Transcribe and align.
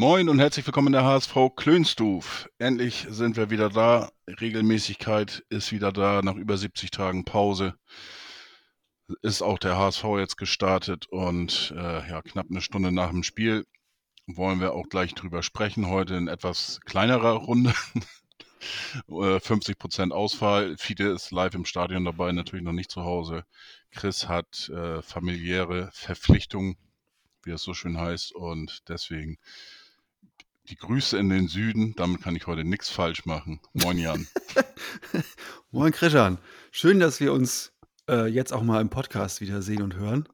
Moin 0.00 0.30
und 0.30 0.38
herzlich 0.38 0.64
willkommen 0.66 0.86
in 0.86 0.92
der 0.94 1.04
HSV 1.04 1.36
Klönstuf. 1.56 2.48
Endlich 2.56 3.06
sind 3.10 3.36
wir 3.36 3.50
wieder 3.50 3.68
da. 3.68 4.10
Regelmäßigkeit 4.26 5.44
ist 5.50 5.72
wieder 5.72 5.92
da 5.92 6.22
nach 6.22 6.36
über 6.36 6.56
70 6.56 6.90
Tagen 6.90 7.26
Pause. 7.26 7.74
Ist 9.20 9.42
auch 9.42 9.58
der 9.58 9.76
HSV 9.76 10.04
jetzt 10.16 10.38
gestartet 10.38 11.06
und 11.08 11.74
äh, 11.76 12.08
ja, 12.08 12.22
knapp 12.22 12.46
eine 12.48 12.62
Stunde 12.62 12.92
nach 12.92 13.10
dem 13.10 13.22
Spiel 13.22 13.66
wollen 14.26 14.58
wir 14.58 14.72
auch 14.72 14.88
gleich 14.88 15.12
drüber 15.14 15.42
sprechen. 15.42 15.86
Heute 15.88 16.14
in 16.14 16.28
etwas 16.28 16.80
kleinerer 16.86 17.32
Runde. 17.32 17.74
Äh, 19.08 19.40
50% 19.40 20.12
Ausfall. 20.12 20.76
Fide 20.76 21.08
ist 21.08 21.30
live 21.30 21.54
im 21.54 21.64
Stadion 21.64 22.04
dabei, 22.04 22.30
natürlich 22.32 22.62
noch 22.62 22.74
nicht 22.74 22.90
zu 22.90 23.04
Hause. 23.04 23.46
Chris 23.90 24.28
hat 24.28 24.68
äh, 24.68 25.00
familiäre 25.00 25.88
Verpflichtungen, 25.94 26.76
wie 27.42 27.52
es 27.52 27.62
so 27.62 27.72
schön 27.72 27.96
heißt, 27.96 28.34
und 28.34 28.86
deswegen 28.90 29.38
die 30.70 30.76
Grüße 30.76 31.18
in 31.18 31.28
den 31.28 31.48
Süden. 31.48 31.94
Damit 31.96 32.22
kann 32.22 32.36
ich 32.36 32.46
heute 32.46 32.64
nichts 32.64 32.88
falsch 32.88 33.26
machen. 33.26 33.60
Moin 33.72 33.98
Jan. 33.98 34.28
Moin 35.72 35.92
Christian. 35.92 36.38
Schön, 36.70 37.00
dass 37.00 37.18
wir 37.18 37.32
uns 37.32 37.72
äh, 38.08 38.26
jetzt 38.26 38.52
auch 38.52 38.62
mal 38.62 38.80
im 38.80 38.88
Podcast 38.88 39.40
wieder 39.40 39.62
sehen 39.62 39.82
und 39.82 39.96
hören. 39.96 40.28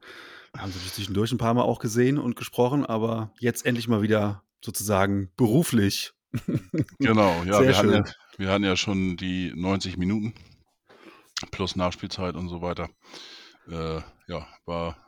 Wir 0.52 0.60
haben 0.62 0.72
uns 0.72 0.94
zwischendurch 0.94 1.32
ein 1.32 1.38
paar 1.38 1.54
Mal 1.54 1.62
auch 1.62 1.78
gesehen 1.78 2.18
und 2.18 2.36
gesprochen, 2.36 2.84
aber 2.84 3.32
jetzt 3.40 3.64
endlich 3.64 3.88
mal 3.88 4.02
wieder 4.02 4.42
sozusagen 4.62 5.30
beruflich. 5.36 6.12
Genau, 6.98 7.44
ja, 7.44 7.62
wir 7.62 7.76
hatten 7.76 7.92
ja, 7.92 8.04
wir 8.36 8.50
hatten 8.50 8.64
ja 8.64 8.76
schon 8.76 9.16
die 9.16 9.52
90 9.54 9.96
Minuten 9.96 10.34
plus 11.50 11.76
Nachspielzeit 11.76 12.34
und 12.34 12.48
so 12.48 12.60
weiter. 12.60 12.90
Äh, 13.68 14.00
ja, 14.26 14.46
war 14.66 15.05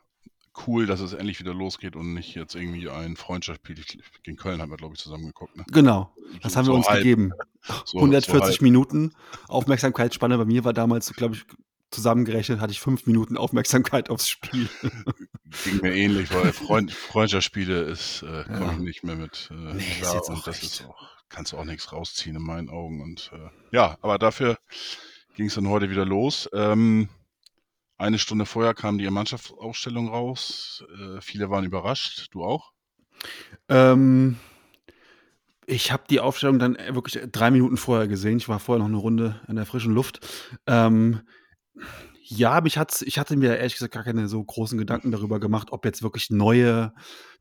cool, 0.67 0.87
dass 0.87 1.01
es 1.01 1.13
endlich 1.13 1.39
wieder 1.41 1.55
losgeht 1.55 1.95
und 1.97 2.15
nicht 2.15 2.35
jetzt 2.35 2.55
irgendwie 2.55 2.89
ein 2.91 3.17
Freundschaftsspiel 3.17 3.77
gegen 4.23 4.37
Köln 4.37 4.61
haben 4.61 4.71
wir, 4.71 4.77
glaube 4.77 4.95
ich, 4.95 5.01
zusammen 5.01 5.27
geguckt. 5.27 5.57
Ne? 5.57 5.65
Genau, 5.73 6.13
das 6.43 6.53
So- 6.53 6.59
haben 6.59 6.67
wir 6.67 6.73
so 6.73 6.77
uns 6.77 6.89
halb. 6.89 7.03
gegeben. 7.03 7.33
So- 7.85 7.99
140 7.99 8.39
so 8.41 8.45
halb. 8.53 8.61
Minuten 8.63 9.13
Aufmerksamkeitsspanne. 9.49 10.39
Bei 10.39 10.45
mir 10.45 10.65
war 10.65 10.73
damals, 10.73 11.13
glaube 11.15 11.35
ich, 11.35 11.45
zusammengerechnet 11.91 12.61
hatte 12.61 12.73
ich 12.73 12.81
fünf 12.81 13.07
Minuten 13.07 13.37
Aufmerksamkeit 13.37 14.11
aufs 14.11 14.29
Spiel. 14.29 14.69
Ging 15.65 15.81
mir 15.83 15.95
ähnlich, 15.95 16.33
weil 16.35 16.53
Freund, 16.53 16.93
Freundschaftsspiele 16.93 17.81
ist, 17.83 18.23
äh, 18.23 18.45
komme 18.45 18.61
Ja. 18.67 18.73
ich 18.73 18.79
nicht 18.79 19.05
mehr 19.05 19.17
mit 19.17 19.49
äh, 19.51 19.55
Nee, 19.75 19.79
ist 19.79 19.99
klar 20.01 20.15
jetzt 20.17 20.29
und 20.29 20.37
auch 20.37 20.45
das 20.45 20.57
echt. 20.63 20.65
ist 20.81 20.85
auch, 20.87 21.09
kannst 21.31 21.53
du 21.53 21.57
auch 21.59 21.65
nichts 21.65 21.91
rausziehen 21.93 22.37
in 22.37 22.43
meinen 22.43 22.69
Augen. 22.69 23.01
Und 23.01 23.31
äh, 23.33 23.49
ja, 23.75 23.97
aber 24.03 24.19
dafür 24.19 24.59
ging 25.35 25.47
es 25.47 25.55
dann 25.55 25.69
heute 25.69 25.89
wieder 25.91 26.05
los. 26.05 26.49
Ähm, 26.53 27.09
eine 27.99 28.19
Stunde 28.19 28.47
vorher 28.47 28.75
kam 28.75 28.99
die 28.99 29.11
Mannschaftsaufstellung 29.11 30.09
raus. 30.09 30.85
Äh, 30.99 31.21
viele 31.21 31.51
waren 31.51 31.65
überrascht. 31.65 32.29
Du 32.31 32.45
auch? 32.45 32.73
Ähm, 33.69 34.37
ich 35.67 35.93
habe 35.93 36.05
die 36.09 36.21
Aufstellung 36.21 36.59
dann 36.59 36.79
wirklich 36.91 37.23
drei 37.31 37.51
Minuten 37.51 37.77
vorher 37.77 38.09
gesehen. 38.09 38.39
Ich 38.39 38.49
war 38.49 38.61
vorher 38.61 38.79
noch 38.79 38.89
eine 38.89 38.97
Runde 38.97 39.41
in 39.49 39.57
der 39.57 39.67
frischen 39.67 39.93
Luft. 39.93 40.27
Ähm, 40.67 41.21
ja, 42.23 42.61
mich 42.61 42.79
hat's, 42.79 43.03
ich 43.03 43.19
hatte 43.19 43.37
mir 43.37 43.57
ehrlich 43.57 43.75
gesagt 43.75 43.95
gar 43.95 44.05
keine 44.05 44.29
so 44.29 44.43
großen 44.45 44.79
Gedanken 44.79 45.11
darüber 45.11 45.41
gemacht, 45.41 45.69
ob 45.73 45.85
jetzt 45.85 46.03
wirklich 46.03 46.31
neue 46.31 46.93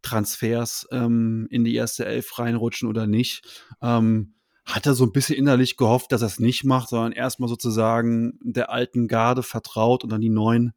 Transfers 0.01 0.87
ähm, 0.91 1.47
in 1.51 1.63
die 1.65 1.75
erste 1.75 2.05
Elf 2.05 2.39
reinrutschen 2.39 2.89
oder 2.89 3.05
nicht. 3.05 3.65
Ähm, 3.81 4.33
hatte 4.67 4.93
so 4.93 5.05
ein 5.05 5.13
bisschen 5.13 5.37
innerlich 5.37 5.77
gehofft, 5.77 6.11
dass 6.11 6.21
er 6.21 6.27
es 6.27 6.39
nicht 6.39 6.65
macht, 6.65 6.89
sondern 6.89 7.13
erstmal 7.13 7.47
sozusagen 7.47 8.37
der 8.41 8.69
alten 8.69 9.07
Garde 9.07 9.41
vertraut 9.41 10.03
und 10.03 10.11
dann 10.11 10.21
die 10.21 10.29
neuen 10.29 10.73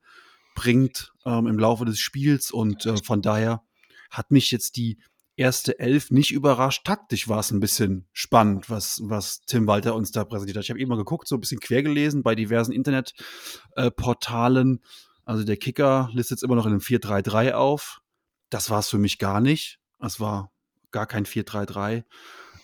bringt 0.55 1.13
ähm, 1.27 1.49
im 1.49 1.59
Laufe 1.59 1.85
des 1.85 1.99
Spiels. 1.99 2.53
Und 2.53 2.87
äh, 2.87 2.97
von 3.03 3.21
daher 3.21 3.65
hat 4.11 4.31
mich 4.31 4.53
jetzt 4.53 4.77
die 4.77 4.99
erste 5.37 5.81
Elf 5.81 6.13
nicht 6.13 6.31
überrascht. 6.31 6.85
Taktisch 6.85 7.29
war 7.29 7.41
es 7.41 7.51
ein 7.51 7.61
bisschen 7.61 8.07
spannend, 8.13 8.71
was, 8.71 9.01
was 9.03 9.41
Tim 9.47 9.67
Walter 9.67 9.97
uns 9.97 10.13
da 10.13 10.25
präsentiert 10.25 10.57
hat. 10.57 10.65
Ich 10.65 10.71
habe 10.71 10.79
eben 10.79 10.91
mal 10.91 10.97
geguckt, 10.97 11.27
so 11.27 11.35
ein 11.35 11.41
bisschen 11.41 11.61
quer 11.61 11.83
gelesen 11.83 12.23
bei 12.23 12.37
diversen 12.37 12.73
Internetportalen. 12.73 14.81
also 15.25 15.45
der 15.45 15.57
Kicker 15.57 16.11
listet 16.13 16.39
jetzt 16.39 16.45
immer 16.45 16.55
noch 16.55 16.67
in 16.67 16.73
einem 16.73 16.81
4-3-3 16.81 17.53
auf. 17.53 18.01
Das 18.51 18.71
war 18.71 18.81
es 18.81 18.89
für 18.89 18.99
mich 18.99 19.19
gar 19.19 19.41
nicht. 19.41 19.81
Es 19.99 20.21
war 20.21 20.53
gar 20.91 21.07
kein 21.07 21.25
4-3-3. 21.25 22.05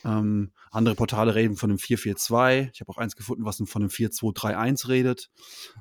Ähm, 0.06 0.52
andere 0.70 0.94
Portale 0.94 1.34
reden 1.34 1.56
von 1.56 1.70
einem 1.70 1.78
4-4-2. 1.78 2.70
Ich 2.72 2.80
habe 2.80 2.90
auch 2.90 2.98
eins 2.98 3.16
gefunden, 3.16 3.44
was 3.44 3.56
von 3.56 3.82
einem 3.82 3.90
4-2-3-1 3.90 4.88
redet. 4.88 5.30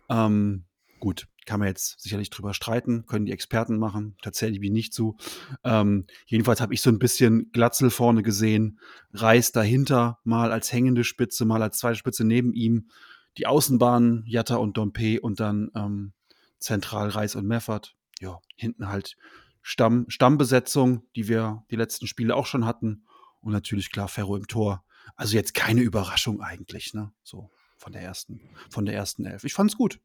Ähm, 0.10 0.66
gut, 1.00 1.28
kann 1.46 1.60
man 1.60 1.68
jetzt 1.68 2.02
sicherlich 2.02 2.32
drüber 2.32 2.56
streiten, 2.56 3.06
können 3.06 3.28
die 3.28 3.32
Experten 3.32 3.78
machen, 3.78 4.18
tatsächlich 4.24 4.62
wie 4.62 4.72
nicht 4.72 4.94
zu. 4.94 5.16
Ähm, 5.64 6.08
jedenfalls 6.26 6.60
habe 6.60 6.74
ich 6.74 6.82
so 6.82 6.90
ein 6.90 6.98
bisschen 6.98 7.52
Glatzel 7.52 7.92
vorne 7.92 8.24
gesehen, 8.24 8.80
Reis 9.14 9.52
dahinter, 9.52 10.20
mal 10.24 10.52
als 10.52 10.74
hängende 10.74 11.04
Spitze, 11.04 11.46
mal 11.46 11.62
als 11.62 11.78
zweite 11.78 11.98
Spitze 11.98 12.26
neben 12.26 12.54
ihm, 12.54 12.90
die 13.38 13.46
Außenbahnen, 13.46 14.24
Jatta 14.26 14.56
und 14.56 14.78
Dompe 14.78 15.22
und 15.22 15.40
dann 15.40 15.70
ähm, 15.76 16.14
zentral 16.58 17.10
Reis 17.10 17.36
und 17.36 17.46
Meffert. 17.46 17.96
Ja, 18.20 18.40
hinten 18.56 18.88
halt 18.88 19.16
Stamm, 19.62 20.06
Stammbesetzung, 20.08 21.04
die 21.16 21.28
wir 21.28 21.64
die 21.70 21.76
letzten 21.76 22.08
Spiele 22.08 22.36
auch 22.36 22.46
schon 22.46 22.66
hatten. 22.66 23.06
Und 23.46 23.52
natürlich 23.52 23.92
klar 23.92 24.08
Ferro 24.08 24.36
im 24.36 24.48
Tor. 24.48 24.84
Also 25.16 25.36
jetzt 25.36 25.54
keine 25.54 25.82
Überraschung 25.82 26.42
eigentlich, 26.42 26.96
ne? 26.96 27.12
So 27.22 27.52
von 27.78 27.94
der 27.94 28.02
ersten, 28.02 28.42
von 28.72 28.88
der 28.88 28.96
ersten 28.96 29.24
Elf. 29.24 29.44
Ich 29.44 29.54
fand's 29.54 29.78
gut. 29.78 30.00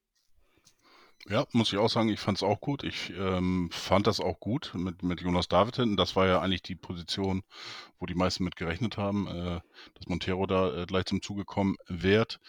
Ja, 1.26 1.46
muss 1.52 1.72
ich 1.72 1.78
auch 1.78 1.88
sagen, 1.88 2.10
ich 2.10 2.20
fand 2.20 2.36
es 2.36 2.42
auch 2.42 2.60
gut. 2.60 2.84
Ich 2.84 3.14
ähm, 3.16 3.70
fand 3.72 4.06
das 4.06 4.20
auch 4.20 4.38
gut 4.40 4.72
mit, 4.74 5.02
mit 5.02 5.22
Jonas 5.22 5.48
David 5.48 5.76
hinten. 5.76 5.96
Das 5.96 6.16
war 6.16 6.26
ja 6.26 6.42
eigentlich 6.42 6.62
die 6.62 6.74
Position, 6.74 7.42
wo 7.98 8.04
die 8.04 8.14
meisten 8.14 8.44
mit 8.44 8.56
gerechnet 8.56 8.98
haben, 8.98 9.26
äh, 9.26 9.60
dass 9.94 10.06
Montero 10.06 10.46
da 10.46 10.76
äh, 10.76 10.84
gleich 10.84 11.06
zum 11.06 11.22
Zuge 11.22 11.46
kommen 11.46 11.76
wird. 11.86 12.40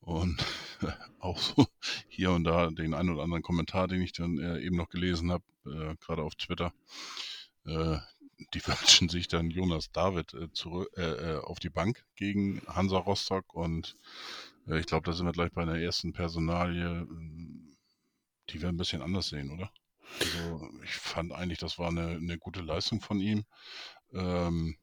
Und 0.00 0.44
auch 1.20 1.38
so 1.38 1.66
hier 2.06 2.32
und 2.32 2.44
da 2.44 2.68
den 2.68 2.92
einen 2.92 3.08
oder 3.08 3.22
anderen 3.22 3.42
Kommentar, 3.42 3.88
den 3.88 4.02
ich 4.02 4.12
dann 4.12 4.36
äh, 4.36 4.60
eben 4.60 4.76
noch 4.76 4.90
gelesen 4.90 5.32
habe, 5.32 5.44
äh, 5.64 5.94
gerade 6.04 6.22
auf 6.22 6.34
Twitter. 6.34 6.74
Äh, 8.38 8.44
die 8.54 8.66
wünschen 8.66 9.08
sich 9.08 9.28
dann 9.28 9.50
Jonas 9.50 9.90
David 9.92 10.34
äh, 10.34 10.52
zurück, 10.52 10.90
äh, 10.96 11.02
äh, 11.02 11.38
auf 11.38 11.58
die 11.58 11.70
Bank 11.70 12.04
gegen 12.16 12.62
Hansa 12.66 12.98
Rostock 12.98 13.54
und 13.54 13.96
äh, 14.68 14.78
ich 14.78 14.86
glaube, 14.86 15.06
da 15.06 15.12
sind 15.12 15.26
wir 15.26 15.32
gleich 15.32 15.52
bei 15.52 15.62
einer 15.62 15.78
ersten 15.78 16.12
Personalie. 16.12 16.84
ähm, 16.84 17.74
die 18.50 18.60
wir 18.60 18.68
ein 18.68 18.76
bisschen 18.76 19.02
anders 19.02 19.28
sehen, 19.28 19.50
oder? 19.50 19.70
Also 20.20 20.68
ich 20.84 20.94
fand 20.94 21.32
eigentlich, 21.32 21.58
das 21.58 21.78
war 21.78 21.88
eine, 21.88 22.08
eine 22.08 22.38
gute 22.38 22.60
Leistung 22.60 23.00
von 23.00 23.20
ihm. 23.20 23.44
Ähm, 24.12 24.76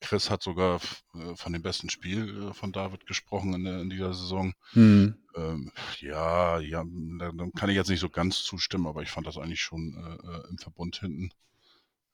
Chris 0.00 0.30
hat 0.30 0.42
sogar 0.42 0.80
äh, 1.14 1.34
von 1.36 1.52
dem 1.52 1.62
besten 1.62 1.90
Spiel 1.90 2.48
äh, 2.50 2.54
von 2.54 2.72
David 2.72 3.06
gesprochen 3.06 3.54
in, 3.54 3.64
der, 3.64 3.80
in 3.80 3.90
dieser 3.90 4.14
Saison. 4.14 4.54
Hm. 4.72 5.14
Ähm, 5.34 5.72
ja, 5.98 6.58
ja, 6.58 6.84
da, 7.18 7.32
da 7.32 7.46
kann 7.56 7.70
ich 7.70 7.76
jetzt 7.76 7.90
nicht 7.90 8.00
so 8.00 8.08
ganz 8.08 8.42
zustimmen, 8.42 8.86
aber 8.86 9.02
ich 9.02 9.10
fand 9.10 9.26
das 9.26 9.36
eigentlich 9.38 9.60
schon 9.60 9.94
äh, 9.96 10.26
äh, 10.26 10.48
im 10.48 10.58
Verbund 10.58 10.96
hinten 10.96 11.30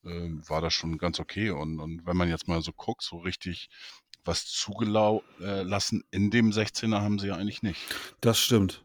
äh, 0.06 0.48
war 0.48 0.60
das 0.60 0.72
schon 0.72 0.98
ganz 0.98 1.20
okay. 1.20 1.50
Und, 1.50 1.80
und 1.80 2.06
wenn 2.06 2.16
man 2.16 2.28
jetzt 2.28 2.48
mal 2.48 2.62
so 2.62 2.72
guckt, 2.72 3.02
so 3.02 3.18
richtig 3.18 3.68
was 4.26 4.46
zugelassen 4.46 6.04
in 6.10 6.30
dem 6.30 6.50
16er 6.50 7.00
haben 7.00 7.18
sie 7.18 7.28
ja 7.28 7.36
eigentlich 7.36 7.62
nicht. 7.62 7.80
Das 8.20 8.38
stimmt. 8.38 8.84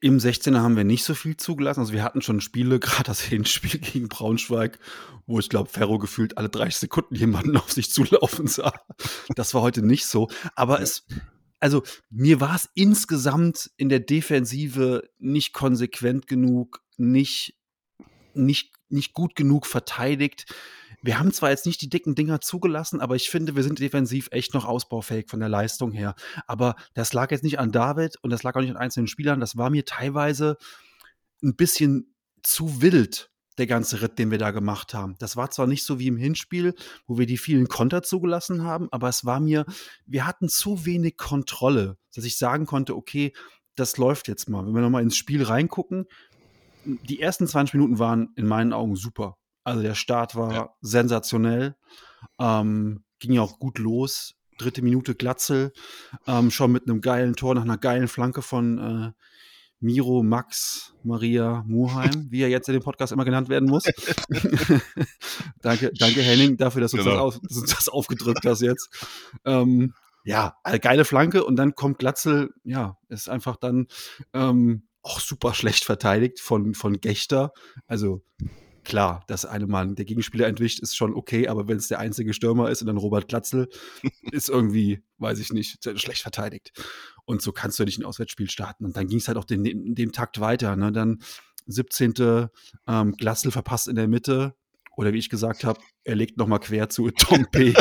Im 0.00 0.18
16er 0.18 0.60
haben 0.60 0.76
wir 0.76 0.84
nicht 0.84 1.02
so 1.02 1.14
viel 1.14 1.36
zugelassen. 1.36 1.80
Also 1.80 1.92
wir 1.92 2.04
hatten 2.04 2.22
schon 2.22 2.40
Spiele, 2.40 2.78
gerade 2.80 3.04
das 3.04 3.20
Hinspiel 3.20 3.80
gegen 3.80 4.08
Braunschweig, 4.08 4.78
wo 5.26 5.40
ich 5.40 5.48
glaube, 5.48 5.70
Ferro 5.70 5.98
gefühlt 5.98 6.38
alle 6.38 6.48
30 6.48 6.76
Sekunden 6.76 7.14
jemanden 7.14 7.56
auf 7.56 7.72
sich 7.72 7.90
zulaufen 7.90 8.46
sah. 8.46 8.72
Das 9.34 9.54
war 9.54 9.62
heute 9.62 9.82
nicht 9.82 10.06
so. 10.06 10.28
Aber 10.54 10.80
es, 10.80 11.06
also 11.60 11.82
mir 12.10 12.40
war 12.40 12.54
es 12.54 12.68
insgesamt 12.74 13.70
in 13.76 13.88
der 13.88 14.00
Defensive 14.00 15.08
nicht 15.18 15.52
konsequent 15.52 16.28
genug, 16.28 16.82
nicht, 16.96 17.58
nicht, 18.34 18.77
nicht 18.90 19.12
gut 19.12 19.34
genug 19.34 19.66
verteidigt. 19.66 20.46
Wir 21.02 21.18
haben 21.18 21.32
zwar 21.32 21.50
jetzt 21.50 21.66
nicht 21.66 21.80
die 21.80 21.88
dicken 21.88 22.14
Dinger 22.14 22.40
zugelassen, 22.40 23.00
aber 23.00 23.14
ich 23.16 23.30
finde, 23.30 23.54
wir 23.54 23.62
sind 23.62 23.78
defensiv 23.78 24.28
echt 24.32 24.54
noch 24.54 24.64
ausbaufähig 24.64 25.26
von 25.28 25.40
der 25.40 25.48
Leistung 25.48 25.92
her. 25.92 26.14
Aber 26.46 26.74
das 26.94 27.12
lag 27.12 27.30
jetzt 27.30 27.44
nicht 27.44 27.58
an 27.58 27.72
David 27.72 28.16
und 28.22 28.30
das 28.30 28.42
lag 28.42 28.56
auch 28.56 28.60
nicht 28.60 28.70
an 28.70 28.76
einzelnen 28.76 29.06
Spielern. 29.06 29.40
Das 29.40 29.56
war 29.56 29.70
mir 29.70 29.84
teilweise 29.84 30.56
ein 31.42 31.54
bisschen 31.54 32.14
zu 32.42 32.82
wild, 32.82 33.30
der 33.58 33.66
ganze 33.66 34.00
Ritt, 34.02 34.18
den 34.18 34.30
wir 34.30 34.38
da 34.38 34.50
gemacht 34.50 34.94
haben. 34.94 35.16
Das 35.18 35.36
war 35.36 35.50
zwar 35.50 35.66
nicht 35.66 35.84
so 35.84 35.98
wie 35.98 36.06
im 36.06 36.16
Hinspiel, 36.16 36.74
wo 37.06 37.18
wir 37.18 37.26
die 37.26 37.38
vielen 37.38 37.68
Konter 37.68 38.02
zugelassen 38.02 38.62
haben, 38.62 38.88
aber 38.90 39.08
es 39.08 39.24
war 39.24 39.40
mir, 39.40 39.66
wir 40.06 40.26
hatten 40.26 40.48
zu 40.48 40.84
wenig 40.86 41.16
Kontrolle, 41.16 41.98
dass 42.14 42.24
ich 42.24 42.38
sagen 42.38 42.66
konnte, 42.66 42.96
okay, 42.96 43.32
das 43.74 43.96
läuft 43.96 44.28
jetzt 44.28 44.48
mal. 44.48 44.66
Wenn 44.66 44.74
wir 44.74 44.80
nochmal 44.80 45.02
ins 45.02 45.16
Spiel 45.16 45.42
reingucken, 45.42 46.06
die 46.88 47.20
ersten 47.20 47.46
20 47.46 47.74
Minuten 47.74 47.98
waren 47.98 48.30
in 48.36 48.46
meinen 48.46 48.72
Augen 48.72 48.96
super. 48.96 49.36
Also 49.64 49.82
der 49.82 49.94
Start 49.94 50.34
war 50.34 50.52
Ja. 50.52 50.70
sensationell, 50.80 51.76
ähm, 52.40 53.04
ging 53.18 53.32
ja 53.32 53.42
auch 53.42 53.58
gut 53.58 53.78
los. 53.78 54.34
Dritte 54.58 54.82
Minute 54.82 55.14
Glatzel, 55.14 55.72
ähm, 56.26 56.50
schon 56.50 56.72
mit 56.72 56.88
einem 56.88 57.00
geilen 57.00 57.36
Tor 57.36 57.54
nach 57.54 57.62
einer 57.62 57.78
geilen 57.78 58.08
Flanke 58.08 58.42
von 58.42 58.78
äh, 58.78 59.12
Miro 59.80 60.24
Max 60.24 60.94
Maria 61.04 61.62
Muheim, 61.66 62.26
wie 62.30 62.42
er 62.42 62.48
jetzt 62.48 62.68
in 62.68 62.72
dem 62.72 62.82
Podcast 62.82 63.12
immer 63.12 63.24
genannt 63.24 63.48
werden 63.48 63.68
muss. 63.68 63.84
danke, 65.62 65.92
danke 65.96 66.22
Henning 66.22 66.56
dafür, 66.56 66.80
dass 66.80 66.90
du, 66.92 66.96
uns 66.96 67.04
das 67.06 67.14
Genau. 67.14 67.26
uns 67.26 67.74
das 67.74 67.88
aufgedrückt 67.88 68.44
hast 68.44 68.60
jetzt. 68.62 68.88
Ähm, 69.44 69.94
ja, 70.24 70.56
eine 70.64 70.80
geile 70.80 71.04
Flanke 71.04 71.44
und 71.44 71.54
dann 71.56 71.74
kommt 71.76 71.98
Glatzel, 72.00 72.50
ja, 72.64 72.98
ist 73.08 73.28
einfach 73.28 73.54
dann 73.56 73.86
ähm, 74.34 74.87
auch 75.02 75.20
super 75.20 75.54
schlecht 75.54 75.84
verteidigt 75.84 76.40
von, 76.40 76.74
von 76.74 77.00
Gechter. 77.00 77.52
Also 77.86 78.22
klar, 78.84 79.22
dass 79.28 79.44
einem 79.44 79.70
Mann 79.70 79.94
der 79.94 80.04
Gegenspieler 80.04 80.46
entwischt, 80.46 80.80
ist 80.80 80.96
schon 80.96 81.14
okay, 81.14 81.48
aber 81.48 81.68
wenn 81.68 81.76
es 81.76 81.88
der 81.88 81.98
einzige 81.98 82.32
Stürmer 82.32 82.70
ist 82.70 82.80
und 82.80 82.86
dann 82.86 82.96
Robert 82.96 83.28
Glatzel, 83.28 83.68
ist 84.32 84.48
irgendwie, 84.48 85.02
weiß 85.18 85.38
ich 85.38 85.52
nicht, 85.52 85.78
schlecht 85.98 86.22
verteidigt. 86.22 86.72
Und 87.24 87.42
so 87.42 87.52
kannst 87.52 87.78
du 87.78 87.84
nicht 87.84 87.98
ein 87.98 88.04
Auswärtsspiel 88.04 88.48
starten. 88.48 88.84
Und 88.84 88.96
dann 88.96 89.06
ging 89.06 89.18
es 89.18 89.28
halt 89.28 89.36
auch 89.36 89.44
den, 89.44 89.64
in 89.64 89.94
dem 89.94 90.12
Takt 90.12 90.40
weiter. 90.40 90.76
Ne? 90.76 90.92
Dann 90.92 91.18
17. 91.66 92.48
Ähm, 92.86 93.12
Glatzel 93.12 93.50
verpasst 93.50 93.88
in 93.88 93.96
der 93.96 94.08
Mitte. 94.08 94.54
Oder 94.96 95.12
wie 95.12 95.18
ich 95.18 95.28
gesagt 95.28 95.64
habe, 95.64 95.80
er 96.04 96.16
legt 96.16 96.38
nochmal 96.38 96.60
quer 96.60 96.88
zu 96.88 97.10
Tom 97.10 97.46
P., 97.50 97.74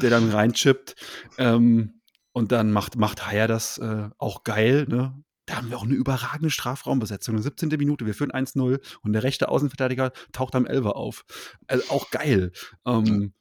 der 0.00 0.10
dann 0.10 0.30
reinchippt. 0.30 0.96
Ähm, 1.38 2.00
und 2.32 2.50
dann 2.50 2.72
macht, 2.72 2.96
macht 2.96 3.26
Haier 3.26 3.46
das 3.46 3.78
äh, 3.78 4.08
auch 4.18 4.42
geil. 4.42 4.86
Ne? 4.88 5.22
Da 5.52 5.58
haben 5.58 5.68
wir 5.68 5.76
auch 5.76 5.82
eine 5.84 5.92
überragende 5.92 6.48
Strafraumbesetzung. 6.48 7.34
Eine 7.34 7.42
17. 7.42 7.68
Minute, 7.68 8.06
wir 8.06 8.14
führen 8.14 8.32
1-0 8.32 8.80
und 9.02 9.12
der 9.12 9.22
rechte 9.22 9.50
Außenverteidiger 9.50 10.12
taucht 10.32 10.54
am 10.54 10.64
Elfer 10.64 10.96
auf. 10.96 11.26
Also 11.66 11.90
auch 11.90 12.10
geil. 12.10 12.52
Ähm, 12.86 13.34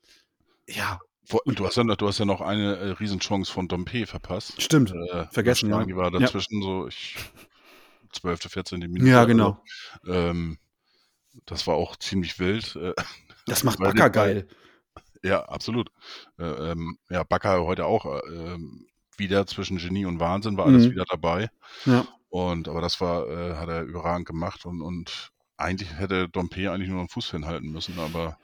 ja, 0.68 1.00
Und 1.46 1.58
du 1.58 1.66
hast 1.66 1.78
ja, 1.78 1.86
noch- 1.86 1.96
du 1.96 2.10
hast 2.10 2.18
ja 2.20 2.26
noch 2.26 2.42
eine 2.42 2.76
äh, 2.76 2.90
Riesenchance 2.92 3.50
von 3.50 3.70
Dompe 3.70 4.06
verpasst. 4.08 4.62
stimmt. 4.62 4.92
Äh, 4.92 5.28
Vergessen, 5.32 5.70
ja. 5.70 5.78
Stargi 5.78 5.96
war 5.96 6.12
Ja. 6.12 6.20
dazwischen 6.20 6.62
so, 6.62 6.90
ich, 6.90 7.16
12., 8.12 8.42
14. 8.52 8.80
Minute. 8.82 9.06
Ja, 9.10 9.24
genau. 9.24 9.64
Also, 10.04 10.14
ähm, 10.14 10.58
das 11.46 11.66
war 11.66 11.76
auch 11.76 11.96
ziemlich 11.96 12.40
wild. 12.40 12.76
Äh, 12.76 12.94
Das 13.46 13.64
macht 13.64 13.80
Bakker 13.80 14.10
geil. 14.10 14.50
Ja, 15.24 15.44
absolut. 15.46 15.92
Äh, 16.38 16.44
ähm, 16.72 16.98
ja, 17.10 17.24
Bakker 17.24 17.64
heute 17.64 17.86
auch 17.86 18.06
äh, 18.06 18.20
ähm, 18.34 18.86
wieder 19.22 19.48
zwischen 19.48 19.78
Genie 19.78 20.06
und 20.06 20.20
Wahnsinn, 20.20 20.58
war 20.58 20.66
alles 20.66 20.88
Mhm. 20.88 20.92
wieder 20.92 21.06
dabei. 21.10 21.50
Ja. 21.86 22.06
Und 22.30 22.68
aber 22.68 22.82
das 22.82 23.00
war, 23.00 23.28
äh, 23.30 23.56
hat 23.56 23.70
er 23.70 23.84
überragend 23.84 24.28
gemacht 24.28 24.66
und, 24.66 24.82
und 24.82 25.32
eigentlich 25.58 25.94
hätte 25.98 26.28
Dompe 26.28 26.72
eigentlich 26.72 26.90
nur 26.90 27.00
einen 27.00 27.10
Fuß 27.10 27.32
hinhalten 27.32 27.72
müssen, 27.72 28.00
aber 28.00 28.38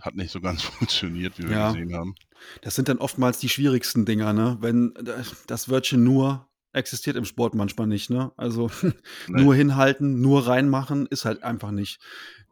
hat 0.00 0.14
nicht 0.14 0.30
so 0.30 0.40
ganz 0.40 0.62
funktioniert, 0.78 1.38
wie 1.38 1.48
wir 1.48 1.56
Ja. 1.56 1.72
gesehen 1.72 1.94
haben. 1.94 2.14
Das 2.62 2.74
sind 2.74 2.88
dann 2.88 2.98
oftmals 2.98 3.38
die 3.38 3.48
schwierigsten 3.48 4.06
Dinger, 4.06 4.32
ne? 4.32 4.56
Wenn 4.60 4.94
äh, 4.96 5.22
das 5.46 5.68
Wörtchen 5.68 6.02
nur 6.02 6.46
existiert 6.72 7.16
im 7.16 7.24
Sport 7.24 7.54
manchmal 7.54 7.86
nicht, 7.86 8.10
ne? 8.10 8.32
Also 8.36 8.70
Nee. 9.28 9.42
nur 9.42 9.54
hinhalten, 9.54 10.20
nur 10.20 10.46
reinmachen, 10.46 11.06
ist 11.06 11.24
halt 11.24 11.42
einfach 11.42 11.70
nicht. 11.70 12.00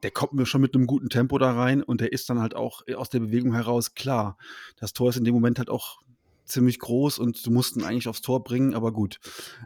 Der 0.03 0.11
kommt 0.11 0.33
mir 0.35 0.47
schon 0.47 0.61
mit 0.61 0.75
einem 0.75 0.87
guten 0.87 1.09
Tempo 1.09 1.39
da 1.39 1.53
rein 1.53 1.83
und 1.83 2.01
der 2.01 2.13
ist 2.13 2.29
dann 2.31 2.41
halt 2.41 2.55
auch 2.55 2.83
aus 2.97 3.09
der 3.11 3.21
Bewegung 3.21 3.53
heraus 3.55 3.95
klar. 3.95 4.37
Das 4.77 4.93
Tor 4.93 5.11
ist 5.11 5.17
in 5.17 5.25
dem 5.25 5.35
Moment 5.35 5.59
halt 5.59 5.71
auch 5.71 6.01
ziemlich 6.49 6.79
groß 6.79 7.19
und 7.19 7.45
du 7.47 7.51
musst 7.51 7.77
ihn 7.77 7.85
eigentlich 7.85 8.09
aufs 8.09 8.21
Tor 8.23 8.43
bringen, 8.45 8.75
aber 8.75 8.93
gut. 8.93 9.19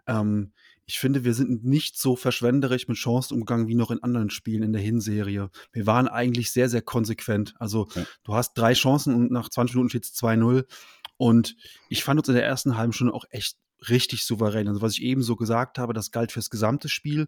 Ähm, 0.06 0.52
ich 0.84 0.98
finde, 0.98 1.24
wir 1.24 1.32
sind 1.32 1.64
nicht 1.64 1.96
so 1.98 2.16
verschwenderisch 2.16 2.88
mit 2.88 2.96
Chancen 2.96 3.34
umgegangen 3.34 3.68
wie 3.68 3.74
noch 3.76 3.90
in 3.90 4.02
anderen 4.02 4.30
Spielen 4.30 4.62
in 4.64 4.72
der 4.72 4.82
Hinserie. 4.82 5.48
Wir 5.72 5.86
waren 5.86 6.08
eigentlich 6.08 6.50
sehr, 6.50 6.68
sehr 6.68 6.82
konsequent. 6.82 7.54
Also 7.58 7.88
Ja. 7.94 8.04
du 8.24 8.34
hast 8.34 8.54
drei 8.54 8.72
Chancen 8.74 9.14
und 9.14 9.30
nach 9.30 9.48
20 9.48 9.76
Minuten 9.76 9.90
steht 9.90 10.04
es 10.04 10.14
2-0. 10.14 10.64
Und 11.16 11.56
ich 11.88 12.02
fand 12.02 12.18
uns 12.18 12.28
in 12.28 12.34
der 12.34 12.44
ersten 12.44 12.76
halben 12.76 12.92
Stunde 12.92 13.14
auch 13.14 13.24
echt 13.30 13.56
richtig 13.88 14.24
souverän. 14.24 14.68
Also 14.68 14.82
was 14.82 14.94
ich 14.94 15.02
eben 15.02 15.22
so 15.22 15.36
gesagt 15.36 15.78
habe, 15.78 15.92
das 15.92 16.10
galt 16.10 16.32
fürs 16.32 16.50
gesamte 16.50 16.88
Spiel. 16.88 17.26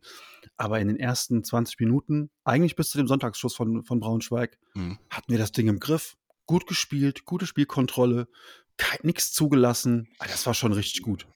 Aber 0.57 0.81
in 0.81 0.89
den 0.89 0.99
ersten 0.99 1.45
20 1.45 1.79
Minuten, 1.81 2.31
eigentlich 2.43 2.75
bis 2.77 2.91
zu 2.91 2.99
dem 2.99 3.07
Sonntagsschuss 3.07 3.55
von, 3.55 3.85
von 3.85 4.01
Braunschweig, 4.01 4.59
Mhm. 4.75 4.99
hatten 5.11 5.31
wir 5.31 5.39
das 5.39 5.53
Ding 5.53 5.69
im 5.69 5.79
Griff. 5.79 6.17
Gut 6.47 6.67
gespielt, 6.67 7.25
gute 7.25 7.47
Spielkontrolle, 7.47 8.29
nichts 9.03 9.33
zugelassen. 9.33 10.09
Ah, 10.19 10.27
Das 10.27 10.47
war 10.47 10.55
schon 10.55 10.73
richtig 10.73 11.03
gut. 11.03 11.27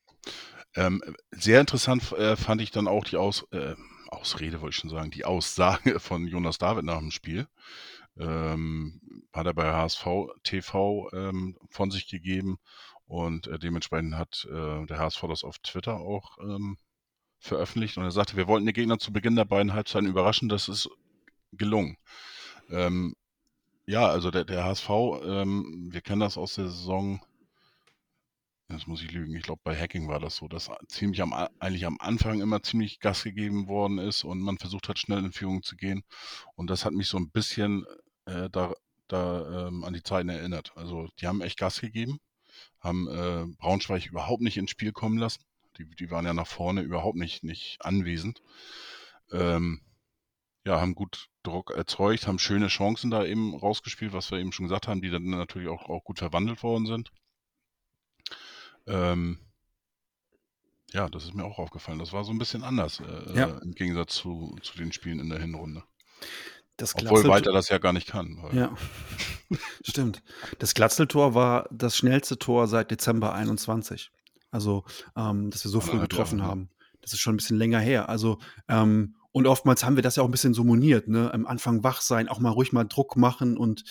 Ähm, 0.74 1.02
sehr 1.30 1.60
interessant 1.60 2.12
äh, 2.12 2.36
fand 2.36 2.60
ich 2.60 2.70
dann 2.70 2.88
auch 2.88 3.04
die 3.04 3.16
Aus, 3.16 3.46
äh, 3.50 3.74
Ausrede, 4.08 4.60
wollte 4.60 4.74
ich 4.74 4.80
schon 4.80 4.90
sagen, 4.90 5.10
die 5.10 5.24
Aussage 5.24 6.00
von 6.00 6.26
Jonas 6.26 6.58
David 6.58 6.84
nach 6.84 6.98
dem 6.98 7.10
Spiel. 7.10 7.46
Ähm, 8.18 9.00
hat 9.32 9.46
er 9.46 9.54
bei 9.54 9.72
HSV 9.72 10.06
TV 10.42 11.08
ähm, 11.12 11.56
von 11.70 11.90
sich 11.90 12.08
gegeben 12.08 12.58
und 13.06 13.46
äh, 13.46 13.58
dementsprechend 13.58 14.16
hat 14.16 14.46
äh, 14.50 14.86
der 14.86 14.98
HSV 14.98 15.22
das 15.28 15.44
auf 15.44 15.58
Twitter 15.60 15.96
auch 15.98 16.36
ähm, 16.38 16.78
veröffentlicht 17.38 17.96
und 17.96 18.04
er 18.04 18.10
sagte, 18.10 18.36
wir 18.36 18.48
wollten 18.48 18.66
den 18.66 18.74
Gegner 18.74 18.98
zu 18.98 19.12
Beginn 19.12 19.36
der 19.36 19.44
beiden 19.44 19.72
Halbzeiten 19.72 20.08
überraschen, 20.08 20.48
das 20.48 20.68
ist 20.68 20.90
gelungen. 21.52 21.96
Ähm, 22.70 23.14
ja, 23.86 24.06
also 24.06 24.30
der, 24.30 24.44
der 24.44 24.64
HSV, 24.64 24.90
ähm, 25.24 25.88
wir 25.90 26.00
kennen 26.00 26.20
das 26.20 26.36
aus 26.36 26.54
der 26.56 26.66
Saison 26.66 27.20
Jetzt 28.70 28.86
muss 28.86 29.02
ich 29.02 29.10
lügen. 29.12 29.34
Ich 29.34 29.44
glaube, 29.44 29.62
bei 29.64 29.74
Hacking 29.74 30.08
war 30.08 30.20
das 30.20 30.36
so, 30.36 30.46
dass 30.46 30.70
ziemlich 30.88 31.22
am, 31.22 31.32
eigentlich 31.32 31.86
am 31.86 31.96
Anfang 32.00 32.42
immer 32.42 32.62
ziemlich 32.62 33.00
Gas 33.00 33.24
gegeben 33.24 33.66
worden 33.66 33.96
ist 33.96 34.24
und 34.24 34.40
man 34.40 34.58
versucht 34.58 34.88
hat, 34.88 34.98
schnell 34.98 35.20
in 35.20 35.32
Führung 35.32 35.62
zu 35.62 35.74
gehen. 35.74 36.02
Und 36.54 36.68
das 36.68 36.84
hat 36.84 36.92
mich 36.92 37.08
so 37.08 37.16
ein 37.16 37.30
bisschen 37.30 37.86
äh, 38.26 38.50
da, 38.50 38.74
da 39.08 39.68
ähm, 39.68 39.84
an 39.84 39.94
die 39.94 40.02
Zeiten 40.02 40.28
erinnert. 40.28 40.72
Also 40.76 41.08
die 41.18 41.26
haben 41.26 41.40
echt 41.40 41.58
Gas 41.58 41.80
gegeben, 41.80 42.18
haben 42.80 43.08
äh, 43.08 43.46
Braunschweig 43.58 44.06
überhaupt 44.06 44.42
nicht 44.42 44.58
ins 44.58 44.70
Spiel 44.70 44.92
kommen 44.92 45.16
lassen. 45.16 45.42
Die, 45.78 45.86
die 45.88 46.10
waren 46.10 46.26
ja 46.26 46.34
nach 46.34 46.46
vorne 46.46 46.82
überhaupt 46.82 47.16
nicht, 47.16 47.44
nicht 47.44 47.78
anwesend. 47.80 48.42
Ähm, 49.32 49.80
ja, 50.66 50.78
haben 50.78 50.94
gut 50.94 51.28
Druck 51.42 51.70
erzeugt, 51.70 52.26
haben 52.26 52.38
schöne 52.38 52.68
Chancen 52.68 53.10
da 53.10 53.24
eben 53.24 53.54
rausgespielt, 53.54 54.12
was 54.12 54.30
wir 54.30 54.38
eben 54.38 54.52
schon 54.52 54.66
gesagt 54.66 54.88
haben, 54.88 55.00
die 55.00 55.10
dann 55.10 55.24
natürlich 55.24 55.68
auch, 55.68 55.88
auch 55.88 56.04
gut 56.04 56.18
verwandelt 56.18 56.62
worden 56.62 56.84
sind. 56.84 57.10
Ähm, 58.88 59.38
ja, 60.92 61.08
das 61.08 61.24
ist 61.24 61.34
mir 61.34 61.44
auch 61.44 61.58
aufgefallen. 61.58 61.98
Das 61.98 62.12
war 62.12 62.24
so 62.24 62.32
ein 62.32 62.38
bisschen 62.38 62.64
anders 62.64 63.00
äh, 63.00 63.34
Ja. 63.34 63.46
äh, 63.48 63.62
im 63.62 63.72
Gegensatz 63.72 64.14
zu, 64.14 64.56
zu 64.62 64.76
den 64.76 64.92
Spielen 64.92 65.20
in 65.20 65.28
der 65.28 65.38
Hinrunde. 65.38 65.82
Das 66.76 66.94
Obwohl 66.94 67.26
Walter 67.26 67.52
das 67.52 67.68
ja 67.68 67.78
gar 67.78 67.92
nicht 67.92 68.08
kann. 68.08 68.38
Ja, 68.52 68.72
stimmt. 69.82 70.22
Das 70.60 70.74
Glatzeltor 70.74 71.34
war 71.34 71.68
das 71.72 71.96
schnellste 71.96 72.38
Tor 72.38 72.68
seit 72.68 72.90
Dezember 72.90 73.34
21. 73.34 74.10
Also, 74.50 74.84
ähm, 75.16 75.50
dass 75.50 75.64
wir 75.64 75.70
so 75.70 75.80
früh 75.80 75.98
getroffen 75.98 76.38
ne? 76.38 76.44
haben. 76.44 76.70
Das 77.02 77.12
ist 77.12 77.20
schon 77.20 77.34
ein 77.34 77.38
bisschen 77.38 77.58
länger 77.58 77.80
her. 77.80 78.08
Also, 78.08 78.38
ähm, 78.68 79.16
und 79.32 79.46
oftmals 79.46 79.84
haben 79.84 79.96
wir 79.96 80.02
das 80.02 80.16
ja 80.16 80.22
auch 80.22 80.28
ein 80.28 80.32
bisschen 80.32 80.54
so 80.54 80.64
moniert, 80.64 81.08
ne? 81.08 81.32
Am 81.32 81.46
Anfang 81.46 81.84
wach 81.84 82.00
sein, 82.00 82.28
auch 82.28 82.40
mal 82.40 82.50
ruhig 82.50 82.72
mal 82.72 82.84
Druck 82.84 83.16
machen 83.16 83.56
und 83.56 83.84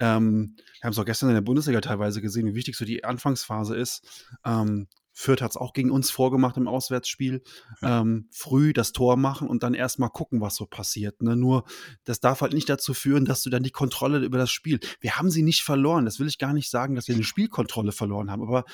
ähm, 0.00 0.56
wir 0.80 0.84
haben 0.84 0.92
es 0.92 0.98
auch 0.98 1.04
gestern 1.04 1.28
in 1.28 1.34
der 1.34 1.42
Bundesliga 1.42 1.80
teilweise 1.80 2.20
gesehen, 2.20 2.46
wie 2.46 2.54
wichtig 2.54 2.76
so 2.76 2.84
die 2.84 3.04
Anfangsphase 3.04 3.76
ist. 3.76 4.28
Ähm, 4.44 4.88
Fürth 5.18 5.42
hat 5.42 5.50
es 5.50 5.56
auch 5.56 5.72
gegen 5.72 5.90
uns 5.90 6.12
vorgemacht 6.12 6.56
im 6.58 6.68
Auswärtsspiel. 6.68 7.42
Ähm, 7.82 8.28
früh 8.30 8.72
das 8.72 8.92
Tor 8.92 9.16
machen 9.16 9.48
und 9.48 9.64
dann 9.64 9.74
erstmal 9.74 10.10
gucken, 10.10 10.40
was 10.40 10.54
so 10.54 10.64
passiert. 10.64 11.22
Ne? 11.22 11.34
Nur, 11.34 11.64
das 12.04 12.20
darf 12.20 12.40
halt 12.40 12.52
nicht 12.52 12.68
dazu 12.68 12.94
führen, 12.94 13.24
dass 13.24 13.42
du 13.42 13.50
dann 13.50 13.64
die 13.64 13.72
Kontrolle 13.72 14.24
über 14.24 14.38
das 14.38 14.52
Spiel. 14.52 14.78
Wir 15.00 15.16
haben 15.18 15.32
sie 15.32 15.42
nicht 15.42 15.64
verloren. 15.64 16.04
Das 16.04 16.20
will 16.20 16.28
ich 16.28 16.38
gar 16.38 16.52
nicht 16.52 16.70
sagen, 16.70 16.94
dass 16.94 17.08
wir 17.08 17.16
eine 17.16 17.24
Spielkontrolle 17.24 17.90
verloren 17.90 18.30
haben. 18.30 18.42
Aber 18.42 18.64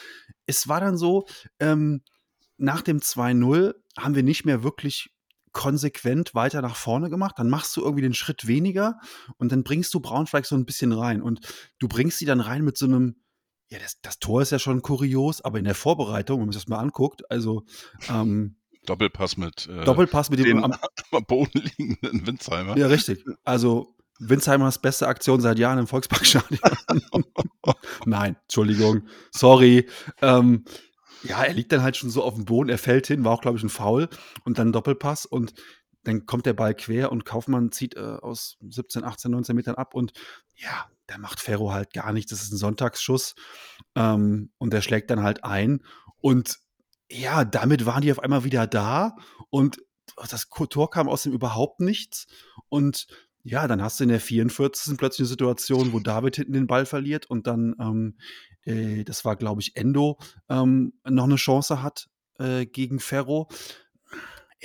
es 0.45 0.69
war 0.69 0.81
dann 0.81 0.99
so, 0.99 1.25
ähm, 1.61 2.03
nach 2.59 2.83
dem 2.83 2.99
2-0 2.99 3.73
haben 3.97 4.15
wir 4.15 4.23
nicht 4.23 4.45
mehr 4.45 4.63
wirklich 4.63 5.14
konsequent 5.55 6.35
weiter 6.35 6.61
nach 6.61 6.77
vorne 6.77 7.09
gemacht. 7.09 7.37
Dann 7.39 7.49
machst 7.49 7.75
du 7.77 7.81
irgendwie 7.81 8.03
den 8.03 8.13
Schritt 8.13 8.47
weniger 8.47 8.99
und 9.39 9.51
dann 9.53 9.65
bringst 9.65 9.95
du 9.95 10.01
Braunschweig 10.01 10.45
so 10.45 10.55
ein 10.55 10.67
bisschen 10.67 10.93
rein. 10.93 11.23
Und 11.23 11.41
du 11.79 11.89
bringst 11.89 12.19
sie 12.19 12.27
dann 12.27 12.41
rein 12.41 12.63
mit 12.63 12.77
so 12.77 12.85
einem, 12.85 13.17
ja, 13.71 13.79
das, 13.79 14.01
das 14.03 14.19
Tor 14.19 14.43
ist 14.43 14.51
ja 14.51 14.59
schon 14.59 14.83
kurios, 14.83 15.41
aber 15.41 15.59
in 15.59 15.65
der 15.65 15.75
Vorbereitung, 15.75 16.41
wenn 16.41 16.47
man 16.47 16.53
sich 16.53 16.63
das 16.63 16.69
mal 16.69 16.79
anguckt, 16.79 17.23
also 17.31 17.65
ähm, 18.11 18.57
Doppelpass 18.85 19.39
mit 19.39 19.67
äh, 19.67 19.85
Doppelpass 19.85 20.29
mit 20.29 20.41
dem 20.41 20.63
am, 20.63 20.75
am 21.13 21.25
Boden 21.25 21.63
liegenden 21.79 22.27
Winzheimer. 22.27 22.77
Ja, 22.77 22.89
richtig. 22.89 23.25
Also 23.45 23.95
Winzheimers 24.19 24.79
beste 24.79 25.09
Aktion 25.09 25.41
seit 25.41 25.59
Jahren 25.59 25.79
im 25.79 25.87
Volksparkstadion. 25.87 26.61
Nein, 28.05 28.37
Entschuldigung, 28.43 29.09
sorry. 29.31 29.89
Ähm, 30.21 30.65
ja, 31.25 31.43
er 31.43 31.55
liegt 31.55 31.73
dann 31.73 31.83
halt 31.83 31.97
schon 31.97 32.11
so 32.11 32.23
auf 32.23 32.35
dem 32.35 32.45
Boden, 32.45 32.69
er 32.69 32.79
fällt 32.79 33.07
hin, 33.07 33.25
war 33.25 33.33
auch, 33.33 33.41
glaube 33.41 33.59
ich, 33.59 33.65
ein 33.65 33.69
Foul 33.69 34.09
und 34.45 34.59
dann 34.59 34.73
Doppelpass 34.73 35.27
und 35.27 35.55
dann 36.05 36.27
kommt 36.27 36.47
der 36.47 36.53
Ball 36.53 36.75
quer 36.75 37.11
und 37.11 37.25
Kaufmann 37.25 37.73
zieht 37.73 37.97
äh, 37.97 38.01
aus 38.01 38.59
17, 38.61 39.05
18, 39.05 39.31
19 39.31 39.57
Metern 39.57 39.75
ab 39.75 39.95
und 39.95 40.13
ja, 40.55 40.91
da 41.07 41.19
macht 41.19 41.41
Ferro 41.41 41.73
halt 41.73 41.93
gar 41.93 42.13
nichts. 42.13 42.31
Das 42.31 42.43
ist 42.43 42.53
ein 42.53 42.59
Sonntagsschuss 42.59 43.35
ähm, 43.95 44.53
und 44.59 44.73
der 44.73 44.83
schlägt 44.83 45.11
dann 45.11 45.23
halt 45.23 45.45
ein 45.45 45.83
und 46.21 46.59
ja, 47.11 47.45
damit 47.45 47.87
waren 47.87 48.03
die 48.03 48.13
auf 48.13 48.21
einmal 48.21 48.45
wieder 48.45 48.67
da 48.67 49.17
und 49.51 49.79
das 50.31 50.49
Tor 50.49 50.91
kam 50.91 51.09
aus 51.09 51.23
dem 51.23 51.33
überhaupt 51.33 51.81
nichts 51.81 52.27
und 52.69 53.07
ja, 53.45 53.69
dann 53.69 53.83
hast 53.83 54.01
du 54.01 54.05
in 54.05 54.11
der 54.11 54.21
44. 54.21 54.97
plötzlich 54.97 55.21
eine 55.21 55.29
Situation, 55.29 55.93
wo 55.93 56.01
David 56.01 56.37
hinten 56.37 56.55
den 56.55 56.67
Ball 56.67 56.87
verliert 56.87 57.27
und 57.27 57.47
dann, 57.47 57.77
ähm, 57.79 58.17
äh, 58.65 59.05
das 59.05 59.25
war, 59.27 59.37
glaube 59.37 59.61
ich, 59.61 59.77
Endo, 59.77 60.19
ähm, 60.49 60.95
noch 61.07 61.25
eine 61.25 61.37
Chance 61.37 61.83
hat 61.83 62.09
äh, 62.39 62.65
gegen 62.65 63.01
Ferro. 63.01 63.49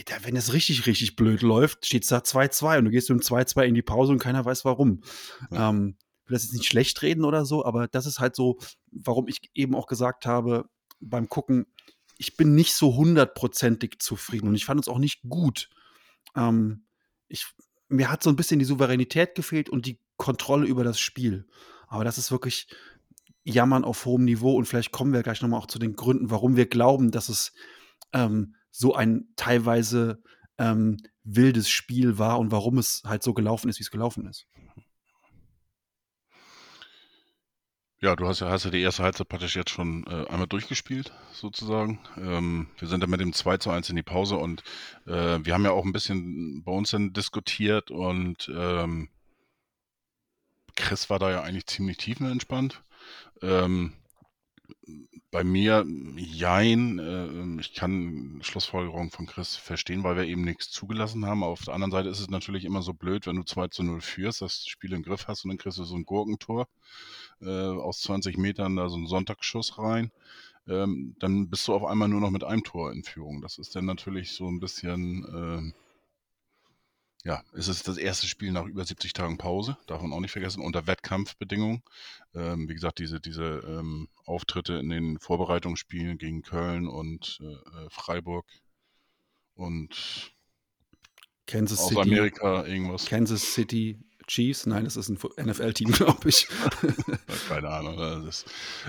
Da, 0.06 0.16
wenn 0.24 0.38
es 0.38 0.54
richtig, 0.54 0.88
richtig 0.88 1.18
blöd 1.18 1.42
läuft, 1.42 1.86
steht 1.86 2.04
es 2.04 2.10
da 2.10 2.20
2-2 2.20 2.80
und 2.80 2.86
du 2.86 2.92
gehst 2.92 3.10
mit 3.10 3.20
dem 3.20 3.22
2-2 3.22 3.64
in 3.66 3.76
die 3.76 3.82
Pause 3.82 4.14
und 4.14 4.20
keiner 4.20 4.46
weiß 4.46 4.64
warum. 4.64 5.02
Ja. 5.52 5.70
Ähm, 5.70 5.98
will 6.26 6.36
das 6.36 6.44
jetzt 6.44 6.54
nicht 6.54 6.68
schlecht 6.68 7.02
reden 7.02 7.26
oder 7.26 7.44
so, 7.44 7.66
aber 7.66 7.90
das 7.90 8.06
ist 8.06 8.20
halt 8.20 8.34
so, 8.34 8.60
warum 8.92 9.28
ich 9.28 9.52
eben 9.56 9.76
auch 9.76 9.88
gesagt 9.88 10.26
habe, 10.26 10.70
beim 11.02 11.28
Gucken, 11.28 11.66
ich 12.18 12.38
bin 12.38 12.56
nicht 12.56 12.76
so 12.76 12.96
hundertprozentig 12.96 14.00
zufrieden 14.00 14.48
und 14.48 14.56
ich 14.56 14.64
fand 14.64 14.80
es 14.80 14.88
auch 14.88 15.00
nicht 15.00 15.22
gut. 15.28 15.70
Ähm, 16.36 16.86
ich 17.28 17.46
mir 17.90 18.12
hat 18.12 18.24
so 18.24 18.30
ein 18.30 18.36
bisschen 18.36 18.60
die 18.60 18.66
Souveränität 18.66 19.36
gefehlt 19.36 19.70
und 19.70 19.86
die 19.86 20.00
Kontrolle 20.18 20.68
über 20.68 20.84
das 20.84 21.00
Spiel. 21.00 21.48
Aber 21.88 22.04
das 22.04 22.18
ist 22.18 22.32
wirklich 22.32 22.68
Jammern 23.44 23.84
auf 23.84 24.06
hohem 24.06 24.26
Niveau 24.26 24.56
und 24.56 24.66
vielleicht 24.66 24.92
kommen 24.92 25.12
wir 25.12 25.24
gleich 25.24 25.42
nochmal 25.42 25.60
auch 25.60 25.68
zu 25.68 25.80
den 25.80 25.96
Gründen, 25.96 26.30
warum 26.30 26.56
wir 26.56 26.68
glauben, 26.68 27.12
dass 27.12 27.30
es 27.30 27.54
ähm, 28.14 28.56
so 28.70 28.94
ein 28.94 29.30
teilweise 29.36 30.22
ähm, 30.58 30.98
wildes 31.24 31.70
Spiel 31.70 32.18
war 32.18 32.40
und 32.40 32.52
warum 32.52 32.78
es 32.78 33.02
halt 33.06 33.24
so 33.24 33.34
gelaufen 33.34 33.70
ist, 33.70 33.80
wie 33.80 33.84
es 33.84 33.92
gelaufen 33.92 34.28
ist. 34.28 34.48
Ja, 38.02 38.16
du 38.16 38.28
hast 38.28 38.40
ja, 38.40 38.50
hast 38.50 38.64
ja 38.64 38.72
die 38.72 38.82
erste 38.82 39.04
Halbzeit 39.04 39.28
praktisch 39.28 39.58
jetzt 39.58 39.72
schon 39.72 40.06
äh, 40.08 40.26
einmal 40.30 40.48
durchgespielt, 40.48 41.12
sozusagen. 41.34 42.00
Ähm, 42.18 42.70
wir 42.78 42.88
sind 42.88 43.02
dann 43.02 43.10
mit 43.10 43.20
dem 43.20 43.34
2 43.34 43.58
zu 43.58 43.72
1 43.72 43.90
in 43.90 43.98
die 43.98 44.04
Pause 44.04 44.38
und 44.38 44.64
äh, 45.06 45.40
wir 45.44 45.54
haben 45.54 45.66
ja 45.66 45.72
auch 45.72 45.84
ein 45.84 45.92
bisschen 45.92 46.64
bei 46.64 46.72
uns 46.72 46.92
dann 46.92 47.12
diskutiert 47.12 47.92
und 47.92 48.50
ähm, 48.56 49.10
Chris 50.78 51.10
war 51.10 51.20
da 51.20 51.30
ja 51.30 51.42
eigentlich 51.42 51.68
ziemlich 51.68 51.98
tiefenentspannt. 51.98 52.82
Ähm, 53.42 53.94
bei 55.32 55.44
mir, 55.44 55.86
jein, 56.18 57.00
äh, 57.00 57.62
ich 57.62 57.74
kann 57.74 58.40
Schlussfolgerungen 58.42 59.12
von 59.12 59.28
Chris 59.28 59.56
verstehen, 59.56 60.04
weil 60.04 60.16
wir 60.16 60.24
eben 60.24 60.42
nichts 60.42 60.72
zugelassen 60.72 61.26
haben. 61.26 61.44
Auf 61.44 61.64
der 61.66 61.76
anderen 61.76 61.92
Seite 61.92 62.10
ist 62.10 62.20
es 62.20 62.30
natürlich 62.30 62.66
immer 62.66 62.82
so 62.82 62.94
blöd, 62.94 63.28
wenn 63.28 63.36
du 63.36 63.44
2 63.44 63.68
zu 63.68 63.84
0 63.84 64.02
führst, 64.02 64.42
das 64.42 64.66
Spiel 64.66 64.94
im 64.94 65.04
Griff 65.04 65.28
hast 65.28 65.44
und 65.44 65.50
dann 65.50 65.58
kriegst 65.58 65.78
du 65.78 65.84
so 65.84 65.96
ein 65.96 66.06
Gurkentor 66.06 66.68
äh, 67.42 67.50
aus 67.50 68.02
20 68.02 68.38
Metern 68.38 68.76
da 68.76 68.90
so 68.90 68.96
einen 68.96 69.08
Sonntagsschuss 69.08 69.78
rein, 69.78 70.12
ähm, 70.68 71.16
dann 71.20 71.50
bist 71.50 71.68
du 71.68 71.74
auf 71.74 71.84
einmal 71.84 72.08
nur 72.08 72.22
noch 72.22 72.32
mit 72.32 72.44
einem 72.44 72.64
Tor 72.64 72.92
in 72.92 73.04
Führung. 73.04 73.42
Das 73.42 73.58
ist 73.58 73.76
dann 73.76 73.86
natürlich 73.86 74.32
so 74.32 74.48
ein 74.48 74.60
bisschen, 74.60 75.74
äh, 75.74 75.89
ja, 77.26 77.44
es 77.54 77.68
ist 77.68 77.88
das 77.88 77.98
erste 77.98 78.28
Spiel 78.28 78.52
nach 78.52 78.66
über 78.66 78.86
70 78.86 79.14
Tagen 79.14 79.38
Pause, 79.38 79.78
darf 79.88 80.02
man 80.02 80.14
auch 80.14 80.22
nicht 80.22 80.32
vergessen, 80.32 80.62
unter 80.62 80.88
Wettkampfbedingungen. 80.88 81.84
Ähm, 82.34 82.70
wie 82.70 82.74
gesagt, 82.74 83.00
diese, 83.00 83.20
diese 83.20 83.62
ähm, 83.68 84.08
Auftritte 84.26 84.76
in 84.76 84.90
den 84.90 85.20
Vorbereitungsspielen 85.20 86.18
gegen 86.18 86.44
Köln 86.44 86.88
und 86.88 87.40
äh, 87.42 87.46
äh 87.46 87.90
Freiburg 87.90 88.46
und 89.54 90.32
Kansas 91.46 91.80
aus 91.80 91.90
City, 91.90 92.02
Amerika 92.02 92.66
irgendwas. 92.66 93.06
Kansas 93.06 93.54
City 93.54 94.00
Chiefs? 94.28 94.66
Nein, 94.66 94.86
das 94.86 94.96
ist 94.96 95.10
ein 95.10 95.18
NFL-Team, 95.46 95.92
glaube 95.92 96.30
ich. 96.30 96.48
Keine 97.50 97.70
Ahnung. 97.70 97.98
Das, 98.26 98.46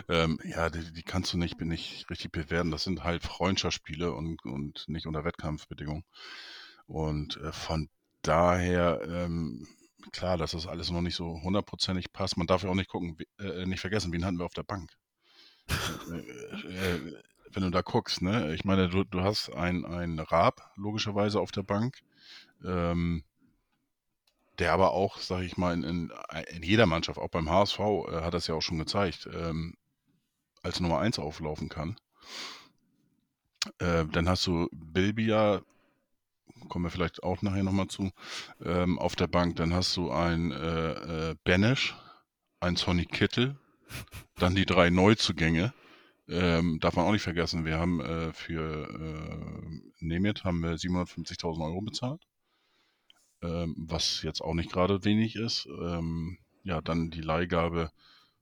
ähm, 0.09 0.39
ja, 0.45 0.71
die, 0.71 0.93
die, 0.93 1.03
kannst 1.03 1.33
du 1.33 1.39
nicht, 1.39 1.57
bin 1.57 1.73
ich 1.73 2.09
richtig 2.11 2.31
bewerten. 2.31 2.71
Das 2.71 2.85
sind 2.85 3.03
halt 3.03 3.25
Freundschaftsspiele 3.25 4.13
und, 4.13 4.45
und 4.45 4.85
nicht 4.89 5.07
unter 5.07 5.25
Wettkampfbedingungen. 5.25 6.05
Und 6.87 7.39
äh, 7.39 7.53
von 7.53 7.89
daher, 8.23 9.01
ähm, 9.07 9.67
klar, 10.13 10.37
dass 10.37 10.53
das 10.53 10.67
alles 10.67 10.91
noch 10.91 11.03
nicht 11.03 11.17
so 11.17 11.41
hundertprozentig 11.43 12.13
passt. 12.13 12.37
Man 12.37 12.47
darf 12.47 12.63
ja 12.63 12.71
auch 12.71 12.75
nicht 12.75 12.91
gucken, 12.91 13.17
äh, 13.39 13.67
nicht 13.67 13.81
vergessen, 13.81 14.13
wen 14.13 14.25
hatten 14.25 14.39
wir 14.39 14.47
auf 14.47 14.55
der 14.55 14.63
Bank? 14.63 14.91
Äh, 16.11 16.95
äh, 16.95 17.15
wenn 17.53 17.63
du 17.63 17.71
da 17.71 17.83
guckst, 17.83 18.23
ne? 18.23 18.55
Ich 18.55 18.65
meine, 18.65 18.89
du, 18.89 19.05
du 19.05 19.23
hast 19.23 19.51
ein, 19.51 19.85
ein 19.85 20.19
Raab 20.19 20.73
logischerweise 20.77 21.41
auf 21.41 21.53
der 21.53 21.63
Bank. 21.63 21.99
Ähm, 22.65 23.25
der 24.61 24.73
aber 24.75 24.93
auch, 24.93 25.19
sage 25.19 25.47
ich 25.47 25.57
mal, 25.57 25.73
in, 25.73 25.83
in, 25.83 26.13
in, 26.55 26.63
jeder 26.63 26.87
Mannschaft, 26.87 27.19
auch 27.19 27.31
beim 27.31 27.51
HSV, 27.51 27.79
äh, 27.79 28.21
hat 28.21 28.35
das 28.35 28.47
ja 28.47 28.55
auch 28.55 28.61
schon 28.61 28.79
gezeigt, 28.79 29.29
ähm, 29.33 29.75
als 30.63 30.81
Nummer 30.81 30.99
1 30.99 31.19
auflaufen 31.19 31.69
kann. 31.69 31.97
Äh, 33.79 34.05
dann 34.07 34.29
hast 34.29 34.47
du 34.47 34.69
Bilbia, 34.73 35.63
kommen 36.69 36.85
wir 36.85 36.91
vielleicht 36.91 37.23
auch 37.23 37.43
nachher 37.43 37.63
nochmal 37.63 37.89
zu, 37.89 38.11
ähm, 38.65 38.99
auf 38.99 39.17
der 39.17 39.27
Bank. 39.27 39.57
Dann 39.57 39.75
hast 39.75 39.97
du 39.97 40.11
ein 40.11 40.53
äh, 40.53 41.31
äh, 41.31 41.35
Benesch, 41.45 41.97
ein 42.61 42.77
Sonny 42.77 43.07
Kittel, 43.07 43.57
dann 44.37 44.55
die 44.55 44.67
drei 44.67 44.91
Neuzugänge. 44.91 45.73
Ähm, 46.29 46.79
darf 46.81 46.95
man 46.95 47.07
auch 47.07 47.13
nicht 47.13 47.23
vergessen, 47.23 47.65
wir 47.65 47.79
haben 47.79 48.01
äh, 48.01 48.33
für 48.33 48.89
äh, 48.89 49.81
Nemeth 49.99 50.45
haben 50.45 50.61
wir 50.61 50.75
750.000 50.75 51.65
Euro 51.65 51.81
bezahlt 51.81 52.25
ähm, 53.43 53.75
was 53.79 54.23
jetzt 54.23 54.43
auch 54.43 54.55
nicht 54.55 54.73
gerade 54.73 55.05
wenig 55.05 55.37
ist. 55.37 55.67
Ähm, 55.67 56.39
ja, 56.63 56.81
dann 56.81 57.11
die 57.11 57.23
Leihgabe 57.23 57.91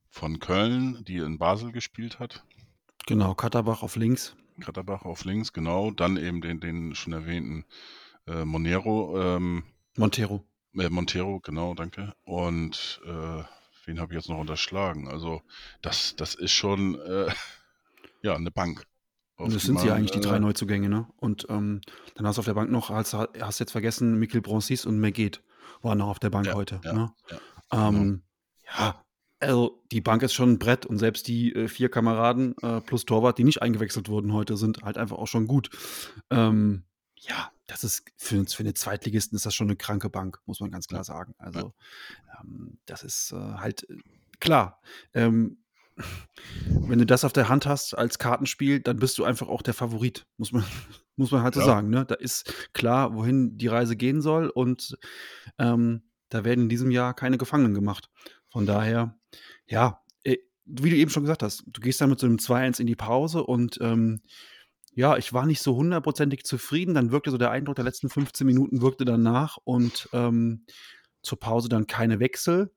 von 0.09 0.39
Köln, 0.39 1.03
die 1.05 1.17
in 1.17 1.37
Basel 1.37 1.71
gespielt 1.71 2.19
hat. 2.19 2.43
Genau, 3.05 3.33
Katterbach 3.33 3.83
auf 3.83 3.95
links. 3.95 4.35
Katterbach 4.59 5.03
auf 5.03 5.23
links, 5.23 5.53
genau. 5.53 5.91
Dann 5.91 6.17
eben 6.17 6.41
den, 6.41 6.59
den 6.59 6.95
schon 6.95 7.13
erwähnten 7.13 7.65
äh, 8.29 8.45
Monero. 8.45 9.19
Ähm, 9.19 9.63
Montero. 9.97 10.45
Äh, 10.77 10.89
Montero, 10.89 11.39
genau, 11.39 11.73
danke. 11.73 12.13
Und 12.23 13.01
äh, 13.05 13.43
wen 13.85 13.99
habe 13.99 14.13
ich 14.13 14.17
jetzt 14.17 14.29
noch 14.29 14.39
unterschlagen? 14.39 15.07
Also 15.07 15.41
das, 15.81 16.15
das 16.15 16.35
ist 16.35 16.53
schon 16.53 16.99
äh, 16.99 17.27
ja 18.21 18.35
eine 18.35 18.51
Bank. 18.51 18.85
Und 19.35 19.53
das 19.55 19.63
sind 19.63 19.79
sie 19.79 19.89
eigentlich, 19.89 20.11
die 20.11 20.19
drei 20.19 20.35
äh, 20.35 20.39
Neuzugänge, 20.39 20.89
ne? 20.89 21.07
Und 21.15 21.47
ähm, 21.49 21.79
dann 22.15 22.27
hast 22.27 22.35
du 22.35 22.39
auf 22.41 22.45
der 22.45 22.55
Bank 22.55 22.69
noch, 22.71 22.89
hast, 22.89 23.13
hast 23.13 23.59
jetzt 23.59 23.71
vergessen, 23.71 24.19
Mikkel 24.19 24.41
Bronsis 24.41 24.85
und 24.85 24.99
Megate 24.99 25.39
waren 25.81 25.97
noch 25.97 26.09
auf 26.09 26.19
der 26.19 26.29
Bank 26.29 26.47
ja, 26.47 26.55
heute. 26.55 26.81
Ja, 26.83 26.93
ne? 26.93 27.13
ja, 27.29 27.87
ähm, 27.87 27.95
genau. 27.95 28.77
ja, 28.77 29.03
also 29.39 29.81
die 29.93 30.01
Bank 30.01 30.23
ist 30.23 30.33
schon 30.33 30.51
ein 30.51 30.59
Brett 30.59 30.85
und 30.85 30.97
selbst 30.97 31.27
die 31.27 31.53
äh, 31.53 31.69
vier 31.69 31.89
Kameraden 31.89 32.57
äh, 32.61 32.81
plus 32.81 33.05
Torwart, 33.05 33.37
die 33.37 33.45
nicht 33.45 33.61
eingewechselt 33.61 34.09
wurden 34.09 34.33
heute, 34.33 34.57
sind 34.57 34.81
halt 34.83 34.97
einfach 34.97 35.17
auch 35.17 35.27
schon 35.27 35.47
gut. 35.47 35.69
Ähm, 36.29 36.83
ja, 37.21 37.51
das 37.67 37.83
ist 37.83 38.03
für, 38.17 38.45
für 38.45 38.63
eine 38.63 38.73
Zweitligisten 38.73 39.35
ist 39.35 39.45
das 39.45 39.55
schon 39.55 39.67
eine 39.67 39.75
kranke 39.75 40.09
Bank, 40.09 40.39
muss 40.45 40.59
man 40.59 40.71
ganz 40.71 40.87
klar 40.87 41.03
sagen. 41.03 41.35
Also 41.37 41.73
ähm, 42.39 42.79
das 42.85 43.03
ist 43.03 43.31
äh, 43.31 43.35
halt 43.35 43.89
äh, 43.89 43.97
klar. 44.39 44.81
Ähm, 45.13 45.57
wenn 46.65 46.99
du 46.99 47.05
das 47.05 47.25
auf 47.25 47.33
der 47.33 47.49
Hand 47.49 47.65
hast 47.65 47.93
als 47.93 48.19
Kartenspiel, 48.19 48.79
dann 48.79 48.97
bist 48.97 49.17
du 49.17 49.25
einfach 49.25 49.47
auch 49.47 49.61
der 49.61 49.73
Favorit, 49.73 50.25
muss 50.37 50.51
man, 50.51 50.63
muss 51.15 51.31
man 51.31 51.43
halt 51.43 51.55
so 51.55 51.59
ja. 51.61 51.65
sagen. 51.65 51.89
Ne? 51.89 52.05
Da 52.05 52.15
ist 52.15 52.71
klar, 52.73 53.13
wohin 53.13 53.57
die 53.57 53.67
Reise 53.67 53.95
gehen 53.95 54.21
soll 54.21 54.49
und 54.49 54.97
ähm, 55.57 56.03
da 56.29 56.43
werden 56.43 56.61
in 56.61 56.69
diesem 56.69 56.91
Jahr 56.91 57.13
keine 57.13 57.37
Gefangenen 57.37 57.73
gemacht. 57.73 58.09
Von 58.49 58.65
daher, 58.65 59.17
ja, 59.67 60.01
äh, 60.23 60.37
wie 60.65 60.89
du 60.89 60.95
eben 60.95 61.11
schon 61.11 61.23
gesagt 61.23 61.43
hast, 61.43 61.63
du 61.67 61.81
gehst 61.81 61.99
dann 62.01 62.09
mit 62.09 62.19
so 62.19 62.27
einem 62.27 62.37
2-1 62.37 62.79
in 62.79 62.87
die 62.87 62.95
Pause 62.95 63.43
und 63.43 63.77
ähm, 63.81 64.21
ja, 64.99 65.15
ich 65.15 65.31
war 65.31 65.45
nicht 65.45 65.61
so 65.61 65.77
hundertprozentig 65.77 66.43
zufrieden. 66.43 66.93
Dann 66.93 67.11
wirkte 67.11 67.31
so 67.31 67.37
der 67.37 67.51
Eindruck 67.51 67.75
der 67.75 67.85
letzten 67.85 68.09
15 68.09 68.45
Minuten 68.45 68.81
wirkte 68.81 69.05
danach 69.05 69.57
und 69.63 70.09
ähm, 70.11 70.65
zur 71.21 71.39
Pause 71.39 71.69
dann 71.69 71.87
keine 71.87 72.19
Wechsel. 72.19 72.75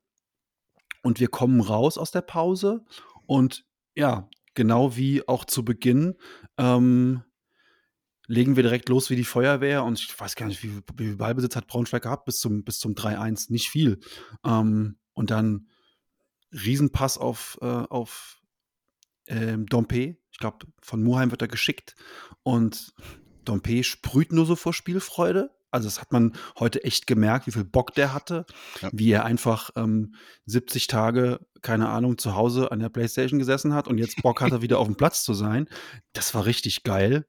Und 1.01 1.19
wir 1.19 1.27
kommen 1.27 1.59
raus 1.59 1.97
aus 1.97 2.11
der 2.11 2.21
Pause 2.21 2.85
und 3.25 3.65
ja, 3.93 4.29
genau 4.53 4.95
wie 4.95 5.27
auch 5.27 5.43
zu 5.43 5.65
Beginn, 5.65 6.15
ähm, 6.57 7.23
legen 8.27 8.55
wir 8.55 8.63
direkt 8.63 8.87
los 8.87 9.09
wie 9.09 9.17
die 9.17 9.25
Feuerwehr 9.25 9.83
und 9.83 9.99
ich 9.99 10.17
weiß 10.17 10.37
gar 10.37 10.45
nicht, 10.45 10.63
wie, 10.63 10.77
wie 10.95 11.03
viel 11.07 11.17
Ballbesitz 11.17 11.57
hat 11.57 11.67
Braunschweig 11.67 12.03
gehabt 12.03 12.23
bis 12.23 12.39
zum, 12.39 12.63
bis 12.63 12.79
zum 12.79 12.93
3-1, 12.93 13.51
nicht 13.51 13.69
viel. 13.69 13.99
Ähm, 14.45 14.97
und 15.11 15.29
dann 15.29 15.67
Riesenpass 16.53 17.17
auf, 17.17 17.57
äh, 17.61 17.65
auf 17.65 18.39
ähm, 19.27 19.65
Dompe. 19.65 20.22
Ich 20.33 20.39
glaube, 20.39 20.65
von 20.81 21.01
Muheim 21.03 21.31
wird 21.31 21.41
er 21.41 21.47
geschickt 21.47 21.95
und 22.41 22.93
Dompe 23.45 23.83
sprüht 23.83 24.31
nur 24.33 24.45
so 24.45 24.55
vor 24.55 24.73
Spielfreude. 24.73 25.51
Also 25.71 25.87
das 25.87 26.01
hat 26.01 26.11
man 26.11 26.33
heute 26.59 26.83
echt 26.83 27.07
gemerkt, 27.07 27.47
wie 27.47 27.51
viel 27.51 27.63
Bock 27.63 27.93
der 27.95 28.13
hatte, 28.13 28.45
ja. 28.81 28.89
wie 28.91 29.11
er 29.11 29.25
einfach 29.25 29.71
ähm, 29.75 30.15
70 30.45 30.87
Tage, 30.87 31.39
keine 31.61 31.89
Ahnung, 31.89 32.17
zu 32.17 32.35
Hause 32.35 32.71
an 32.71 32.79
der 32.79 32.89
Playstation 32.89 33.39
gesessen 33.39 33.73
hat 33.73 33.87
und 33.87 33.97
jetzt 33.97 34.21
Bock 34.21 34.41
hatte, 34.41 34.61
wieder 34.61 34.77
auf 34.77 34.87
dem 34.87 34.97
Platz 34.97 35.23
zu 35.23 35.33
sein. 35.33 35.67
Das 36.13 36.35
war 36.35 36.45
richtig 36.45 36.83
geil. 36.83 37.25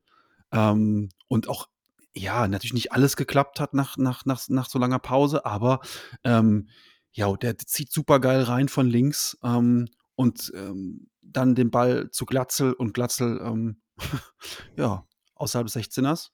Ähm, 0.52 1.08
und 1.28 1.48
auch 1.48 1.68
ja, 2.14 2.46
natürlich 2.46 2.74
nicht 2.74 2.92
alles 2.92 3.16
geklappt 3.16 3.60
hat 3.60 3.74
nach, 3.74 3.96
nach, 3.96 4.24
nach, 4.24 4.48
nach 4.48 4.68
so 4.68 4.78
langer 4.78 5.00
Pause, 5.00 5.44
aber 5.44 5.80
ähm, 6.22 6.68
ja, 7.12 7.32
der 7.36 7.58
zieht 7.58 7.92
super 7.92 8.20
geil 8.20 8.42
rein 8.42 8.68
von 8.68 8.88
links 8.88 9.38
ähm, 9.42 9.88
und 10.16 10.52
ähm, 10.54 11.08
dann 11.22 11.54
den 11.54 11.70
Ball 11.70 12.10
zu 12.10 12.26
Glatzel 12.26 12.72
und 12.72 12.94
Glatzel, 12.94 13.40
ähm, 13.44 13.80
ja, 14.76 15.06
außerhalb 15.34 15.66
des 15.66 15.76
16ers. 15.76 16.30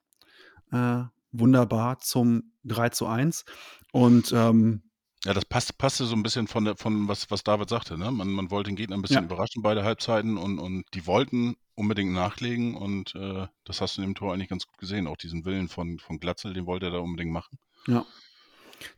Äh, 0.73 1.05
wunderbar 1.33 1.99
zum 1.99 2.53
3 2.65 2.91
zu 2.91 3.07
1. 3.07 3.45
Und 3.93 4.33
ähm, 4.33 4.83
Ja, 5.25 5.35
das 5.35 5.45
passt, 5.45 5.79
passte 5.79 6.05
so 6.05 6.15
ein 6.15 6.23
bisschen 6.23 6.47
von, 6.47 6.65
der, 6.65 6.77
von 6.77 7.09
was, 7.09 7.31
was 7.31 7.43
David 7.45 7.69
sagte. 7.69 7.97
Ne? 7.99 8.11
Man, 8.11 8.29
man 8.31 8.51
wollte 8.51 8.71
den 8.71 8.77
Gegner 8.77 8.97
ein 8.97 9.03
bisschen 9.03 9.19
Ja. 9.19 9.23
überraschen, 9.25 9.63
beide 9.63 9.85
Halbzeiten, 9.85 10.37
und, 10.37 10.59
und 10.59 10.85
die 10.95 11.07
wollten 11.07 11.57
unbedingt 11.75 12.13
nachlegen. 12.13 12.75
Und 12.77 13.15
äh, 13.15 13.47
das 13.65 13.81
hast 13.81 13.97
du 13.97 14.03
in 14.03 14.11
dem 14.11 14.15
Tor 14.15 14.33
eigentlich 14.35 14.49
ganz 14.49 14.67
gut 14.67 14.79
gesehen. 14.79 15.07
Auch 15.07 15.17
diesen 15.17 15.45
Willen 15.45 15.69
von, 15.69 15.99
von 15.99 16.19
Glatzel, 16.21 16.53
den 16.53 16.67
wollte 16.67 16.87
er 16.87 16.93
da 16.93 16.99
unbedingt 16.99 17.33
machen. 17.33 17.59
Ja. 17.87 18.05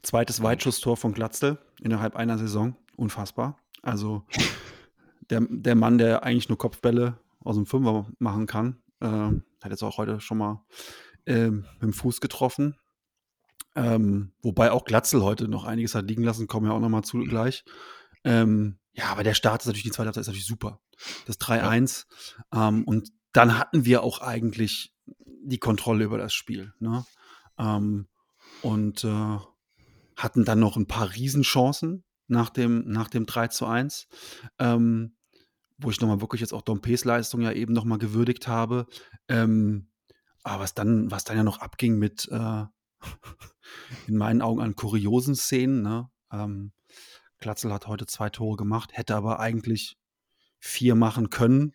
Zweites 0.02 0.42
Weitschusstor 0.42 0.96
von 0.96 1.12
Glatzel 1.12 1.58
innerhalb 1.80 2.16
einer 2.16 2.38
Saison. 2.38 2.76
Unfassbar. 2.96 3.58
Also 3.82 4.24
der, 5.30 5.46
der 5.48 5.74
Mann, 5.74 5.98
der 5.98 6.22
eigentlich 6.22 6.48
nur 6.48 6.58
Kopfbälle 6.58 7.18
aus 7.40 7.56
dem 7.56 7.66
Fünfer 7.66 8.06
machen 8.18 8.46
kann, 8.46 8.82
äh, 9.00 9.06
hat 9.06 9.70
jetzt 9.70 9.82
auch 9.82 9.98
heute 9.98 10.20
schon 10.20 10.38
mal 10.38 10.64
ähm, 11.26 11.66
mit 11.74 11.82
dem 11.82 11.92
Fuß 11.92 12.20
getroffen. 12.20 12.76
Ähm, 13.74 14.32
wobei 14.42 14.70
auch 14.70 14.84
Glatzel 14.84 15.22
heute 15.22 15.48
noch 15.48 15.64
einiges 15.64 15.94
hat 15.94 16.06
liegen 16.06 16.22
lassen, 16.22 16.46
kommen 16.46 16.66
wir 16.66 16.74
auch 16.74 16.80
noch 16.80 16.88
mal 16.88 17.02
zu 17.02 17.18
gleich. 17.20 17.64
Ähm, 18.24 18.78
ja, 18.92 19.06
aber 19.06 19.24
der 19.24 19.34
Start 19.34 19.62
ist 19.62 19.66
natürlich, 19.66 19.84
die 19.84 19.90
zweite 19.90 20.06
Halbzeit 20.06 20.22
ist 20.22 20.26
natürlich 20.28 20.46
super. 20.46 20.80
Das 21.26 21.40
3-1. 21.40 22.06
Ähm, 22.54 22.84
und 22.84 23.10
dann 23.32 23.58
hatten 23.58 23.84
wir 23.84 24.02
auch 24.02 24.20
eigentlich 24.20 24.94
die 25.16 25.58
Kontrolle 25.58 26.04
über 26.04 26.18
das 26.18 26.34
Spiel. 26.34 26.74
Ne? 26.78 27.04
Ähm, 27.58 28.08
und 28.60 29.04
äh, 29.04 29.38
hatten 30.16 30.44
dann 30.44 30.60
noch 30.60 30.76
ein 30.76 30.86
paar 30.86 31.14
Riesenchancen 31.14 32.04
nach 32.32 32.50
dem, 32.50 32.88
nach 32.88 33.08
dem 33.08 33.26
3 33.26 33.48
zu 33.48 33.66
1, 33.66 34.08
ähm, 34.58 35.16
wo 35.78 35.90
ich 35.90 36.00
nochmal 36.00 36.20
wirklich 36.20 36.40
jetzt 36.40 36.52
auch 36.52 36.62
Dompees 36.62 37.04
Leistung 37.04 37.42
ja 37.42 37.52
eben 37.52 37.72
nochmal 37.72 37.98
gewürdigt 37.98 38.48
habe. 38.48 38.86
Ähm, 39.28 39.88
aber 40.42 40.64
was 40.64 40.74
dann, 40.74 41.10
was 41.10 41.24
dann 41.24 41.36
ja 41.36 41.44
noch 41.44 41.60
abging 41.60 41.98
mit 41.98 42.28
äh, 42.30 42.64
in 44.06 44.16
meinen 44.16 44.42
Augen 44.42 44.60
an 44.60 44.74
kuriosen 44.74 45.36
Szenen, 45.36 45.82
ne? 45.82 46.10
Ähm, 46.32 46.72
Glatzel 47.38 47.72
hat 47.72 47.86
heute 47.86 48.06
zwei 48.06 48.30
Tore 48.30 48.56
gemacht, 48.56 48.90
hätte 48.96 49.16
aber 49.16 49.40
eigentlich 49.40 49.98
vier 50.58 50.94
machen 50.94 51.28
können, 51.30 51.72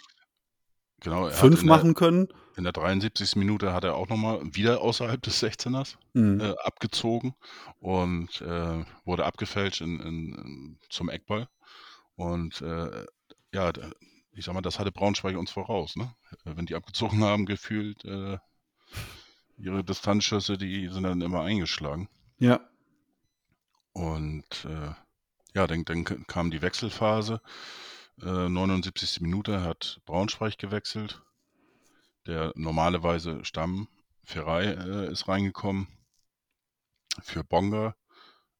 Genau, 1.01 1.27
er 1.27 1.31
hat 1.33 1.39
fünf 1.39 1.61
in 1.61 1.67
der, 1.67 1.75
machen 1.77 1.93
können. 1.93 2.27
in 2.55 2.63
der 2.63 2.73
73. 2.73 3.35
Minute 3.35 3.73
hat 3.73 3.83
er 3.83 3.95
auch 3.95 4.09
nochmal 4.09 4.41
wieder 4.43 4.81
außerhalb 4.81 5.21
des 5.21 5.41
16ers 5.41 5.95
Mhm. 6.13 6.39
äh, 6.41 6.55
abgezogen 6.63 7.35
und 7.79 8.41
äh, 8.41 8.83
wurde 9.05 9.25
abgefälscht 9.25 9.81
in, 9.81 9.99
in, 9.99 10.79
zum 10.89 11.09
Eckball. 11.09 11.47
Und 12.15 12.61
äh, 12.61 13.05
ja, 13.53 13.71
ich 14.33 14.45
sag 14.45 14.53
mal, 14.53 14.61
das 14.61 14.79
hatte 14.79 14.91
Braunschweig 14.91 15.37
uns 15.37 15.51
voraus. 15.51 15.95
Ne? 15.95 16.13
Äh, 16.45 16.53
Wenn 16.55 16.65
die 16.65 16.75
abgezogen 16.75 17.23
haben, 17.23 17.45
gefühlt 17.45 18.03
äh, 18.05 18.37
ihre 19.57 19.83
Distanzschüsse, 19.83 20.57
die 20.57 20.87
sind 20.89 21.03
dann 21.03 21.21
immer 21.21 21.41
eingeschlagen. 21.41 22.09
Ja, 22.39 22.59
Und 23.93 24.65
äh, 24.65 24.91
ja, 25.55 25.65
dann, 25.67 25.83
dann 25.85 26.03
kam 26.03 26.51
die 26.51 26.61
Wechselphase. 26.61 27.41
Äh, 28.21 28.47
79. 28.50 29.21
Minute 29.21 29.63
hat 29.63 30.01
Braunschweig 30.05 30.57
gewechselt. 30.59 31.24
Der 32.27 32.53
normalerweise 32.55 33.43
Stamm 33.43 33.88
Ferrei 34.24 34.65
äh, 34.65 35.12
ist 35.12 35.27
reingekommen 35.27 35.88
für 37.21 37.43
Bonga. 37.43 37.95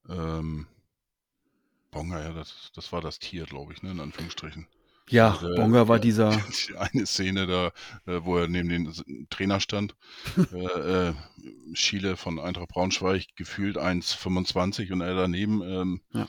Ähm, 0.10 0.68
Bonga, 1.92 2.22
ja, 2.22 2.34
das, 2.34 2.72
das 2.76 2.92
war 2.92 3.02
das 3.02 3.20
Tier, 3.20 3.46
glaube 3.46 3.74
ich, 3.74 3.82
ne, 3.82 3.92
in 3.92 4.00
Anführungsstrichen. 4.00 4.68
ja, 5.10 5.32
Also, 5.32 5.48
Bonga 5.56 5.88
war 5.88 5.98
ja, 5.98 6.00
dieser, 6.00 6.32
die 6.70 6.76
eine 6.78 7.06
Szene 7.06 7.48
da, 7.48 7.68
äh, 8.12 8.24
wo 8.24 8.38
er 8.38 8.48
neben 8.48 8.70
den 8.70 8.88
S- 8.88 9.04
Trainer 9.30 9.60
stand. 9.60 9.96
äh, 10.54 11.10
äh, 11.10 11.14
Schiele 11.74 12.18
von 12.18 12.40
Eintracht 12.40 12.70
Braunschweig 12.70 13.28
gefühlt 13.36 13.78
1,25 13.78 14.92
und 14.94 15.02
er 15.02 15.16
daneben, 15.16 15.62
ähm, 15.62 16.02
Ja. 16.14 16.28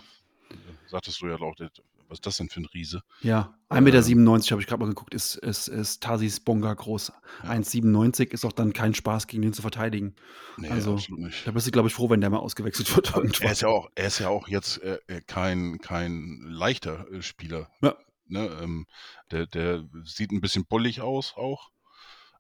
sagtest 0.87 1.21
du 1.21 1.27
ja 1.29 1.37
auch, 1.37 1.55
der- 1.57 1.71
was 2.09 2.17
ist 2.19 2.27
das 2.27 2.37
denn 2.39 2.49
für 2.49 2.61
ein 2.61 2.67
Riese? 2.67 3.03
ja, 3.21 3.55
Ähm, 3.71 3.85
1,97 3.85 4.17
Meter 4.17 4.51
habe 4.51 4.61
ich 4.63 4.67
gerade 4.67 4.81
mal 4.81 4.89
geguckt, 4.89 5.15
ist, 5.15 5.37
ist, 5.37 5.69
ist 5.69 6.03
Tasis 6.03 6.41
Bonga 6.41 6.73
groß. 6.73 7.13
Ja. 7.45 7.51
1,97 7.51 8.33
ist 8.33 8.45
auch 8.45 8.53
dann 8.53 8.73
kein 8.73 8.95
Spaß, 8.95 9.27
gegen 9.27 9.43
den 9.43 9.53
zu 9.53 9.63
verteidigen. 9.63 10.15
Nee, 10.57 10.71
Also, 10.71 10.95
absolut 10.95 11.21
nicht. 11.21 11.47
Da 11.47 11.51
bist 11.51 11.67
du, 11.67 11.71
glaube 11.71 11.89
ich, 11.89 11.95
froh, 11.95 12.11
wenn 12.11 12.21
der 12.21 12.31
mal 12.31 12.39
ausgewechselt 12.39 12.95
wird 12.97 13.15
er 13.41 13.53
ist 13.53 13.61
ja 13.63 13.69
auch, 13.69 13.91
er 13.95 14.07
ist 14.07 14.19
ja 14.19 14.29
auch 14.29 14.49
jetzt 14.49 14.83
äh, 14.83 14.99
äh, 15.07 15.21
kein, 15.21 15.79
kein 15.79 16.41
leichter 16.49 17.11
äh, 17.13 17.23
Spieler. 17.23 17.71
Ja. 17.83 17.95
Ne? 18.27 18.51
Ähm, 18.63 18.87
der, 19.31 19.47
der 19.47 19.85
sieht 20.05 20.33
ein 20.33 20.41
bisschen 20.41 20.65
bullig 20.67 21.01
aus 21.01 21.35
auch. 21.37 21.71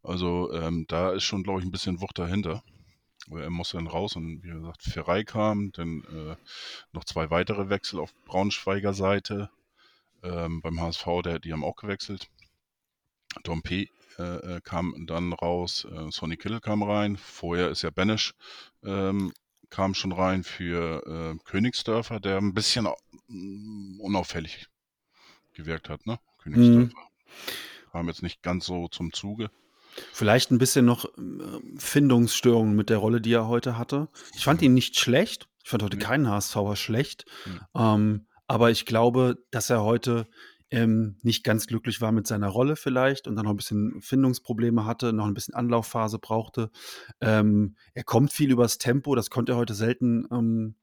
Also 0.02 0.52
ähm, 0.52 0.86
da 0.88 1.12
ist 1.12 1.24
schon, 1.24 1.42
glaube 1.42 1.60
ich, 1.60 1.66
ein 1.66 1.70
bisschen 1.72 2.00
Wucht 2.00 2.18
dahinter. 2.18 2.62
Aber 3.30 3.42
Er 3.42 3.50
muss 3.50 3.70
dann 3.70 3.86
raus 3.86 4.16
und 4.16 4.42
wie 4.42 4.48
gesagt, 4.48 4.82
Ferrei 4.82 5.24
kam, 5.24 5.70
dann 5.72 6.02
äh, 6.04 6.36
noch 6.92 7.04
zwei 7.04 7.30
weitere 7.30 7.68
Wechsel 7.68 8.00
auf 8.00 8.14
Braunschweiger 8.24 8.94
Seite. 8.94 9.50
Ähm, 10.22 10.60
beim 10.60 10.80
HSV, 10.80 11.06
der, 11.24 11.38
die 11.38 11.52
haben 11.52 11.64
auch 11.64 11.76
gewechselt. 11.76 12.28
Dompe 13.44 13.86
äh, 14.18 14.22
äh, 14.22 14.60
kam 14.62 15.06
dann 15.06 15.32
raus, 15.32 15.86
äh, 15.90 16.10
Sonny 16.10 16.36
Kittle 16.36 16.60
kam 16.60 16.82
rein. 16.82 17.16
Vorher 17.16 17.70
ist 17.70 17.82
ja 17.82 17.90
Benesch 17.90 18.34
ähm, 18.82 19.32
kam 19.70 19.94
schon 19.94 20.12
rein 20.12 20.44
für 20.44 21.04
äh, 21.06 21.38
Königsdörfer, 21.44 22.20
der 22.20 22.38
ein 22.38 22.54
bisschen 22.54 22.88
mm, 23.28 24.00
unauffällig 24.00 24.66
gewirkt 25.52 25.88
hat, 25.88 26.06
ne? 26.06 26.18
Königsdörfer. 26.42 26.96
Kam 27.92 28.08
jetzt 28.08 28.22
nicht 28.22 28.42
ganz 28.42 28.66
so 28.66 28.88
zum 28.88 29.12
Zuge. 29.12 29.50
Vielleicht 30.12 30.50
ein 30.50 30.58
bisschen 30.58 30.84
noch 30.84 31.06
ähm, 31.18 31.76
Findungsstörungen 31.78 32.74
mit 32.76 32.88
der 32.90 32.98
Rolle, 32.98 33.20
die 33.20 33.32
er 33.32 33.48
heute 33.48 33.76
hatte. 33.76 34.08
Ich 34.34 34.44
fand 34.44 34.62
ihn 34.62 34.74
nicht 34.74 34.98
schlecht. 34.98 35.48
Ich 35.62 35.70
fand 35.70 35.82
heute 35.82 35.96
Nee. 35.96 36.04
keinen 36.04 36.28
HSVer 36.28 36.76
schlecht. 36.76 37.26
Hm. 37.44 37.60
Ähm, 37.74 38.26
aber 38.48 38.70
ich 38.70 38.86
glaube, 38.86 39.44
dass 39.50 39.70
er 39.70 39.84
heute 39.84 40.26
ähm, 40.70 41.16
nicht 41.22 41.44
ganz 41.44 41.66
glücklich 41.66 42.00
war 42.00 42.12
mit 42.12 42.26
seiner 42.26 42.48
Rolle 42.48 42.76
vielleicht 42.76 43.26
und 43.26 43.36
dann 43.36 43.44
noch 43.44 43.52
ein 43.52 43.56
bisschen 43.56 44.00
Findungsprobleme 44.00 44.84
hatte, 44.84 45.12
noch 45.12 45.26
ein 45.26 45.34
bisschen 45.34 45.54
Anlaufphase 45.54 46.18
brauchte. 46.18 46.70
Ähm, 47.20 47.76
er 47.94 48.04
kommt 48.04 48.32
viel 48.32 48.50
übers 48.50 48.78
Tempo, 48.78 49.14
das 49.14 49.30
konnte 49.30 49.52
er 49.52 49.58
heute 49.58 49.74
selten 49.74 50.26
ähm, 50.30 50.74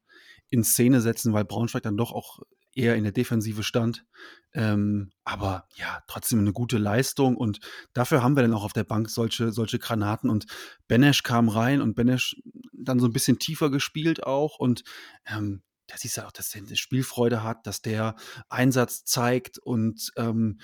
in 0.48 0.64
Szene 0.64 1.00
setzen, 1.00 1.32
weil 1.32 1.44
Braunschweig 1.44 1.82
dann 1.82 1.96
doch 1.96 2.12
auch 2.12 2.40
eher 2.72 2.96
in 2.96 3.04
der 3.04 3.12
Defensive 3.12 3.62
stand. 3.62 4.04
Ähm, 4.52 5.10
aber 5.24 5.66
ja, 5.76 6.02
trotzdem 6.08 6.40
eine 6.40 6.52
gute 6.52 6.78
Leistung 6.78 7.36
und 7.36 7.60
dafür 7.94 8.22
haben 8.22 8.36
wir 8.36 8.42
dann 8.42 8.54
auch 8.54 8.64
auf 8.64 8.72
der 8.72 8.84
Bank 8.84 9.08
solche, 9.08 9.50
solche 9.50 9.78
Granaten 9.78 10.30
und 10.30 10.46
Benesch 10.88 11.22
kam 11.22 11.48
rein 11.48 11.80
und 11.80 11.94
Benesch 11.94 12.36
dann 12.72 13.00
so 13.00 13.06
ein 13.06 13.12
bisschen 13.12 13.38
tiefer 13.38 13.70
gespielt 13.70 14.24
auch 14.24 14.58
und 14.58 14.84
ähm, 15.26 15.62
da 15.96 16.00
siehst 16.00 16.18
du 16.18 16.26
auch, 16.26 16.32
dass 16.32 16.50
der 16.50 16.62
eine 16.62 16.76
Spielfreude 16.76 17.42
hat, 17.42 17.66
dass 17.66 17.80
der 17.80 18.16
Einsatz 18.50 19.04
zeigt 19.04 19.56
und 19.58 20.12
ähm, 20.16 20.60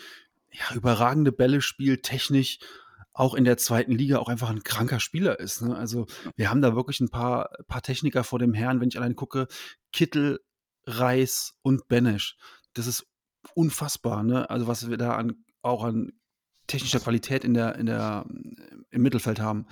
ja, 0.50 0.74
überragende 0.74 1.32
Bälle 1.32 1.62
spielt, 1.62 2.02
technisch 2.02 2.58
auch 3.14 3.34
in 3.34 3.44
der 3.44 3.56
zweiten 3.56 3.92
Liga 3.92 4.18
auch 4.18 4.28
einfach 4.28 4.50
ein 4.50 4.62
kranker 4.62 5.00
Spieler 5.00 5.40
ist. 5.40 5.62
Ne? 5.62 5.74
Also 5.74 6.06
wir 6.36 6.50
haben 6.50 6.60
da 6.60 6.76
wirklich 6.76 7.00
ein 7.00 7.08
paar, 7.08 7.50
paar 7.66 7.80
Techniker 7.80 8.24
vor 8.24 8.38
dem 8.38 8.52
Herrn, 8.52 8.80
wenn 8.80 8.88
ich 8.88 8.98
allein 8.98 9.16
gucke, 9.16 9.48
Kittel, 9.90 10.40
Reis 10.84 11.54
und 11.62 11.88
Benesch. 11.88 12.36
Das 12.74 12.86
ist 12.86 13.06
unfassbar, 13.54 14.22
ne? 14.22 14.48
Also 14.50 14.66
was 14.66 14.88
wir 14.88 14.98
da 14.98 15.14
an, 15.14 15.44
auch 15.62 15.84
an 15.84 16.12
technischer 16.66 17.00
Qualität 17.00 17.44
in 17.44 17.54
der, 17.54 17.76
in 17.76 17.86
der, 17.86 18.26
im 18.90 19.02
Mittelfeld 19.02 19.40
haben. 19.40 19.66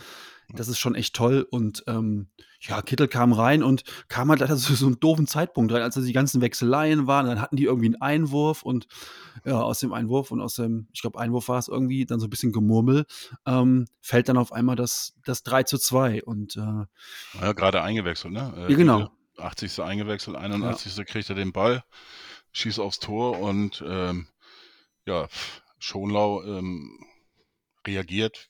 Das 0.55 0.69
ist 0.69 0.79
schon 0.79 0.95
echt 0.95 1.15
toll. 1.15 1.47
Und 1.51 1.85
ähm, 1.87 2.29
ja, 2.61 2.83
Kittel 2.83 3.09
kam 3.09 3.33
rein 3.33 3.63
und 3.63 3.85
kam 4.09 4.31
halt 4.31 4.41
leider 4.41 4.57
zu 4.57 4.75
so 4.75 4.87
einem 4.87 5.01
doofen 5.01 5.27
Zeitpunkt 5.27 5.73
rein, 5.73 5.83
als 5.83 5.95
da 5.95 6.01
die 6.01 6.13
ganzen 6.13 6.41
Wechseleien 6.41 7.07
waren. 7.07 7.27
Dann 7.27 7.41
hatten 7.41 7.57
die 7.57 7.65
irgendwie 7.65 7.87
einen 7.87 8.01
Einwurf 8.01 8.63
und 8.63 8.87
ja, 9.45 9.61
aus 9.61 9.81
dem 9.81 9.93
Einwurf 9.93 10.31
und 10.31 10.41
aus 10.41 10.55
dem, 10.55 10.89
ich 10.93 11.01
glaube, 11.01 11.19
Einwurf 11.19 11.49
war 11.49 11.59
es 11.59 11.69
irgendwie, 11.69 12.05
dann 12.07 12.21
so 12.21 12.27
ein 12.27 12.31
bisschen 12.31 12.53
Gemurmel, 12.53 13.07
ähm, 13.47 13.87
fällt 14.01 14.29
dann 14.29 14.37
auf 14.37 14.53
einmal 14.53 14.77
das, 14.77 15.15
das 15.25 15.43
3 15.43 15.63
zu 15.65 15.79
2. 15.79 16.25
Und 16.25 16.57
äh, 16.57 17.41
Ja, 17.41 17.53
gerade 17.53 17.83
eingewechselt, 17.83 18.33
ne? 18.33 18.53
Äh, 18.57 18.71
Ja, 18.73 18.77
genau. 18.77 18.99
Kittel, 18.99 19.11
80. 19.39 19.81
eingewechselt, 19.81 20.37
81. 20.37 21.07
kriegt 21.07 21.29
er 21.31 21.37
den 21.37 21.53
Ball, 21.53 21.83
schießt 22.53 22.81
aufs 22.81 22.99
Tor 22.99 23.39
und 23.39 23.83
ähm, 23.87 24.27
ja, 25.07 25.29
Schonlau 25.79 26.43
ähm, 26.45 26.99
reagiert 27.87 28.49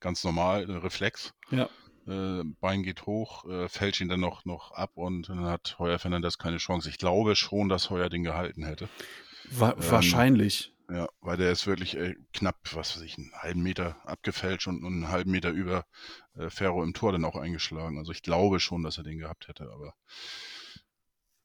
ganz 0.00 0.24
normal, 0.24 0.68
äh, 0.68 0.76
Reflex. 0.76 1.32
ja, 1.50 1.68
Äh, 2.06 2.42
Bein 2.60 2.82
geht 2.82 3.06
hoch, 3.06 3.44
äh, 3.44 3.68
fällt 3.68 4.00
ihn 4.00 4.08
dann 4.08 4.20
noch, 4.20 4.44
noch 4.44 4.72
ab 4.72 4.92
und 4.94 5.28
dann 5.28 5.44
hat 5.44 5.76
Heuer 5.78 5.98
Fernandes 5.98 6.38
keine 6.38 6.56
Chance. 6.56 6.88
Ich 6.88 6.98
glaube 6.98 7.36
schon, 7.36 7.68
dass 7.68 7.90
Heuer 7.90 8.08
den 8.08 8.24
gehalten 8.24 8.64
hätte. 8.64 8.88
wa 9.44 9.72
Ähm, 9.72 9.90
wahrscheinlich. 9.90 10.72
Ja, 10.90 11.08
weil 11.20 11.36
der 11.36 11.52
ist 11.52 11.68
wirklich 11.68 11.96
äh, 11.96 12.16
knapp, 12.32 12.58
was 12.72 12.96
weiß 12.96 13.02
ich, 13.02 13.16
einen 13.16 13.30
halben 13.34 13.62
Meter 13.62 13.96
abgefälscht 14.04 14.66
und 14.66 14.84
einen 14.84 15.08
halben 15.08 15.30
Meter 15.30 15.50
über 15.50 15.84
äh, 16.34 16.50
Ferro 16.50 16.82
im 16.82 16.94
Tor 16.94 17.12
dann 17.12 17.24
auch 17.24 17.36
eingeschlagen. 17.36 17.98
Also 17.98 18.10
ich 18.10 18.22
glaube 18.22 18.58
schon, 18.58 18.82
dass 18.82 18.98
er 18.98 19.04
den 19.04 19.18
gehabt 19.18 19.46
hätte, 19.46 19.70
aber 19.72 19.94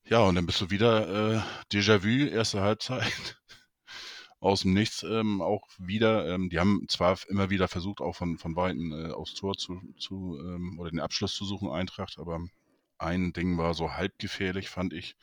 ja, 0.07 0.19
und 0.19 0.35
dann 0.35 0.45
bist 0.45 0.61
du 0.61 0.69
wieder 0.69 1.35
äh, 1.37 1.41
Déjà-vu, 1.71 2.27
erste 2.27 2.61
Halbzeit. 2.61 3.37
Aus 4.45 4.61
dem 4.61 4.73
Nichts 4.73 5.01
ähm, 5.01 5.41
auch 5.41 5.67
wieder. 5.79 6.27
Ähm, 6.27 6.51
die 6.51 6.59
haben 6.59 6.85
zwar 6.87 7.17
immer 7.29 7.49
wieder 7.49 7.67
versucht, 7.67 7.99
auch 7.99 8.15
von, 8.15 8.37
von 8.37 8.55
Weitem 8.55 8.91
äh, 8.91 9.11
aufs 9.11 9.33
Tor 9.33 9.57
zu, 9.57 9.81
zu 9.97 10.39
ähm, 10.39 10.77
oder 10.77 10.91
den 10.91 10.99
Abschluss 10.99 11.33
zu 11.33 11.45
suchen, 11.45 11.71
Eintracht, 11.71 12.19
aber 12.19 12.39
ein 12.99 13.33
Ding 13.33 13.57
war 13.57 13.73
so 13.73 13.93
halb 13.93 14.19
gefährlich, 14.19 14.69
fand 14.69 14.93
ich. 14.93 15.15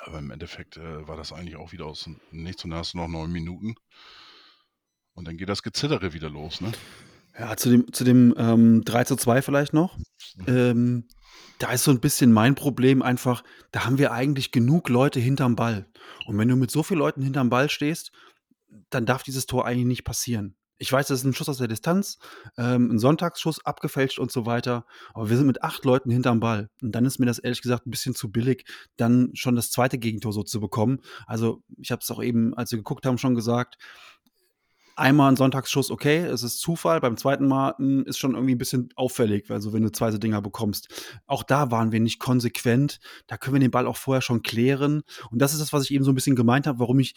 Aber 0.00 0.18
im 0.18 0.32
Endeffekt 0.32 0.76
äh, 0.76 1.06
war 1.06 1.16
das 1.16 1.32
eigentlich 1.32 1.54
auch 1.54 1.70
wieder 1.70 1.86
aus 1.86 2.02
dem 2.02 2.20
Nichts 2.32 2.64
und 2.64 2.70
dann 2.70 2.80
hast 2.80 2.94
du 2.94 2.98
noch 2.98 3.06
neun 3.06 3.30
Minuten. 3.30 3.76
Und 5.14 5.28
dann 5.28 5.36
geht 5.36 5.48
das 5.48 5.62
Gezittere 5.62 6.12
wieder 6.12 6.30
los, 6.30 6.60
ne? 6.60 6.72
Ja, 7.38 7.56
zu 7.56 7.70
dem, 7.70 7.92
zu 7.92 8.02
dem 8.02 8.34
ähm, 8.36 8.82
3 8.84 9.04
zu 9.04 9.14
2 9.14 9.40
vielleicht 9.40 9.72
noch. 9.72 9.96
Ähm, 10.48 11.06
da 11.58 11.72
ist 11.72 11.84
so 11.84 11.90
ein 11.90 12.00
bisschen 12.00 12.32
mein 12.32 12.54
Problem 12.54 13.02
einfach, 13.02 13.44
da 13.70 13.84
haben 13.84 13.98
wir 13.98 14.12
eigentlich 14.12 14.50
genug 14.50 14.88
Leute 14.88 15.20
hinterm 15.20 15.56
Ball. 15.56 15.86
Und 16.26 16.38
wenn 16.38 16.48
du 16.48 16.56
mit 16.56 16.70
so 16.70 16.82
vielen 16.82 17.00
Leuten 17.00 17.22
hinterm 17.22 17.50
Ball 17.50 17.68
stehst, 17.68 18.12
dann 18.88 19.06
darf 19.06 19.22
dieses 19.22 19.46
Tor 19.46 19.66
eigentlich 19.66 19.86
nicht 19.86 20.04
passieren. 20.04 20.56
Ich 20.82 20.90
weiß, 20.90 21.08
das 21.08 21.20
ist 21.20 21.26
ein 21.26 21.34
Schuss 21.34 21.50
aus 21.50 21.58
der 21.58 21.68
Distanz, 21.68 22.18
ähm, 22.56 22.90
ein 22.92 22.98
Sonntagsschuss, 22.98 23.62
abgefälscht 23.66 24.18
und 24.18 24.32
so 24.32 24.46
weiter. 24.46 24.86
Aber 25.12 25.28
wir 25.28 25.36
sind 25.36 25.46
mit 25.46 25.62
acht 25.62 25.84
Leuten 25.84 26.10
hinterm 26.10 26.40
Ball. 26.40 26.70
Und 26.80 26.92
dann 26.92 27.04
ist 27.04 27.18
mir 27.18 27.26
das 27.26 27.38
ehrlich 27.38 27.60
gesagt 27.60 27.86
ein 27.86 27.90
bisschen 27.90 28.14
zu 28.14 28.32
billig, 28.32 28.64
dann 28.96 29.30
schon 29.34 29.56
das 29.56 29.70
zweite 29.70 29.98
Gegentor 29.98 30.32
so 30.32 30.42
zu 30.42 30.58
bekommen. 30.58 31.00
Also 31.26 31.62
ich 31.76 31.90
habe 31.90 32.00
es 32.00 32.10
auch 32.10 32.22
eben, 32.22 32.54
als 32.54 32.70
wir 32.70 32.78
geguckt 32.78 33.04
haben, 33.04 33.18
schon 33.18 33.34
gesagt. 33.34 33.76
Einmal 35.00 35.32
ein 35.32 35.36
Sonntagsschuss, 35.36 35.90
okay, 35.90 36.18
es 36.18 36.42
ist 36.42 36.60
Zufall. 36.60 37.00
Beim 37.00 37.16
zweiten 37.16 37.48
Mal 37.48 37.74
mh, 37.78 38.02
ist 38.02 38.18
schon 38.18 38.34
irgendwie 38.34 38.54
ein 38.54 38.58
bisschen 38.58 38.90
auffällig, 38.96 39.50
also 39.50 39.72
wenn 39.72 39.82
du 39.82 39.90
zwei 39.90 40.10
so 40.10 40.18
Dinger 40.18 40.42
bekommst. 40.42 40.88
Auch 41.26 41.42
da 41.42 41.70
waren 41.70 41.90
wir 41.90 42.00
nicht 42.00 42.18
konsequent. 42.18 42.98
Da 43.26 43.38
können 43.38 43.54
wir 43.54 43.60
den 43.60 43.70
Ball 43.70 43.86
auch 43.86 43.96
vorher 43.96 44.20
schon 44.20 44.42
klären. 44.42 45.00
Und 45.30 45.38
das 45.40 45.54
ist 45.54 45.60
das, 45.62 45.72
was 45.72 45.84
ich 45.84 45.92
eben 45.92 46.04
so 46.04 46.12
ein 46.12 46.14
bisschen 46.14 46.36
gemeint 46.36 46.66
habe, 46.66 46.80
warum 46.80 47.00
ich 47.00 47.14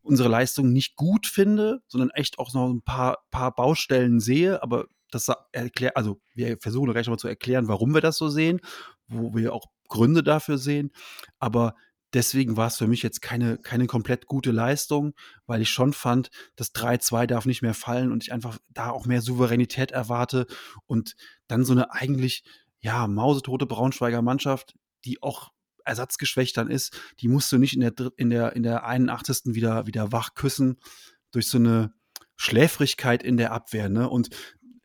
unsere 0.00 0.30
Leistung 0.30 0.72
nicht 0.72 0.96
gut 0.96 1.26
finde, 1.26 1.82
sondern 1.88 2.08
echt 2.10 2.38
auch 2.38 2.54
noch 2.54 2.70
ein 2.70 2.80
paar, 2.80 3.18
paar 3.30 3.54
Baustellen 3.54 4.18
sehe, 4.18 4.62
aber 4.62 4.86
das 5.10 5.30
erklärt, 5.52 5.94
also 5.94 6.20
wir 6.34 6.56
versuchen 6.58 6.90
gleich 6.90 7.06
nochmal 7.06 7.18
zu 7.18 7.28
erklären, 7.28 7.68
warum 7.68 7.92
wir 7.92 8.00
das 8.00 8.16
so 8.16 8.30
sehen, 8.30 8.60
wo 9.08 9.34
wir 9.34 9.52
auch 9.52 9.66
Gründe 9.88 10.22
dafür 10.22 10.56
sehen, 10.56 10.90
aber 11.38 11.74
deswegen 12.12 12.56
war 12.56 12.68
es 12.68 12.76
für 12.76 12.86
mich 12.86 13.02
jetzt 13.02 13.22
keine, 13.22 13.58
keine 13.58 13.86
komplett 13.86 14.26
gute 14.26 14.50
Leistung, 14.50 15.14
weil 15.46 15.62
ich 15.62 15.70
schon 15.70 15.92
fand, 15.92 16.30
das 16.56 16.74
3-2 16.74 17.26
darf 17.26 17.46
nicht 17.46 17.62
mehr 17.62 17.74
fallen 17.74 18.12
und 18.12 18.22
ich 18.22 18.32
einfach 18.32 18.58
da 18.70 18.90
auch 18.90 19.06
mehr 19.06 19.20
Souveränität 19.20 19.90
erwarte 19.90 20.46
und 20.86 21.16
dann 21.48 21.64
so 21.64 21.72
eine 21.72 21.92
eigentlich, 21.92 22.44
ja, 22.80 23.06
mausetote 23.06 23.66
Braunschweiger 23.66 24.22
Mannschaft, 24.22 24.74
die 25.04 25.22
auch 25.22 25.52
ersatzgeschwächt 25.84 26.56
dann 26.56 26.68
ist, 26.68 26.98
die 27.20 27.28
musst 27.28 27.50
du 27.52 27.58
nicht 27.58 27.74
in 27.74 27.80
der, 27.80 27.92
in 28.16 28.30
der, 28.30 28.54
in 28.54 28.62
der 28.62 28.84
81. 28.84 29.54
wieder, 29.54 29.86
wieder 29.86 30.12
wach 30.12 30.34
küssen 30.34 30.78
durch 31.30 31.48
so 31.48 31.58
eine 31.58 31.92
Schläfrigkeit 32.36 33.22
in 33.22 33.36
der 33.36 33.52
Abwehr. 33.52 33.88
Ne? 33.88 34.08
Und 34.08 34.30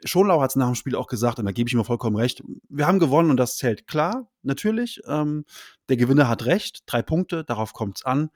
Schonlau 0.04 0.42
hat 0.42 0.52
es 0.52 0.56
nach 0.56 0.68
dem 0.68 0.76
Spiel 0.76 0.96
auch 0.96 1.08
gesagt, 1.08 1.40
und 1.40 1.46
da 1.46 1.52
gebe 1.52 1.68
ich 1.68 1.74
ihm 1.74 1.84
vollkommen 1.84 2.16
recht. 2.16 2.44
Wir 2.70 2.88
haben 2.88 3.00
gewonnen 3.00 3.30
und 3.30 3.38
das 3.38 3.58
zählt. 3.58 3.88
Klar, 3.88 4.30
natürlich. 4.42 5.02
Ähm, 5.08 5.46
der 5.90 5.98
Gewinner 5.98 6.28
hat 6.28 6.46
recht. 6.46 6.84
Drei 6.86 7.02
Punkte, 7.02 7.44
darauf 7.44 7.74
kommt 7.74 7.98
es 7.98 8.06
an. 8.06 8.30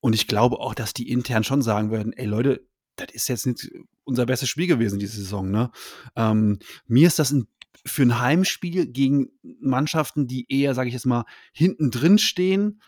Und 0.00 0.14
ich 0.14 0.26
glaube 0.26 0.58
auch, 0.58 0.74
dass 0.74 0.92
die 0.94 1.10
intern 1.10 1.44
schon 1.44 1.62
sagen 1.62 1.90
werden: 1.90 2.12
ey 2.12 2.26
Leute, 2.26 2.66
das 2.96 3.08
ist 3.12 3.28
jetzt 3.28 3.46
nicht 3.46 3.70
unser 4.04 4.26
bestes 4.26 4.48
Spiel 4.48 4.66
gewesen 4.66 4.98
diese 4.98 5.16
Saison. 5.16 5.50
Ne? 5.50 5.70
Ähm, 6.16 6.58
mir 6.86 7.06
ist 7.06 7.18
das 7.18 7.32
ein 7.32 7.46
für 7.86 8.02
ein 8.02 8.20
Heimspiel 8.20 8.86
gegen 8.86 9.30
Mannschaften, 9.42 10.26
die 10.26 10.46
eher, 10.52 10.74
sage 10.74 10.88
ich 10.88 10.94
jetzt 10.94 11.06
mal, 11.06 11.24
hinten 11.52 11.90
drin 11.90 12.18
stehen, 12.18 12.82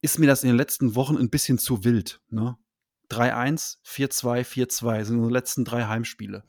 ist 0.00 0.18
mir 0.18 0.26
das 0.26 0.42
in 0.42 0.48
den 0.48 0.56
letzten 0.56 0.94
Wochen 0.94 1.16
ein 1.16 1.30
bisschen 1.30 1.58
zu 1.58 1.84
wild. 1.84 2.20
Ne? 2.28 2.56
3-1, 3.10 3.78
4-2, 3.84 4.44
4-2 4.44 5.04
sind 5.04 5.16
unsere 5.16 5.32
letzten 5.32 5.64
drei 5.64 5.84
Heimspiele. 5.84 6.44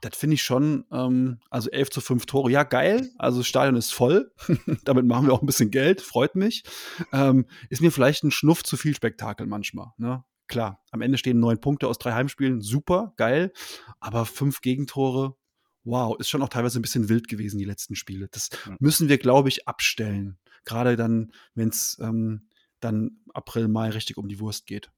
Das 0.00 0.16
finde 0.16 0.34
ich 0.34 0.42
schon, 0.42 0.84
ähm, 0.92 1.40
also 1.50 1.70
11 1.70 1.90
zu 1.90 2.00
5 2.00 2.26
Tore, 2.26 2.50
ja 2.50 2.62
geil, 2.62 3.10
also 3.18 3.38
das 3.38 3.46
Stadion 3.46 3.76
ist 3.76 3.92
voll, 3.92 4.32
damit 4.84 5.06
machen 5.06 5.26
wir 5.26 5.32
auch 5.32 5.42
ein 5.42 5.46
bisschen 5.46 5.70
Geld, 5.70 6.00
freut 6.02 6.34
mich. 6.34 6.64
Ähm, 7.12 7.46
ist 7.70 7.80
mir 7.80 7.90
vielleicht 7.90 8.24
ein 8.24 8.30
Schnuff 8.30 8.62
zu 8.62 8.76
viel 8.76 8.94
Spektakel 8.94 9.46
manchmal. 9.46 9.92
Ne? 9.96 10.24
Klar, 10.46 10.82
am 10.90 11.00
Ende 11.00 11.16
stehen 11.16 11.40
neun 11.40 11.60
Punkte 11.60 11.88
aus 11.88 11.98
drei 11.98 12.12
Heimspielen, 12.12 12.60
super, 12.60 13.14
geil, 13.16 13.52
aber 14.00 14.26
fünf 14.26 14.60
Gegentore, 14.60 15.36
wow, 15.84 16.18
ist 16.18 16.28
schon 16.28 16.42
auch 16.42 16.48
teilweise 16.48 16.78
ein 16.78 16.82
bisschen 16.82 17.08
wild 17.08 17.28
gewesen, 17.28 17.58
die 17.58 17.64
letzten 17.64 17.96
Spiele. 17.96 18.28
Das 18.28 18.50
ja. 18.66 18.76
müssen 18.78 19.08
wir, 19.08 19.18
glaube 19.18 19.48
ich, 19.48 19.66
abstellen. 19.66 20.38
Gerade 20.64 20.96
dann, 20.96 21.32
wenn 21.54 21.70
es 21.70 21.98
ähm, 22.00 22.48
dann 22.80 23.18
April, 23.32 23.68
Mai 23.68 23.90
richtig 23.90 24.16
um 24.16 24.28
die 24.28 24.40
Wurst 24.40 24.66
geht. 24.66 24.90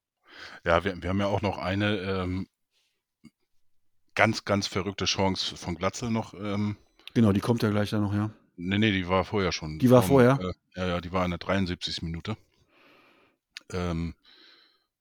Ja, 0.64 0.84
wir, 0.84 1.00
wir 1.00 1.10
haben 1.10 1.20
ja 1.20 1.26
auch 1.26 1.42
noch 1.42 1.58
eine 1.58 1.98
ähm, 1.98 2.48
ganz, 4.14 4.44
ganz 4.44 4.66
verrückte 4.66 5.04
Chance 5.04 5.56
von 5.56 5.74
Glatzel 5.74 6.10
noch. 6.10 6.34
Ähm, 6.34 6.76
genau, 7.14 7.32
die 7.32 7.40
kommt 7.40 7.62
ja 7.62 7.70
gleich 7.70 7.90
dann 7.90 8.02
noch, 8.02 8.14
ja. 8.14 8.30
Nee, 8.56 8.78
nee, 8.78 8.92
die 8.92 9.08
war 9.08 9.24
vorher 9.24 9.52
schon. 9.52 9.78
Die 9.78 9.90
war 9.90 10.02
vom, 10.02 10.10
vorher? 10.10 10.38
Äh, 10.40 10.80
ja, 10.80 10.86
ja, 10.86 11.00
die 11.00 11.12
war 11.12 11.24
in 11.24 11.30
der 11.30 11.38
73. 11.38 12.02
Minute. 12.02 12.36
Ähm, 13.72 14.14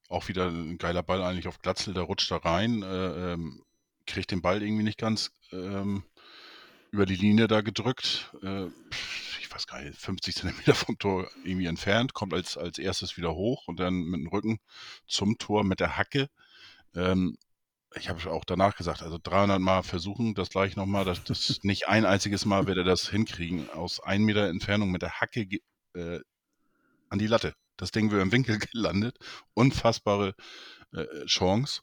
auch 0.08 0.28
wieder 0.28 0.48
ein 0.48 0.78
geiler 0.78 1.02
Ball 1.02 1.22
eigentlich 1.22 1.48
auf 1.48 1.60
Glatzel, 1.60 1.94
der 1.94 2.04
rutscht 2.04 2.30
da 2.30 2.36
rein. 2.36 2.82
Äh, 2.82 3.32
ähm, 3.32 3.62
kriegt 4.06 4.30
den 4.30 4.42
Ball 4.42 4.62
irgendwie 4.62 4.82
nicht 4.82 4.98
ganz 4.98 5.32
ähm, 5.52 6.02
über 6.90 7.06
die 7.06 7.16
Linie 7.16 7.46
da 7.46 7.60
gedrückt. 7.60 8.32
Äh, 8.42 8.66
ich 9.40 9.50
weiß 9.52 9.66
gar 9.66 9.82
nicht, 9.82 9.98
50 9.98 10.34
Zentimeter 10.34 10.74
vom 10.74 10.98
Tor 10.98 11.28
irgendwie 11.44 11.66
entfernt, 11.66 12.12
kommt 12.12 12.34
als, 12.34 12.56
als 12.56 12.78
erstes 12.78 13.16
wieder 13.16 13.34
hoch 13.34 13.68
und 13.68 13.78
dann 13.78 13.94
mit 13.94 14.20
dem 14.20 14.28
Rücken 14.28 14.58
zum 15.06 15.38
Tor 15.38 15.64
mit 15.64 15.80
der 15.80 15.96
Hacke. 15.96 16.28
Ähm, 16.94 17.38
ich 17.96 18.08
habe 18.08 18.30
auch 18.30 18.44
danach 18.44 18.76
gesagt, 18.76 19.02
also 19.02 19.18
300 19.22 19.60
Mal 19.60 19.82
versuchen, 19.82 20.34
das 20.34 20.50
gleich 20.50 20.76
nochmal, 20.76 21.04
dass 21.04 21.24
das 21.24 21.58
nicht 21.62 21.88
ein 21.88 22.04
einziges 22.04 22.44
Mal 22.44 22.66
wird 22.66 22.78
er 22.78 22.84
das 22.84 23.08
hinkriegen, 23.08 23.70
aus 23.70 24.00
ein 24.00 24.22
Meter 24.22 24.48
Entfernung 24.48 24.90
mit 24.90 25.02
der 25.02 25.20
Hacke 25.20 25.46
äh, 25.94 26.20
an 27.08 27.18
die 27.18 27.26
Latte. 27.26 27.54
Das 27.76 27.90
Ding 27.90 28.10
wäre 28.10 28.22
im 28.22 28.32
Winkel 28.32 28.58
gelandet. 28.72 29.18
Unfassbare 29.54 30.34
äh, 30.92 31.24
Chance. 31.26 31.82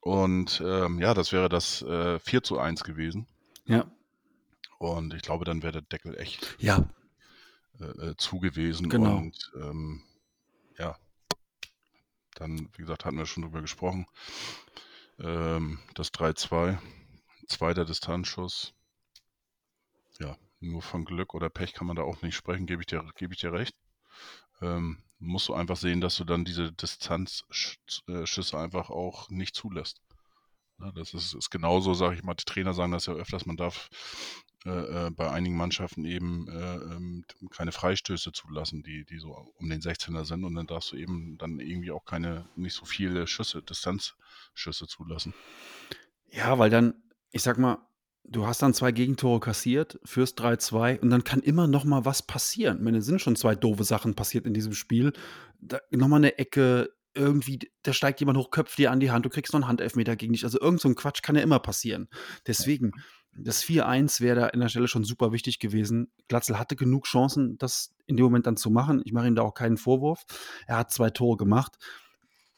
Und 0.00 0.62
ähm, 0.64 0.98
ja, 1.00 1.14
das 1.14 1.32
wäre 1.32 1.48
das 1.48 1.82
äh, 1.82 2.18
4 2.18 2.42
zu 2.42 2.58
1 2.58 2.84
gewesen. 2.84 3.26
Ja. 3.66 3.90
Und 4.78 5.12
ich 5.14 5.22
glaube, 5.22 5.44
dann 5.44 5.62
wäre 5.62 5.72
der 5.72 5.82
Deckel 5.82 6.16
echt 6.18 6.56
ja. 6.60 6.88
äh, 7.80 8.10
äh 8.10 8.16
zu 8.16 8.38
gewesen. 8.38 8.88
Genau. 8.88 9.16
Und 9.16 9.52
ähm, 9.56 10.02
ja, 10.78 10.96
dann, 12.36 12.68
wie 12.76 12.82
gesagt, 12.82 13.04
hatten 13.04 13.18
wir 13.18 13.26
schon 13.26 13.42
drüber 13.42 13.60
gesprochen. 13.60 14.06
Ähm, 15.20 15.78
das 15.94 16.12
3-2, 16.12 16.78
zweiter 17.48 17.84
Distanzschuss. 17.84 18.74
Ja, 20.20 20.36
nur 20.60 20.82
von 20.82 21.04
Glück 21.04 21.34
oder 21.34 21.48
Pech 21.48 21.72
kann 21.72 21.86
man 21.86 21.96
da 21.96 22.02
auch 22.02 22.22
nicht 22.22 22.36
sprechen, 22.36 22.66
gebe 22.66 22.82
ich 22.82 22.86
dir, 22.86 23.04
gebe 23.16 23.34
ich 23.34 23.40
dir 23.40 23.52
recht. 23.52 23.74
Ähm, 24.60 25.02
musst 25.18 25.48
du 25.48 25.54
einfach 25.54 25.76
sehen, 25.76 26.00
dass 26.00 26.16
du 26.16 26.24
dann 26.24 26.44
diese 26.44 26.72
Distanzschüsse 26.72 28.58
einfach 28.58 28.90
auch 28.90 29.30
nicht 29.30 29.54
zulässt. 29.54 30.00
Ja, 30.80 30.92
das 30.92 31.14
ist, 31.14 31.34
ist 31.34 31.50
genauso, 31.50 31.94
sage 31.94 32.14
ich 32.14 32.22
mal, 32.22 32.34
die 32.34 32.44
Trainer 32.44 32.72
sagen 32.72 32.92
das 32.92 33.06
ja 33.06 33.14
öfters, 33.14 33.46
man 33.46 33.56
darf 33.56 33.88
äh, 34.66 35.06
äh, 35.06 35.10
bei 35.10 35.30
einigen 35.30 35.56
Mannschaften 35.56 36.04
eben 36.04 36.48
äh, 36.48 36.76
ähm, 36.76 37.24
keine 37.50 37.72
Freistöße 37.72 38.32
zulassen, 38.32 38.82
die, 38.82 39.04
die 39.04 39.18
so 39.18 39.52
um 39.56 39.68
den 39.68 39.80
16er 39.80 40.24
sind 40.24 40.44
und 40.44 40.54
dann 40.54 40.66
darfst 40.66 40.92
du 40.92 40.96
eben 40.96 41.38
dann 41.38 41.60
irgendwie 41.60 41.90
auch 41.90 42.04
keine, 42.04 42.48
nicht 42.56 42.74
so 42.74 42.84
viele 42.84 43.26
Schüsse, 43.26 43.62
Distanzschüsse 43.62 44.86
zulassen. 44.86 45.32
Ja, 46.30 46.58
weil 46.58 46.70
dann, 46.70 46.94
ich 47.30 47.42
sag 47.42 47.58
mal, 47.58 47.78
Du 48.30 48.46
hast 48.46 48.60
dann 48.60 48.74
zwei 48.74 48.92
Gegentore 48.92 49.40
kassiert, 49.40 49.98
führst 50.04 50.38
3-2 50.38 51.00
und 51.00 51.08
dann 51.08 51.24
kann 51.24 51.40
immer 51.40 51.66
noch 51.66 51.84
mal 51.84 52.04
was 52.04 52.22
passieren. 52.22 52.76
Ich 52.76 52.84
meine, 52.84 52.98
es 52.98 53.06
sind 53.06 53.22
schon 53.22 53.36
zwei 53.36 53.54
doofe 53.54 53.84
Sachen 53.84 54.14
passiert 54.14 54.44
in 54.44 54.52
diesem 54.52 54.74
Spiel. 54.74 55.14
Da, 55.60 55.78
noch 55.90 56.08
mal 56.08 56.16
eine 56.16 56.36
Ecke, 56.36 56.90
irgendwie, 57.14 57.58
da 57.84 57.94
steigt 57.94 58.20
jemand 58.20 58.36
hoch, 58.36 58.50
köpft 58.50 58.76
dir 58.76 58.90
an 58.90 59.00
die 59.00 59.10
Hand, 59.10 59.24
du 59.24 59.30
kriegst 59.30 59.54
noch 59.54 59.60
einen 59.60 59.68
Handelfmeter 59.68 60.14
gegen 60.14 60.34
dich. 60.34 60.44
Also 60.44 60.60
irgend 60.60 60.80
so 60.82 60.90
ein 60.90 60.94
Quatsch 60.94 61.22
kann 61.22 61.36
ja 61.36 61.42
immer 61.42 61.58
passieren. 61.58 62.08
Deswegen, 62.46 62.92
das 63.36 63.62
4-1 63.62 64.20
wäre 64.20 64.40
da 64.40 64.46
an 64.48 64.60
der 64.60 64.68
Stelle 64.68 64.88
schon 64.88 65.04
super 65.04 65.32
wichtig 65.32 65.58
gewesen. 65.58 66.10
Glatzel 66.28 66.58
hatte 66.58 66.76
genug 66.76 67.04
Chancen, 67.04 67.56
das 67.58 67.94
in 68.06 68.16
dem 68.16 68.24
Moment 68.24 68.46
dann 68.46 68.56
zu 68.56 68.70
machen. 68.70 69.02
Ich 69.04 69.12
mache 69.12 69.28
ihm 69.28 69.34
da 69.34 69.42
auch 69.42 69.54
keinen 69.54 69.76
Vorwurf. 69.76 70.24
Er 70.66 70.78
hat 70.78 70.90
zwei 70.90 71.10
Tore 71.10 71.36
gemacht. 71.36 71.76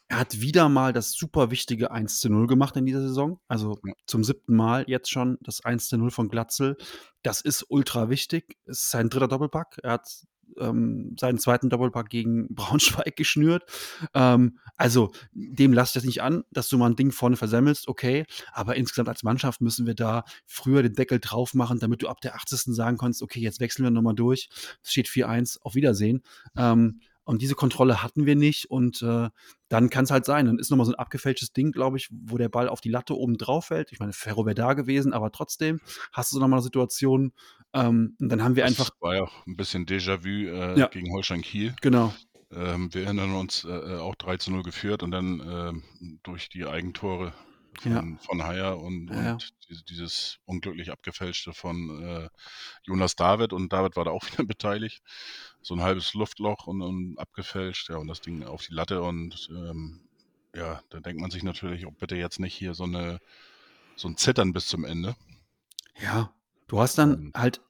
Er 0.07 0.19
hat 0.19 0.41
wieder 0.41 0.67
mal 0.67 0.91
das 0.91 1.13
super 1.13 1.51
wichtige 1.51 1.91
1 1.91 2.19
zu 2.19 2.29
0 2.29 2.47
gemacht 2.47 2.75
in 2.75 2.85
dieser 2.85 3.01
Saison. 3.01 3.39
Also 3.47 3.79
zum 4.07 4.23
siebten 4.23 4.55
Mal 4.55 4.83
jetzt 4.87 5.09
schon 5.09 5.37
das 5.41 5.63
1 5.63 5.87
zu 5.87 5.97
0 5.97 6.11
von 6.11 6.27
Glatzel. 6.27 6.75
Das 7.23 7.41
ist 7.41 7.65
ultra 7.69 8.09
wichtig. 8.09 8.57
Es 8.65 8.81
ist 8.81 8.89
sein 8.89 9.09
dritter 9.09 9.29
Doppelpack. 9.29 9.79
Er 9.83 9.91
hat 9.93 10.25
ähm, 10.59 11.15
seinen 11.19 11.39
zweiten 11.39 11.69
Doppelpack 11.69 12.09
gegen 12.09 12.47
Braunschweig 12.53 13.15
geschnürt. 13.15 13.63
Ähm, 14.13 14.59
also 14.77 15.11
dem 15.33 15.73
lasse 15.73 15.89
ich 15.89 15.93
das 15.93 16.03
nicht 16.03 16.21
an, 16.21 16.43
dass 16.51 16.69
du 16.69 16.77
mal 16.77 16.89
ein 16.89 16.95
Ding 16.95 17.11
vorne 17.11 17.37
versemmelst, 17.37 17.87
okay. 17.87 18.25
Aber 18.53 18.75
insgesamt 18.75 19.09
als 19.09 19.23
Mannschaft 19.23 19.61
müssen 19.61 19.85
wir 19.85 19.95
da 19.95 20.23
früher 20.45 20.83
den 20.83 20.93
Deckel 20.93 21.19
drauf 21.19 21.53
machen, 21.53 21.79
damit 21.79 22.01
du 22.01 22.07
ab 22.07 22.21
der 22.21 22.35
80. 22.35 22.75
sagen 22.75 22.97
kannst, 22.97 23.21
okay, 23.21 23.39
jetzt 23.39 23.59
wechseln 23.59 23.83
wir 23.83 23.91
nochmal 23.91 24.15
durch. 24.15 24.49
Es 24.83 24.91
steht 24.91 25.07
4-1, 25.07 25.59
auf 25.61 25.75
Wiedersehen. 25.75 26.21
Ähm, 26.55 27.01
und 27.31 27.41
diese 27.41 27.55
Kontrolle 27.55 28.03
hatten 28.03 28.25
wir 28.25 28.35
nicht. 28.35 28.69
Und 28.69 29.01
äh, 29.01 29.29
dann 29.69 29.89
kann 29.89 30.03
es 30.03 30.11
halt 30.11 30.25
sein. 30.25 30.47
Dann 30.47 30.59
ist 30.59 30.69
nochmal 30.69 30.85
so 30.85 30.91
ein 30.91 30.99
abgefälschtes 30.99 31.53
Ding, 31.53 31.71
glaube 31.71 31.95
ich, 31.95 32.09
wo 32.11 32.37
der 32.37 32.49
Ball 32.49 32.67
auf 32.67 32.81
die 32.81 32.89
Latte 32.89 33.15
oben 33.15 33.37
drauf 33.37 33.67
fällt. 33.67 33.93
Ich 33.93 33.99
meine, 33.99 34.11
Ferro 34.11 34.45
wäre 34.45 34.53
da 34.53 34.73
gewesen, 34.73 35.13
aber 35.13 35.31
trotzdem 35.31 35.79
hast 36.11 36.31
du 36.31 36.35
so 36.35 36.41
nochmal 36.41 36.57
eine 36.57 36.63
Situation. 36.65 37.31
Ähm, 37.73 38.17
und 38.19 38.27
dann 38.27 38.43
haben 38.43 38.57
wir 38.57 38.63
Das 38.65 38.77
einfach. 38.77 38.91
war 38.99 39.15
ja 39.15 39.23
auch 39.23 39.47
ein 39.47 39.55
bisschen 39.55 39.85
Déjà-vu 39.85 40.27
äh, 40.27 40.77
Ja. 40.77 40.87
gegen 40.87 41.09
Holstein 41.13 41.41
Kiel. 41.41 41.73
Genau. 41.81 42.13
Ähm, 42.51 42.93
wir 42.93 43.05
erinnern 43.05 43.33
uns 43.35 43.63
äh, 43.63 43.95
auch 43.95 44.15
3 44.15 44.35
zu 44.35 44.51
0 44.51 44.63
geführt 44.63 45.01
und 45.01 45.11
dann 45.11 45.39
ähm, 45.39 45.83
durch 46.23 46.49
die 46.49 46.65
Eigentore 46.65 47.31
von, 47.79 47.91
Ja. 47.91 48.17
von 48.19 48.43
Haier 48.43 48.77
und, 48.79 49.09
Ja, 49.09 49.33
und 49.33 49.53
diese- 49.69 49.83
dieses 49.85 50.39
unglücklich 50.45 50.91
abgefälschte 50.91 51.53
von 51.53 52.03
äh, 52.03 52.29
Jonas 52.83 53.15
David 53.15 53.53
und 53.53 53.71
David 53.71 53.95
war 53.95 54.05
da 54.05 54.11
auch 54.11 54.21
wieder 54.39 54.45
beteiligt. 54.45 55.01
So 55.61 55.75
ein 55.75 55.81
halbes 55.81 56.13
Luftloch 56.13 56.67
und, 56.67 56.81
und 56.81 57.17
abgefälscht, 57.17 57.89
ja, 57.89 57.97
und 57.97 58.07
das 58.07 58.21
Ding 58.21 58.43
auf 58.43 58.65
die 58.65 58.73
Latte 58.73 59.01
und 59.01 59.47
ähm, 59.51 60.01
ja, 60.55 60.81
da 60.89 60.99
denkt 60.99 61.21
man 61.21 61.31
sich 61.31 61.43
natürlich, 61.43 61.85
ob 61.85 61.97
bitte 61.97 62.15
jetzt 62.15 62.39
nicht 62.39 62.55
hier 62.55 62.73
so 62.73 62.83
eine 62.83 63.19
so 63.95 64.07
ein 64.07 64.17
Zittern 64.17 64.51
bis 64.53 64.67
zum 64.67 64.83
Ende. 64.83 65.15
Ja. 66.01 66.33
Du 66.67 66.79
hast 66.79 66.97
dann 66.97 67.15
Und 67.27 67.37
halt 67.37 67.61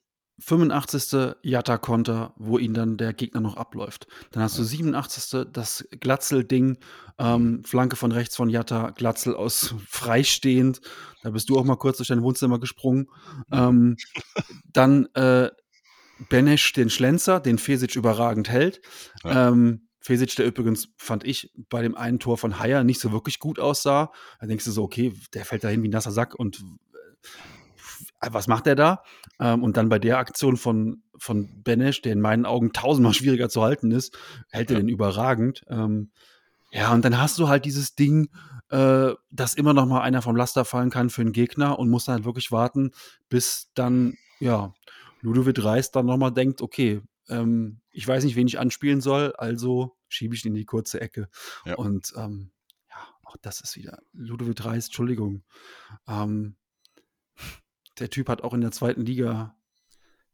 85. 0.41 1.35
Jatta-Konter, 1.43 2.33
wo 2.35 2.57
ihn 2.57 2.73
dann 2.73 2.97
der 2.97 3.13
Gegner 3.13 3.41
noch 3.41 3.57
abläuft. 3.57 4.07
Dann 4.31 4.43
hast 4.43 4.57
du 4.57 4.63
ja, 4.63 4.67
87. 4.67 5.47
das 5.51 5.87
Glatzel-Ding, 5.91 6.77
ähm, 7.19 7.63
Flanke 7.63 7.95
von 7.95 8.11
rechts 8.11 8.35
von 8.35 8.49
Jatta, 8.49 8.89
Glatzel 8.91 9.35
aus 9.35 9.75
freistehend. 9.87 10.81
Da 11.23 11.29
bist 11.29 11.49
du 11.49 11.57
auch 11.57 11.63
mal 11.63 11.77
kurz 11.77 11.97
durch 11.97 12.09
dein 12.09 12.23
Wohnzimmer 12.23 12.59
gesprungen. 12.59 13.07
Ähm, 13.51 13.97
dann 14.73 15.07
äh, 15.13 15.49
Benesch 16.29 16.73
den 16.73 16.89
Schlenzer, 16.89 17.39
den 17.39 17.57
Fesic 17.57 17.95
überragend 17.95 18.49
hält. 18.49 18.81
Ja, 19.23 19.49
Ähm, 19.49 19.87
Fesic, 20.03 20.35
der 20.35 20.47
übrigens, 20.47 20.89
fand 20.97 21.23
ich, 21.23 21.53
bei 21.69 21.83
dem 21.83 21.95
einen 21.95 22.19
Tor 22.19 22.37
von 22.39 22.57
Haier 22.57 22.83
nicht 22.83 22.99
so 22.99 23.11
wirklich 23.11 23.37
gut 23.37 23.59
aussah. 23.59 24.11
Da 24.39 24.47
denkst 24.47 24.65
du 24.65 24.71
so, 24.71 24.83
okay, 24.83 25.13
der 25.35 25.45
fällt 25.45 25.63
da 25.63 25.69
hin 25.69 25.83
wie 25.83 25.89
ein 25.89 25.91
nasser 25.91 26.11
Sack 26.11 26.33
und 26.33 26.59
äh, 26.59 27.27
was 28.29 28.47
macht 28.47 28.67
er 28.67 28.75
da? 28.75 29.03
Ähm, 29.39 29.63
und 29.63 29.77
dann 29.77 29.89
bei 29.89 29.99
der 29.99 30.17
Aktion 30.19 30.57
von, 30.57 31.03
von 31.17 31.63
Benesch, 31.63 32.01
der 32.01 32.13
in 32.13 32.21
meinen 32.21 32.45
Augen 32.45 32.73
tausendmal 32.73 33.13
schwieriger 33.15 33.49
zu 33.49 33.61
halten 33.63 33.91
ist, 33.91 34.17
hält 34.49 34.69
er 34.69 34.77
ja, 34.77 34.81
den 34.81 34.89
überragend. 34.89 35.63
Ähm, 35.69 36.11
ja, 36.71 36.93
und 36.93 37.03
dann 37.03 37.19
hast 37.19 37.37
du 37.39 37.47
halt 37.47 37.65
dieses 37.65 37.95
Ding, 37.95 38.29
äh, 38.69 39.13
dass 39.31 39.53
immer 39.53 39.73
noch 39.73 39.85
mal 39.85 40.01
einer 40.01 40.21
vom 40.21 40.35
Laster 40.35 40.63
fallen 40.63 40.89
kann 40.89 41.09
für 41.09 41.21
einen 41.21 41.33
Gegner 41.33 41.77
und 41.77 41.89
muss 41.89 42.05
dann 42.05 42.15
halt 42.15 42.25
wirklich 42.25 42.51
warten, 42.51 42.91
bis 43.27 43.69
dann, 43.73 44.15
ja, 44.39 44.73
Ludovic 45.21 45.63
Reis 45.63 45.91
dann 45.91 46.05
noch 46.05 46.17
mal 46.17 46.31
denkt, 46.31 46.61
okay, 46.61 47.01
ähm, 47.29 47.81
ich 47.91 48.07
weiß 48.07 48.23
nicht, 48.23 48.35
wen 48.35 48.47
ich 48.47 48.59
anspielen 48.59 49.01
soll, 49.01 49.33
also 49.37 49.97
schiebe 50.07 50.33
ich 50.33 50.45
ihn 50.45 50.49
in 50.49 50.55
die 50.55 50.65
kurze 50.65 51.01
Ecke. 51.01 51.27
ja. 51.65 51.75
Und 51.75 52.13
ähm, 52.15 52.51
ja, 52.89 52.95
auch 53.23 53.35
das 53.41 53.61
ist 53.61 53.75
wieder 53.75 53.99
Ludovic 54.13 54.63
Reis, 54.63 54.85
Entschuldigung. 54.85 55.43
Ähm, 56.07 56.55
der 58.01 58.09
Typ 58.09 58.27
hat 58.29 58.43
auch 58.43 58.53
in 58.53 58.61
der 58.61 58.71
zweiten 58.71 59.05
Liga, 59.05 59.55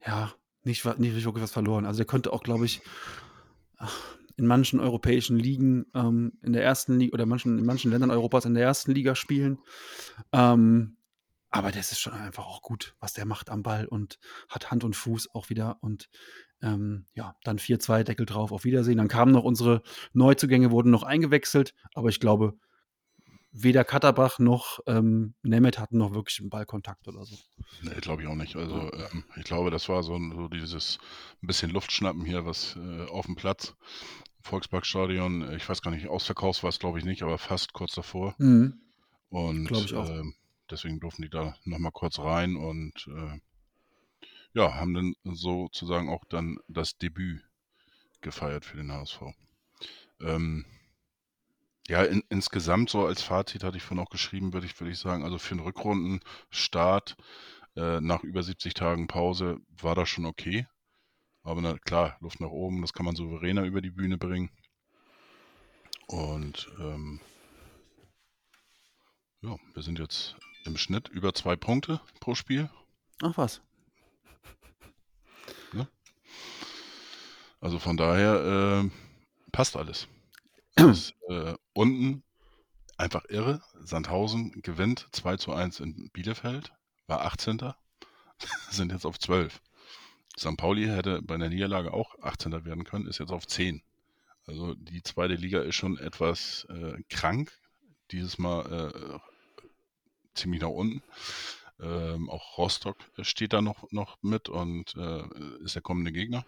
ja, 0.06 0.34
nicht, 0.64 0.84
nicht 1.00 1.26
wirklich 1.26 1.44
was 1.44 1.52
verloren. 1.52 1.86
Also 1.86 1.98
der 1.98 2.08
könnte 2.08 2.34
auch, 2.34 2.44
glaube 2.44 2.66
ich, 2.66 2.82
in 4.38 4.48
manchen 4.48 4.80
europäischen 4.80 5.38
Ligen 5.38 5.86
ähm, 5.94 6.34
in 6.42 6.54
der 6.54 6.64
ersten 6.64 7.00
Liga 7.00 7.14
oder 7.14 7.26
manchen, 7.26 7.58
in 7.58 7.66
manchen 7.66 7.92
Ländern 7.92 8.12
Europas 8.12 8.46
in 8.46 8.54
der 8.54 8.64
ersten 8.64 8.92
Liga 8.92 9.16
spielen. 9.16 9.60
Ähm, 10.32 10.98
aber 11.50 11.72
das 11.72 11.92
ist 11.92 12.00
schon 12.00 12.14
einfach 12.14 12.46
auch 12.46 12.62
gut, 12.62 12.96
was 13.00 13.14
der 13.14 13.26
macht 13.26 13.50
am 13.50 13.64
Ball 13.64 13.86
und 13.86 14.20
hat 14.50 14.70
Hand 14.70 14.84
und 14.84 14.96
Fuß 14.96 15.34
auch 15.34 15.50
wieder. 15.50 15.78
Und 15.82 16.10
ähm, 16.62 17.06
ja, 17.14 17.36
dann 17.44 17.58
4-2, 17.58 18.04
Deckel 18.04 18.26
drauf, 18.26 18.52
auf 18.52 18.64
Wiedersehen. 18.64 18.98
Dann 18.98 19.08
kamen 19.08 19.32
noch 19.32 19.44
unsere 19.44 19.82
Neuzugänge, 20.14 20.72
wurden 20.72 20.92
noch 20.92 21.04
eingewechselt, 21.04 21.74
aber 21.94 22.10
ich 22.10 22.20
glaube, 22.20 22.58
weder 23.52 23.84
Katterbach 23.84 24.40
noch 24.40 24.80
ähm, 24.88 25.34
Nemeth 25.42 25.80
hatten 25.80 25.98
noch 25.98 26.14
wirklich 26.14 26.40
einen 26.40 26.50
Ballkontakt 26.50 27.08
oder 27.08 27.26
so. 27.26 27.36
Nee, 27.82 28.00
glaube 28.02 28.22
ich 28.22 28.28
auch 28.28 28.36
nicht. 28.36 28.56
Also 28.56 28.92
ähm, 28.94 29.24
ich 29.36 29.44
glaube, 29.44 29.72
das 29.72 29.90
war 29.90 30.04
so, 30.04 30.18
so 30.18 30.48
dieses 30.48 31.00
ein 31.42 31.48
bisschen 31.48 31.72
Luftschnappen 31.72 32.26
hier, 32.26 32.46
was 32.46 32.76
äh, 32.76 33.06
auf 33.06 33.26
dem 33.26 33.36
Platz, 33.36 33.76
Volksparkstadion, 34.42 35.42
äh, 35.44 35.56
ich 35.56 35.68
weiß 35.68 35.82
gar 35.82 35.92
nicht, 35.92 36.08
ausverkauft 36.08 36.64
war 36.64 36.70
es 36.70 36.80
glaube 36.80 37.00
ich 37.00 37.06
nicht, 37.06 37.24
aber 37.24 37.38
fast 37.38 37.74
kurz 37.74 37.94
davor. 37.94 38.36
Mhm. 38.38 38.80
Und 39.30 39.72
ähm, 39.92 40.36
deswegen 40.70 41.00
durften 41.00 41.24
die 41.24 41.30
da 41.30 41.56
nochmal 41.64 41.92
kurz 41.92 42.20
rein 42.20 42.56
und 42.56 43.08
äh, 43.08 43.40
ja, 44.54 44.74
haben 44.76 44.94
dann 44.94 45.16
sozusagen 45.24 46.10
auch 46.10 46.24
dann 46.26 46.58
das 46.68 46.98
Debüt 46.98 47.44
gefeiert 48.22 48.66
für 48.66 48.78
den 48.78 48.92
HSV. 48.92 49.22
Ähm, 50.22 50.66
ja, 51.88 52.04
in, 52.04 52.24
insgesamt 52.30 52.90
so 52.90 53.06
als 53.06 53.22
Fazit 53.22 53.64
hatte 53.64 53.78
ich 53.78 53.84
vorhin 53.84 54.06
auch 54.06 54.10
geschrieben, 54.10 54.54
würde 54.54 54.68
ich, 54.68 54.80
würde 54.80 54.92
ich 54.92 55.00
sagen, 55.00 55.24
also 55.24 55.38
für 55.38 55.54
einen 55.54 55.64
Rückrundenstart 55.64 57.16
äh, 57.76 58.02
nach 58.02 58.24
über 58.24 58.44
70 58.44 58.74
Tagen 58.74 59.08
Pause 59.08 59.60
war 59.82 59.96
das 59.96 60.10
schon 60.10 60.26
okay. 60.26 60.68
Aber 61.44 61.62
na, 61.62 61.78
klar, 61.78 62.18
Luft 62.20 62.42
nach 62.42 62.50
oben, 62.50 62.82
das 62.82 62.92
kann 62.92 63.06
man 63.06 63.16
souveräner 63.16 63.64
über 63.64 63.82
die 63.82 63.92
Bühne 63.92 64.18
bringen. 64.18 64.50
Und 66.08 66.70
ähm, 66.78 67.22
ja, 69.42 69.56
wir 69.74 69.84
sind 69.84 70.00
jetzt 70.00 70.36
im 70.66 70.76
Schnitt 70.76 71.08
über 71.08 71.34
zwei 71.34 71.56
Punkte 71.56 72.02
pro 72.20 72.36
Spiel. 72.36 72.70
Ach 73.22 73.38
was. 73.38 73.62
Ne? 75.72 75.88
Also 77.62 77.80
von 77.80 77.96
daher 77.96 78.84
äh, 78.84 78.90
passt 79.52 79.78
alles. 79.78 80.08
Äh, 81.30 81.56
unten 81.74 82.24
einfach 82.96 83.26
irre. 83.28 83.62
Sandhausen 83.84 84.62
gewinnt 84.62 85.10
2 85.12 85.36
zu 85.36 85.52
1 85.52 85.82
in 85.82 86.10
Bielefeld, 86.12 86.72
war 87.08 87.26
18. 87.26 87.74
sind 88.70 88.94
jetzt 88.94 89.06
auf 89.06 89.20
12. 89.20 89.62
St. 90.40 90.56
Pauli 90.56 90.86
hätte 90.86 91.22
bei 91.22 91.36
der 91.38 91.50
Niederlage 91.50 91.94
auch 91.94 92.18
18. 92.22 92.64
werden 92.64 92.86
können, 92.86 93.08
ist 93.08 93.18
jetzt 93.18 93.32
auf 93.32 93.46
10. 93.46 93.82
Also 94.46 94.76
die 94.76 95.04
zweite 95.04 95.34
Liga 95.34 95.62
ist 95.62 95.76
schon 95.76 95.98
etwas 95.98 96.66
äh, 96.70 97.02
krank. 97.10 97.52
Dieses 98.12 98.38
Mal 98.38 98.94
äh, 98.94 99.20
ziemlich 100.34 100.62
nach 100.62 100.70
unten. 100.70 101.04
Ähm, 101.82 102.30
auch 102.30 102.58
Rostock 102.58 102.98
steht 103.22 103.52
da 103.52 103.62
noch, 103.62 103.92
noch 103.92 104.18
mit 104.22 104.48
und 104.48 104.96
äh, 104.96 105.24
ist 105.64 105.76
der 105.76 105.82
kommende 105.82 106.14
Gegner. 106.14 106.46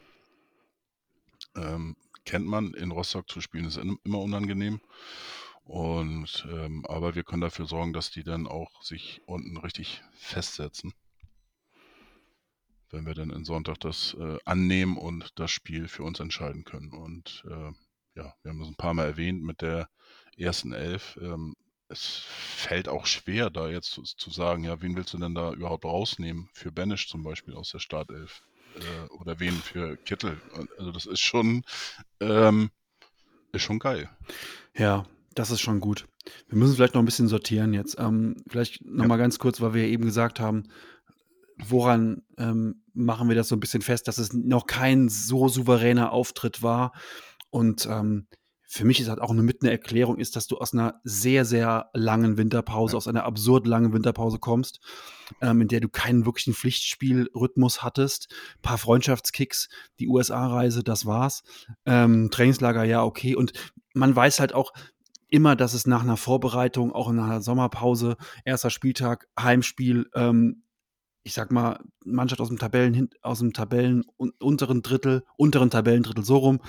Ähm, 1.56 1.98
kennt 2.30 2.46
man, 2.46 2.76
in 2.76 2.92
Rostock 2.92 3.28
zu 3.28 3.42
spielen 3.42 3.66
ist 3.66 3.78
immer 3.78 4.20
unangenehm. 4.20 4.82
Und 5.64 6.48
ähm, 6.52 6.86
aber 6.86 7.16
wir 7.16 7.24
können 7.24 7.42
dafür 7.42 7.66
sorgen, 7.66 7.92
dass 7.92 8.12
die 8.12 8.24
dann 8.24 8.46
auch 8.46 8.84
sich 8.84 9.22
unten 9.26 9.58
richtig 9.58 10.04
festsetzen. 10.14 10.94
Wenn 12.92 13.08
wir 13.08 13.16
dann 13.16 13.32
in 13.32 13.46
Sonntag 13.46 13.80
das 13.80 14.16
äh, 14.20 14.38
annehmen 14.46 14.96
und 14.98 15.32
das 15.40 15.50
Spiel 15.50 15.88
für 15.88 16.04
uns 16.04 16.20
entscheiden 16.20 16.66
können. 16.66 16.92
Und 16.92 17.44
äh, 17.48 17.72
ja, 18.16 18.36
wir 18.44 18.52
haben 18.52 18.60
das 18.60 18.68
ein 18.68 18.76
paar 18.76 18.94
Mal 18.94 19.08
erwähnt 19.08 19.42
mit 19.42 19.62
der 19.62 19.90
ersten 20.38 20.72
Elf. 20.72 21.18
Ähm, 21.22 21.56
es 21.88 22.06
fällt 22.28 22.88
auch 22.88 23.08
schwer, 23.08 23.50
da 23.50 23.70
jetzt 23.70 23.90
zu, 23.90 24.04
zu 24.04 24.30
sagen, 24.30 24.64
ja, 24.64 24.80
wen 24.84 24.96
willst 24.96 25.14
du 25.14 25.18
denn 25.18 25.34
da 25.34 25.52
überhaupt 25.52 25.86
rausnehmen? 25.86 26.50
Für 26.54 26.72
Banish 26.72 27.08
zum 27.08 27.24
Beispiel 27.24 27.56
aus 27.56 27.72
der 27.72 27.80
Startelf. 27.80 28.44
Äh, 28.80 29.10
oder 29.14 29.40
wen 29.40 29.54
für 29.54 29.98
Kittel. 29.98 30.40
Also 30.78 30.92
das 30.92 31.06
ist 31.06 31.20
schon, 31.22 31.64
ähm, 32.20 32.70
ist 33.52 33.64
schon 33.64 33.80
geil. 33.80 34.10
Ja, 34.76 35.06
das 35.36 35.52
ist 35.52 35.62
schon 35.62 35.80
gut. 35.80 36.06
Wir 36.48 36.58
müssen 36.58 36.76
vielleicht 36.76 36.94
noch 36.94 37.02
ein 37.02 37.06
bisschen 37.06 37.28
sortieren 37.28 37.74
jetzt. 37.74 37.98
Ähm, 38.00 38.36
vielleicht 38.48 38.84
noch 38.86 39.04
Ja. 39.04 39.08
mal 39.08 39.18
ganz 39.18 39.40
kurz, 39.40 39.62
weil 39.62 39.74
wir 39.74 39.84
eben 39.86 40.04
gesagt 40.04 40.40
haben, 40.40 40.64
woran 41.58 42.22
ähm, 42.38 42.84
machen 42.94 43.28
wir 43.28 43.36
das 43.36 43.48
so 43.50 43.56
ein 43.56 43.60
bisschen 43.60 43.82
fest, 43.82 44.08
dass 44.08 44.18
es 44.18 44.34
noch 44.34 44.66
kein 44.68 45.10
so 45.10 45.48
souveräner 45.48 46.12
Auftritt 46.12 46.62
war. 46.62 46.94
Und 47.50 47.86
ähm, 47.88 48.28
für 48.72 48.86
mich 48.86 49.00
ist 49.00 49.10
halt 49.10 49.20
auch 49.20 49.32
eine 49.32 49.42
mit 49.42 49.64
eine 49.64 49.72
Erklärung 49.72 50.20
ist, 50.20 50.36
dass 50.36 50.46
du 50.46 50.58
aus 50.60 50.74
einer 50.74 51.02
sehr, 51.04 51.44
sehr 51.44 51.90
langen 51.94 52.38
Winterpause, 52.38 52.94
Ja. 52.94 52.98
aus 52.98 53.08
einer 53.08 53.24
absurd 53.24 53.66
langen 53.66 53.94
Winterpause 53.94 54.38
kommst, 54.38 54.80
ähm, 55.42 55.62
in 55.62 55.68
der 55.68 55.80
du 55.80 55.90
keinen 55.90 56.24
wirklichen 56.28 56.54
Pflichtspielrhythmus 56.54 57.82
hattest. 57.82 58.32
paar 58.62 58.78
Freundschaftskicks, 58.78 59.70
die 60.00 60.08
USA-Reise, 60.08 60.84
das 60.84 61.08
war's. 61.08 61.42
Ähm, 61.88 62.30
Trainingslager, 62.30 62.84
ja, 62.84 63.04
okay. 63.04 63.36
Und 63.36 63.54
man 63.96 64.16
weiß 64.16 64.40
halt 64.40 64.54
auch 64.54 64.72
immer, 65.30 65.56
dass 65.56 65.74
es 65.74 65.88
nach 65.88 66.04
einer 66.04 66.18
Vorbereitung, 66.18 66.92
auch 66.92 67.10
in 67.10 67.18
einer 67.18 67.42
Sommerpause, 67.42 68.18
erster 68.46 68.70
Spieltag, 68.70 69.28
Heimspiel, 69.40 70.06
ähm, 70.14 70.62
ich 71.24 71.34
sag 71.34 71.52
mal, 71.52 71.80
Mannschaft 72.06 72.40
aus 72.40 72.48
dem 72.50 72.60
Tabellen, 72.60 73.10
aus 73.24 73.40
dem 73.40 73.52
Tabellen 73.54 74.04
unteren 74.40 74.84
Drittel, 74.84 75.24
unteren 75.38 75.72
Tabellendrittel 75.72 76.24
so 76.24 76.38
rum. 76.38 76.62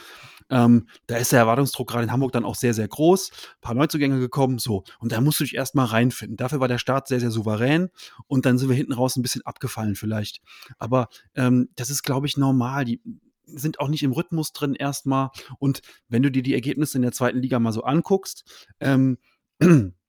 Ähm, 0.50 0.88
da 1.06 1.16
ist 1.16 1.32
der 1.32 1.40
Erwartungsdruck 1.40 1.88
gerade 1.88 2.04
in 2.04 2.12
Hamburg 2.12 2.32
dann 2.32 2.44
auch 2.44 2.54
sehr, 2.54 2.74
sehr 2.74 2.88
groß. 2.88 3.30
Ein 3.30 3.60
paar 3.60 3.74
Neuzugänge 3.74 4.18
gekommen, 4.18 4.58
so. 4.58 4.84
Und 4.98 5.12
da 5.12 5.20
musst 5.20 5.40
du 5.40 5.44
dich 5.44 5.54
erstmal 5.54 5.86
reinfinden. 5.86 6.36
Dafür 6.36 6.60
war 6.60 6.68
der 6.68 6.78
Start 6.78 7.08
sehr, 7.08 7.20
sehr 7.20 7.30
souverän 7.30 7.90
und 8.26 8.46
dann 8.46 8.58
sind 8.58 8.68
wir 8.68 8.76
hinten 8.76 8.92
raus 8.92 9.16
ein 9.16 9.22
bisschen 9.22 9.46
abgefallen 9.46 9.94
vielleicht. 9.94 10.40
Aber 10.78 11.08
ähm, 11.34 11.68
das 11.76 11.90
ist, 11.90 12.02
glaube 12.02 12.26
ich, 12.26 12.36
normal. 12.36 12.84
Die 12.84 13.00
sind 13.46 13.80
auch 13.80 13.88
nicht 13.88 14.02
im 14.02 14.12
Rhythmus 14.12 14.52
drin 14.52 14.74
erstmal. 14.74 15.30
Und 15.58 15.82
wenn 16.08 16.22
du 16.22 16.30
dir 16.30 16.42
die 16.42 16.54
Ergebnisse 16.54 16.98
in 16.98 17.02
der 17.02 17.12
zweiten 17.12 17.38
Liga 17.38 17.58
mal 17.58 17.72
so 17.72 17.82
anguckst, 17.82 18.44
ähm, 18.80 19.18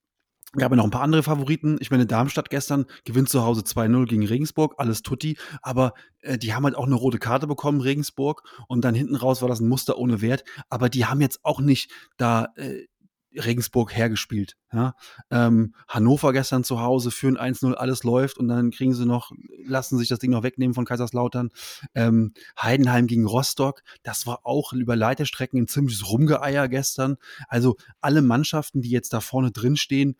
gab 0.52 0.70
ja 0.70 0.76
noch 0.76 0.84
ein 0.84 0.90
paar 0.90 1.02
andere 1.02 1.22
Favoriten. 1.22 1.78
Ich 1.80 1.90
meine, 1.90 2.06
Darmstadt 2.06 2.50
gestern 2.50 2.86
gewinnt 3.04 3.28
zu 3.28 3.42
Hause 3.42 3.62
2-0 3.62 4.06
gegen 4.06 4.26
Regensburg, 4.26 4.74
alles 4.76 5.02
tutti, 5.02 5.38
aber 5.62 5.94
äh, 6.20 6.38
die 6.38 6.54
haben 6.54 6.64
halt 6.64 6.76
auch 6.76 6.86
eine 6.86 6.94
rote 6.94 7.18
Karte 7.18 7.46
bekommen, 7.46 7.80
Regensburg, 7.80 8.42
und 8.68 8.84
dann 8.84 8.94
hinten 8.94 9.16
raus 9.16 9.40
war 9.40 9.48
das 9.48 9.60
ein 9.60 9.68
Muster 9.68 9.96
ohne 9.98 10.20
Wert, 10.20 10.44
aber 10.68 10.88
die 10.88 11.06
haben 11.06 11.20
jetzt 11.20 11.40
auch 11.42 11.60
nicht 11.60 11.90
da 12.16 12.48
äh, 12.56 12.86
Regensburg 13.34 13.96
hergespielt. 13.96 14.56
Ja? 14.72 14.94
Ähm, 15.30 15.74
Hannover 15.88 16.32
gestern 16.32 16.64
zu 16.64 16.80
Hause 16.80 17.10
führen 17.10 17.38
1-0, 17.38 17.72
alles 17.74 18.04
läuft 18.04 18.38
und 18.38 18.48
dann 18.48 18.70
kriegen 18.70 18.94
sie 18.94 19.06
noch, 19.06 19.32
lassen 19.64 19.98
sich 19.98 20.08
das 20.08 20.18
Ding 20.18 20.30
noch 20.30 20.42
wegnehmen 20.42 20.74
von 20.74 20.84
Kaiserslautern. 20.84 21.50
Ähm, 21.94 22.32
Heidenheim 22.60 23.06
gegen 23.06 23.26
Rostock, 23.26 23.82
das 24.02 24.26
war 24.26 24.40
auch 24.44 24.72
über 24.72 24.96
Leiterstrecken 24.96 25.62
ein 25.62 25.68
ziemliches 25.68 26.10
Rumgeeier 26.10 26.68
gestern. 26.68 27.16
Also 27.48 27.76
alle 28.00 28.22
Mannschaften, 28.22 28.82
die 28.82 28.90
jetzt 28.90 29.12
da 29.12 29.20
vorne 29.20 29.50
drin 29.50 29.76
stehen, 29.76 30.16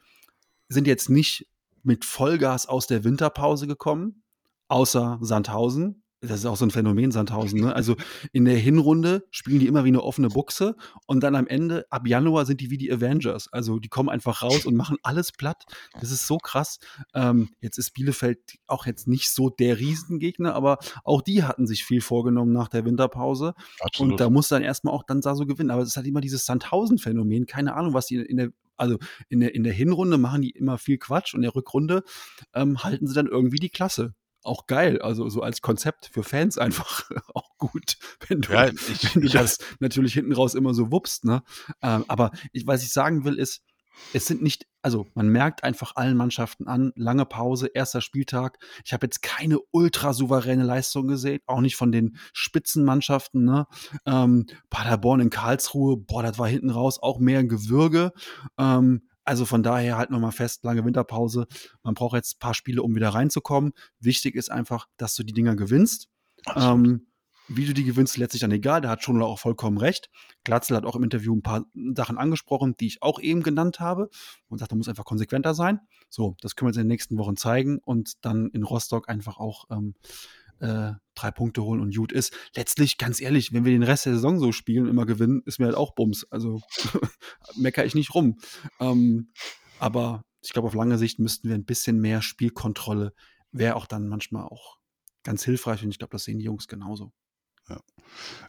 sind 0.73 0.87
jetzt 0.87 1.11
nicht 1.11 1.47
mit 1.83 2.05
Vollgas 2.05 2.67
aus 2.67 2.87
der 2.87 3.05
Winterpause 3.05 3.67
gekommen, 3.67 4.23
außer 4.69 5.19
Sandhausen. 5.21 6.03
Das 6.25 6.39
ist 6.39 6.47
auch 6.47 6.57
so 6.57 6.65
ein 6.65 6.71
Phänomen, 6.71 7.11
Sandhausen. 7.11 7.61
Ne? 7.61 7.75
Also 7.75 7.97
in 8.33 8.45
der 8.45 8.57
Hinrunde 8.57 9.27
spielen 9.33 9.59
die 9.59 9.67
immer 9.67 9.83
wie 9.83 9.89
eine 9.89 10.05
offene 10.05 10.29
Buchse 10.29 10.77
und 11.07 11.21
dann 11.21 11.35
am 11.35 11.49
Ende, 11.49 11.85
ab 11.91 12.07
Januar, 12.07 12.47
sind 12.47 12.61
die 12.61 12.71
wie 12.71 12.79
die 12.79 12.93
Avengers. 12.93 13.53
Also 13.53 13.81
die 13.81 13.89
kommen 13.89 14.09
einfach 14.09 14.43
raus 14.43 14.65
und 14.65 14.77
machen 14.77 14.99
alles 15.03 15.33
platt. 15.33 15.65
Das 16.01 16.13
ist 16.13 16.29
so 16.29 16.39
krass. 16.39 16.79
Ähm, 17.13 17.49
jetzt 17.61 17.77
ist 17.77 17.91
Bielefeld 17.91 18.39
auch 18.69 18.87
jetzt 18.87 19.09
nicht 19.09 19.31
so 19.31 19.51
der 19.51 19.81
Riesengegner, 19.81 20.55
aber 20.55 20.79
auch 21.03 21.23
die 21.23 21.43
hatten 21.43 21.67
sich 21.67 21.85
viel 21.85 22.01
vorgenommen 22.01 22.53
nach 22.53 22.69
der 22.69 22.85
Winterpause. 22.85 23.55
Absolut. 23.81 24.13
Und 24.13 24.21
da 24.21 24.31
muss 24.31 24.47
dann 24.47 24.63
erstmal 24.63 24.95
auch 24.95 25.03
dann 25.03 25.23
so 25.23 25.45
gewinnen. 25.45 25.73
Aber 25.73 25.83
es 25.83 25.89
ist 25.89 25.97
halt 25.97 26.07
immer 26.07 26.21
dieses 26.21 26.47
Sandhausen-Phänomen. 26.47 27.47
Keine 27.47 27.75
Ahnung, 27.75 27.95
was 27.95 28.07
die 28.07 28.17
in 28.17 28.37
der 28.37 28.53
also 28.83 28.99
in 29.29 29.41
der, 29.41 29.55
in 29.55 29.65
der 29.65 29.73
Hinrunde 29.73 30.19
machen 30.19 30.43
die 30.43 30.51
immer 30.51 30.77
viel 30.77 30.99
Quatsch 30.99 31.33
und 31.35 31.39
in 31.39 31.45
der 31.45 31.55
Rückrunde 31.55 32.03
ähm, 32.55 32.83
halten 32.83 33.07
sie 33.07 33.15
dann 33.15 33.27
irgendwie 33.27 33.59
die 33.59 33.71
Klasse 33.71 34.15
auch 34.45 34.67
geil. 34.67 35.01
Also 35.01 35.29
so 35.29 35.41
als 35.43 35.63
Konzept 35.63 36.11
für 36.13 36.23
Fans 36.23 36.59
einfach 36.59 37.11
auch 37.35 37.57
gut, 37.59 37.97
wenn 38.29 38.41
du, 38.41 38.53
ja, 38.53 38.67
ich, 38.69 39.15
wenn 39.15 39.23
du 39.23 39.29
das 39.29 39.59
natürlich 39.81 40.15
hinten 40.15 40.33
raus 40.33 40.55
immer 40.55 40.75
so 40.75 40.91
wuppst. 40.91 41.25
Ne? 41.25 41.43
Ähm, 41.81 42.05
aber 42.09 42.33
ich, 42.53 42.67
was 42.67 42.83
ich 42.83 42.93
sagen 42.93 43.25
will, 43.25 43.39
ist, 43.39 43.63
es 44.13 44.27
sind 44.27 44.43
nicht, 44.43 44.67
also 44.83 45.07
man 45.15 45.29
merkt 45.29 45.65
einfach 45.65 45.97
allen 45.97 46.17
Mannschaften 46.17 46.67
an, 46.67 46.93
lange 46.97 47.27
Pause, 47.27 47.69
erster 47.73 48.01
Spieltag. 48.01 48.59
Ich 48.85 48.93
habe 48.93 49.07
jetzt 49.07 49.23
keine 49.23 49.59
ultra 49.71 50.13
souveräne 50.13 50.65
Leistung 50.65 51.09
gesehen, 51.09 51.41
auch 51.47 51.61
nicht 51.61 51.77
von 51.77 51.93
den 51.93 52.17
Spitzenmannschaften. 52.33 53.45
Ne? 53.45 53.67
Ähm, 54.07 54.47
Paderborn 54.71 55.21
in 55.21 55.31
Karlsruhe, 55.31 55.97
boah, 55.97 56.23
das 56.23 56.39
war 56.39 56.49
hinten 56.49 56.71
raus 56.71 56.99
auch 57.01 57.19
mehr 57.19 57.41
ein 57.41 57.49
Gewürge. 57.49 58.13
Ähm, 58.59 59.09
also 59.25 59.45
von 59.45 59.63
daher 59.63 59.99
halt 59.99 60.11
nochmal 60.11 60.33
fest, 60.33 60.65
lange 60.65 60.85
Winterpause. 60.85 61.47
Man 61.83 61.95
braucht 61.95 62.15
jetzt 62.15 62.37
ein 62.37 62.39
paar 62.41 62.55
Spiele, 62.55 62.83
um 62.83 62.95
wieder 62.95 63.11
reinzukommen. 63.11 63.73
Wichtig 64.01 64.35
ist 64.35 64.51
einfach, 64.51 64.89
dass 64.97 65.15
du 65.15 65.23
die 65.23 65.33
Dinger 65.33 65.55
gewinnst. 65.55 66.09
Ähm, 66.57 67.07
wie 67.57 67.67
du 67.67 67.75
die 67.75 67.85
gewinnst, 67.85 68.17
letztlich 68.17 68.41
dann 68.41 68.51
egal. 68.53 68.81
Da 68.81 68.91
hat 68.91 69.03
Schonler 69.03 69.27
auch 69.27 69.39
vollkommen 69.39 69.79
recht. 69.79 70.11
Glatzel 70.45 70.77
hat 70.77 70.85
auch 70.85 70.97
im 70.97 71.05
Interview 71.05 71.35
ein 71.35 71.43
paar 71.43 71.65
Sachen 71.95 72.19
angesprochen, 72.19 72.75
die 72.79 72.87
ich 72.87 73.03
auch 73.03 73.21
eben 73.21 73.43
genannt 73.43 73.81
habe 73.81 74.11
und 74.49 74.59
sagt, 74.59 74.73
er 74.73 74.77
muss 74.77 74.89
einfach 74.89 75.05
konsequenter 75.05 75.55
sein. 75.55 75.81
So, 76.09 76.37
das 76.41 76.57
können 76.57 76.67
wir 76.67 76.71
uns 76.71 76.77
in 76.77 76.85
den 76.85 76.89
nächsten 76.89 77.19
Wochen 77.19 77.37
zeigen 77.37 77.79
und 77.79 78.25
dann 78.25 78.49
in 78.51 78.63
Rostock 78.63 79.09
einfach 79.09 79.39
auch 79.39 79.65
ähm, 79.71 79.95
äh, 80.61 80.93
drei 81.15 81.31
Punkte 81.31 81.63
holen 81.63 81.81
und 81.81 81.95
gut 81.95 82.13
ist. 82.13 82.33
Letztlich, 82.55 82.99
ganz 82.99 83.21
ehrlich, 83.21 83.53
wenn 83.53 83.65
wir 83.65 83.73
den 83.73 83.83
Rest 83.83 84.07
der 84.07 84.15
Saison 84.15 84.39
so 84.39 84.53
spielen, 84.53 84.87
immer 84.87 85.07
gewinnen, 85.07 85.43
ist 85.45 85.59
mir 85.59 85.67
halt 85.67 85.77
auch 85.77 85.95
Bums. 85.95 86.27
Also 86.31 86.61
meckere 87.57 87.85
ich 87.85 87.95
nicht 87.95 88.15
rum. 88.15 88.39
Ähm, 88.81 89.33
aber 89.79 90.25
ich 90.41 90.53
glaube, 90.53 90.69
auf 90.69 90.75
lange 90.75 90.99
Sicht 90.99 91.19
müssten 91.19 91.49
wir 91.49 91.55
ein 91.55 91.65
bisschen 91.65 92.01
mehr 92.01 92.23
Spielkontrolle, 92.23 93.13
wäre 93.51 93.77
auch 93.77 93.87
dann 93.87 94.09
manchmal 94.09 94.45
auch 94.45 94.79
ganz 95.23 95.45
hilfreich 95.45 95.83
und 95.83 95.91
ich 95.91 95.99
glaube, 95.99 96.13
das 96.13 96.25
sehen 96.25 96.39
die 96.39 96.45
Jungs 96.45 96.69
genauso. 96.69 97.13
Ja. 97.69 97.81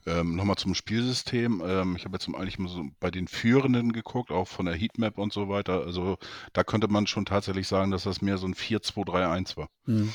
Ähm, 0.05 0.35
Nochmal 0.35 0.57
zum 0.57 0.75
Spielsystem. 0.75 1.61
Ähm, 1.65 1.95
ich 1.95 2.05
habe 2.05 2.15
jetzt 2.15 2.27
eigentlich 2.27 2.59
mal 2.59 2.69
so 2.69 2.83
bei 2.99 3.11
den 3.11 3.27
Führenden 3.27 3.93
geguckt, 3.93 4.31
auch 4.31 4.47
von 4.47 4.65
der 4.65 4.75
Heatmap 4.75 5.17
und 5.17 5.31
so 5.31 5.49
weiter. 5.49 5.81
Also 5.81 6.17
da 6.53 6.63
könnte 6.63 6.87
man 6.87 7.07
schon 7.07 7.25
tatsächlich 7.25 7.67
sagen, 7.67 7.91
dass 7.91 8.03
das 8.03 8.21
mehr 8.21 8.37
so 8.37 8.47
ein 8.47 8.55
4-2-3-1 8.55 9.57
war. 9.57 9.69
Mhm. 9.85 10.13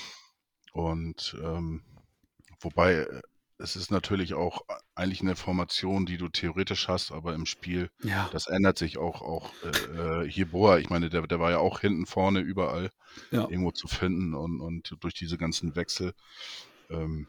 Und 0.72 1.36
ähm, 1.42 1.82
wobei 2.60 2.94
äh, 2.94 3.22
es 3.58 3.74
ist 3.74 3.90
natürlich 3.90 4.34
auch 4.34 4.62
eigentlich 4.94 5.20
eine 5.20 5.34
Formation, 5.34 6.06
die 6.06 6.16
du 6.16 6.28
theoretisch 6.28 6.86
hast, 6.86 7.10
aber 7.10 7.34
im 7.34 7.44
Spiel, 7.44 7.90
ja. 8.02 8.28
das 8.32 8.46
ändert 8.46 8.78
sich 8.78 8.98
auch. 8.98 9.20
Auch 9.20 9.52
äh, 9.64 10.22
äh 10.22 10.28
Jeboa, 10.28 10.78
ich 10.78 10.90
meine, 10.90 11.10
der, 11.10 11.26
der 11.26 11.40
war 11.40 11.50
ja 11.50 11.58
auch 11.58 11.80
hinten 11.80 12.06
vorne 12.06 12.40
überall 12.40 12.90
ja. 13.32 13.42
irgendwo 13.48 13.72
zu 13.72 13.88
finden 13.88 14.34
und, 14.34 14.60
und 14.60 14.96
durch 15.00 15.14
diese 15.14 15.38
ganzen 15.38 15.74
Wechsel. 15.74 16.14
Ähm. 16.90 17.26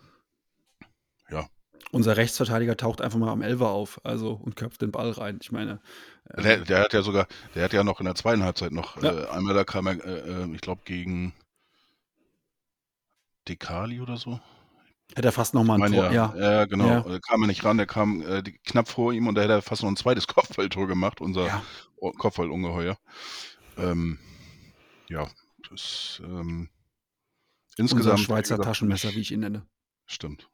Unser 1.91 2.17
Rechtsverteidiger 2.17 2.78
taucht 2.78 3.02
einfach 3.02 3.17
mal 3.17 3.32
am 3.32 3.41
Elfer 3.41 3.69
auf, 3.69 3.99
also 4.04 4.34
und 4.34 4.56
köpft 4.56 4.82
den 4.82 4.91
Ball 4.91 5.10
rein. 5.12 5.39
Ich 5.41 5.52
meine. 5.52 5.80
Äh, 6.25 6.41
der, 6.41 6.58
der, 6.60 6.80
hat 6.82 6.93
ja 6.93 7.02
sogar, 7.02 7.28
der 7.56 7.63
hat 7.63 7.73
ja 7.73 7.84
noch 7.84 7.99
in 7.99 8.06
der 8.06 8.15
zweiten 8.15 8.43
Halbzeit 8.43 8.71
noch, 8.71 9.02
ja. 9.02 9.12
äh, 9.12 9.28
einmal 9.30 9.56
da 9.56 9.63
kam 9.63 9.88
er, 9.88 10.06
äh, 10.06 10.43
äh 10.43 10.54
ich 10.54 10.62
glaube, 10.62 10.82
gegen 10.86 11.34
Dekali 13.47 14.02
oder 14.02 14.17
so. 14.17 14.39
Hätte 15.15 15.30
er 15.30 15.32
fast 15.32 15.56
nochmal 15.56 15.82
ein 15.82 15.91
Tor, 15.91 16.12
ja. 16.12 16.34
Ja, 16.38 16.65
genau. 16.65 16.88
Ja. 16.88 16.99
Da 17.02 17.19
kam 17.19 17.41
er 17.41 17.47
nicht 17.47 17.63
ran, 17.65 17.78
der 17.78 17.88
kam 17.88 18.21
äh, 18.21 18.43
knapp 18.65 18.88
vor 18.88 19.12
ihm 19.12 19.25
und 19.28 19.34
da 19.34 19.41
hätte 19.41 19.54
er 19.54 19.62
fast 19.63 19.82
noch 19.82 19.89
ein 19.89 19.95
zweites 19.95 20.28
Kopfballtor 20.28 20.88
gemacht, 20.88 21.21
unser 21.21 21.47
ja. 21.47 21.63
Kopfballungeheuer. 22.17 22.97
Ähm, 23.78 24.19
ja, 25.10 25.28
das 25.71 26.21
ähm, 26.23 26.69
insgesamt. 27.78 28.19
Unser 28.19 28.23
Schweizer 28.23 28.56
gesagt, 28.58 28.65
Taschenmesser, 28.65 29.15
wie 29.15 29.21
ich 29.21 29.32
ihn 29.32 29.39
nenne. 29.39 29.65
Stimmt. 30.06 30.47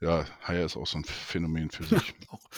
Ja, 0.00 0.24
Haier 0.42 0.64
ist 0.64 0.76
auch 0.76 0.86
so 0.86 0.98
ein 0.98 1.04
Phänomen 1.04 1.70
für 1.70 1.84
sich. 1.84 2.14
auch 2.28 2.48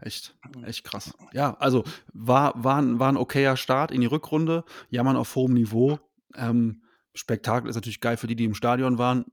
echt, 0.00 0.36
echt 0.64 0.84
krass. 0.84 1.12
Ja, 1.32 1.54
also 1.54 1.84
war, 2.12 2.52
war, 2.62 2.80
ein, 2.80 2.98
war 2.98 3.10
ein 3.10 3.16
okayer 3.16 3.56
Start 3.56 3.90
in 3.90 4.00
die 4.00 4.06
Rückrunde. 4.06 4.64
Jammern 4.88 5.16
auf 5.16 5.34
hohem 5.34 5.54
Niveau. 5.54 5.98
Ähm, 6.34 6.82
Spektakel 7.14 7.68
ist 7.68 7.76
natürlich 7.76 8.00
geil 8.00 8.16
für 8.16 8.26
die, 8.26 8.36
die 8.36 8.44
im 8.44 8.54
Stadion 8.54 8.98
waren. 8.98 9.26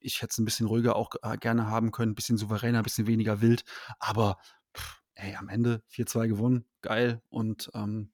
Ich 0.00 0.20
hätte 0.20 0.32
es 0.32 0.38
ein 0.38 0.44
bisschen 0.44 0.66
ruhiger 0.66 0.96
auch 0.96 1.10
äh, 1.22 1.36
gerne 1.38 1.68
haben 1.68 1.92
können, 1.92 2.12
ein 2.12 2.16
bisschen 2.16 2.36
souveräner, 2.38 2.78
ein 2.78 2.84
bisschen 2.84 3.06
weniger 3.06 3.40
wild. 3.40 3.64
Aber 4.00 4.38
pff, 4.76 5.00
ey, 5.14 5.36
am 5.36 5.48
Ende 5.48 5.82
4-2 5.92 6.28
gewonnen, 6.28 6.66
geil. 6.82 7.22
Und 7.28 7.70
ähm, 7.74 8.10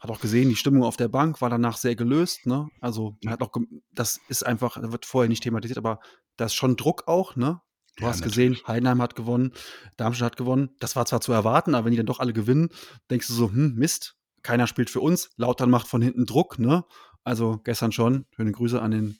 hat 0.00 0.10
auch 0.10 0.20
gesehen, 0.20 0.48
die 0.48 0.56
Stimmung 0.56 0.84
auf 0.84 0.96
der 0.96 1.08
Bank 1.08 1.40
war 1.40 1.50
danach 1.50 1.76
sehr 1.76 1.96
gelöst. 1.96 2.46
Ne? 2.46 2.68
Also 2.80 3.16
man 3.22 3.32
hat 3.32 3.42
auch, 3.42 3.50
das 3.92 4.20
ist 4.28 4.46
einfach, 4.46 4.80
wird 4.80 5.06
vorher 5.06 5.28
nicht 5.28 5.42
thematisiert, 5.42 5.78
aber 5.78 6.00
da 6.36 6.44
ist 6.44 6.54
schon 6.54 6.76
Druck 6.76 7.08
auch. 7.08 7.34
Ne? 7.34 7.60
Du 7.96 8.04
ja, 8.04 8.10
hast 8.10 8.22
gesehen, 8.22 8.56
Heidenheim 8.66 9.02
hat 9.02 9.16
gewonnen, 9.16 9.52
Darmstadt 9.96 10.32
hat 10.32 10.36
gewonnen. 10.36 10.70
Das 10.78 10.94
war 10.94 11.04
zwar 11.06 11.20
zu 11.20 11.32
erwarten, 11.32 11.74
aber 11.74 11.86
wenn 11.86 11.90
die 11.90 11.96
dann 11.96 12.06
doch 12.06 12.20
alle 12.20 12.32
gewinnen, 12.32 12.68
denkst 13.10 13.26
du 13.26 13.32
so, 13.32 13.50
hm, 13.50 13.74
Mist, 13.74 14.16
keiner 14.42 14.68
spielt 14.68 14.88
für 14.88 15.00
uns. 15.00 15.30
Lautern 15.36 15.68
macht 15.68 15.88
von 15.88 16.00
hinten 16.00 16.24
Druck, 16.24 16.60
ne? 16.60 16.84
Also 17.24 17.60
gestern 17.64 17.90
schon. 17.90 18.26
Schöne 18.36 18.52
Grüße 18.52 18.80
an 18.80 18.92
den 18.92 19.18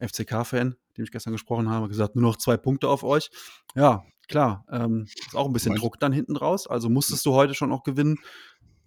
FCK-Fan, 0.00 0.76
dem 0.96 1.04
ich 1.04 1.12
gestern 1.12 1.32
gesprochen 1.32 1.70
habe. 1.70 1.88
Gesagt, 1.88 2.16
nur 2.16 2.24
noch 2.24 2.36
zwei 2.36 2.56
Punkte 2.56 2.88
auf 2.88 3.04
euch. 3.04 3.30
Ja, 3.76 4.04
klar. 4.28 4.66
Ähm, 4.70 5.06
ist 5.14 5.36
auch 5.36 5.46
ein 5.46 5.52
bisschen 5.52 5.76
Druck 5.76 6.00
dann 6.00 6.12
hinten 6.12 6.36
raus. 6.36 6.66
Also 6.66 6.90
musstest 6.90 7.24
du 7.26 7.32
heute 7.32 7.54
schon 7.54 7.72
auch 7.72 7.84
gewinnen 7.84 8.18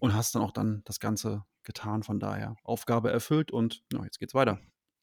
und 0.00 0.14
hast 0.14 0.34
dann 0.34 0.42
auch 0.42 0.52
dann 0.52 0.82
das 0.84 0.98
Ganze 0.98 1.44
getan. 1.62 2.02
Von 2.02 2.18
daher 2.18 2.56
Aufgabe 2.64 3.10
erfüllt 3.10 3.52
und 3.52 3.82
ja, 3.92 4.02
jetzt 4.04 4.18
geht's 4.18 4.34
weiter. 4.34 4.58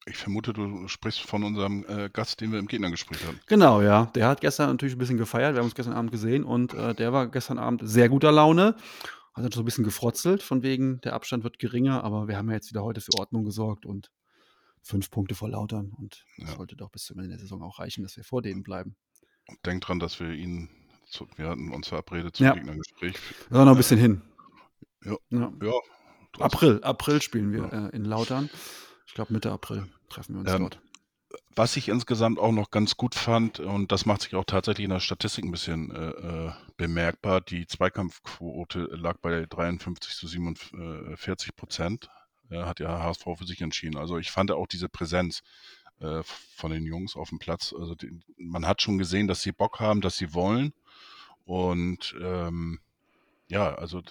Ich 0.05 0.17
vermute, 0.17 0.53
du 0.53 0.87
sprichst 0.87 1.21
von 1.21 1.43
unserem 1.43 1.85
äh, 1.87 2.09
Gast, 2.09 2.39
den 2.39 2.51
wir 2.51 2.59
im 2.59 2.67
Gegnergespräch 2.67 3.25
hatten. 3.25 3.39
Genau, 3.45 3.81
ja. 3.81 4.05
Der 4.15 4.27
hat 4.27 4.39
gestern 4.39 4.69
natürlich 4.69 4.95
ein 4.95 4.99
bisschen 4.99 5.17
gefeiert. 5.17 5.53
Wir 5.53 5.59
haben 5.59 5.65
uns 5.65 5.75
gestern 5.75 5.95
Abend 5.95 6.11
gesehen 6.11 6.43
und 6.43 6.73
äh, 6.73 6.93
der 6.95 7.11
war 7.11 7.27
gestern 7.27 7.59
Abend 7.59 7.81
sehr 7.83 8.07
guter 8.07 8.31
Laune 8.31 8.75
hat 9.37 9.43
dann 9.43 9.51
so 9.51 9.61
ein 9.61 9.65
bisschen 9.65 9.83
gefrotzelt, 9.83 10.41
von 10.41 10.63
wegen, 10.63 10.99
der 11.01 11.13
Abstand 11.13 11.43
wird 11.43 11.59
geringer, 11.59 12.03
aber 12.03 12.27
wir 12.27 12.37
haben 12.37 12.49
ja 12.49 12.55
jetzt 12.55 12.71
wieder 12.71 12.83
heute 12.83 13.01
für 13.01 13.13
Ordnung 13.19 13.45
gesorgt 13.45 13.85
und 13.85 14.11
fünf 14.81 15.11
Punkte 15.11 15.35
vor 15.35 15.49
Lautern 15.49 15.93
und 15.97 16.25
das 16.37 16.49
ja. 16.49 16.55
sollte 16.55 16.75
doch 16.75 16.89
bis 16.89 17.03
zum 17.03 17.19
Ende 17.19 17.29
der 17.29 17.39
Saison 17.39 17.61
auch 17.61 17.77
reichen, 17.77 18.01
dass 18.01 18.17
wir 18.17 18.23
vor 18.23 18.41
denen 18.41 18.63
bleiben. 18.63 18.95
Und 19.47 19.63
denkt 19.65 19.87
dran, 19.87 19.99
dass 19.99 20.19
wir 20.19 20.31
ihn, 20.31 20.69
zu, 21.05 21.27
wir 21.35 21.49
hatten 21.49 21.71
uns 21.71 21.87
verabredet 21.87 22.35
zum 22.35 22.47
ja. 22.47 22.53
Gegnergespräch. 22.53 23.15
Da 23.51 23.63
noch 23.63 23.71
ein 23.71 23.77
bisschen 23.77 23.99
hin. 23.99 24.21
Ja. 25.03 25.15
ja. 25.29 25.51
ja 25.61 25.73
April, 26.39 26.83
April 26.83 27.21
spielen 27.21 27.51
wir 27.51 27.71
äh, 27.73 27.95
in 27.95 28.05
Lautern. 28.05 28.49
Ich 29.05 29.13
glaube, 29.13 29.33
Mitte 29.33 29.51
April 29.51 29.87
treffen 30.09 30.35
wir 30.35 30.41
uns 30.41 30.51
Ähm, 30.51 30.61
dort. 30.61 30.79
Was 31.55 31.75
ich 31.75 31.89
insgesamt 31.89 32.39
auch 32.39 32.51
noch 32.51 32.69
ganz 32.69 32.97
gut 32.97 33.15
fand, 33.15 33.59
und 33.59 33.91
das 33.91 34.05
macht 34.05 34.21
sich 34.21 34.35
auch 34.35 34.45
tatsächlich 34.45 34.85
in 34.85 34.91
der 34.91 34.99
Statistik 34.99 35.43
ein 35.43 35.51
bisschen 35.51 35.91
äh, 35.91 36.09
äh, 36.09 36.51
bemerkbar, 36.77 37.41
die 37.41 37.65
Zweikampfquote 37.65 38.89
lag 38.91 39.17
bei 39.17 39.45
53 39.45 40.15
zu 40.15 40.27
47 40.27 41.55
Prozent. 41.55 42.09
Äh, 42.49 42.63
hat 42.63 42.79
ja 42.79 42.99
HSV 43.01 43.23
für 43.37 43.45
sich 43.45 43.61
entschieden. 43.61 43.97
Also 43.97 44.17
ich 44.17 44.31
fand 44.31 44.51
auch 44.51 44.67
diese 44.67 44.87
Präsenz 44.87 45.41
äh, 45.99 46.21
von 46.23 46.71
den 46.71 46.85
Jungs 46.85 47.15
auf 47.15 47.29
dem 47.29 47.39
Platz. 47.39 47.73
Also 47.77 47.95
die, 47.95 48.19
man 48.37 48.67
hat 48.67 48.81
schon 48.81 48.97
gesehen, 48.97 49.27
dass 49.27 49.41
sie 49.41 49.51
Bock 49.51 49.79
haben, 49.79 50.01
dass 50.01 50.17
sie 50.17 50.33
wollen. 50.33 50.73
Und 51.45 52.15
ähm, 52.21 52.79
ja, 53.49 53.73
also 53.75 54.01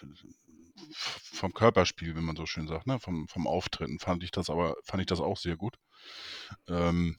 vom 1.33 1.53
Körperspiel, 1.53 2.17
wenn 2.17 2.25
man 2.25 2.37
so 2.37 2.47
schön 2.47 2.69
sagt, 2.69 2.87
ne? 2.87 2.99
vom, 2.99 3.29
vom 3.29 3.47
Auftreten 3.47 3.99
fand 3.99 4.23
ich 4.23 4.31
das 4.31 4.51
aber, 4.51 4.77
fand 4.85 5.01
ich 5.01 5.07
das 5.07 5.21
auch 5.21 5.37
sehr 5.37 5.57
gut. 5.57 5.77
Ähm, 6.69 7.17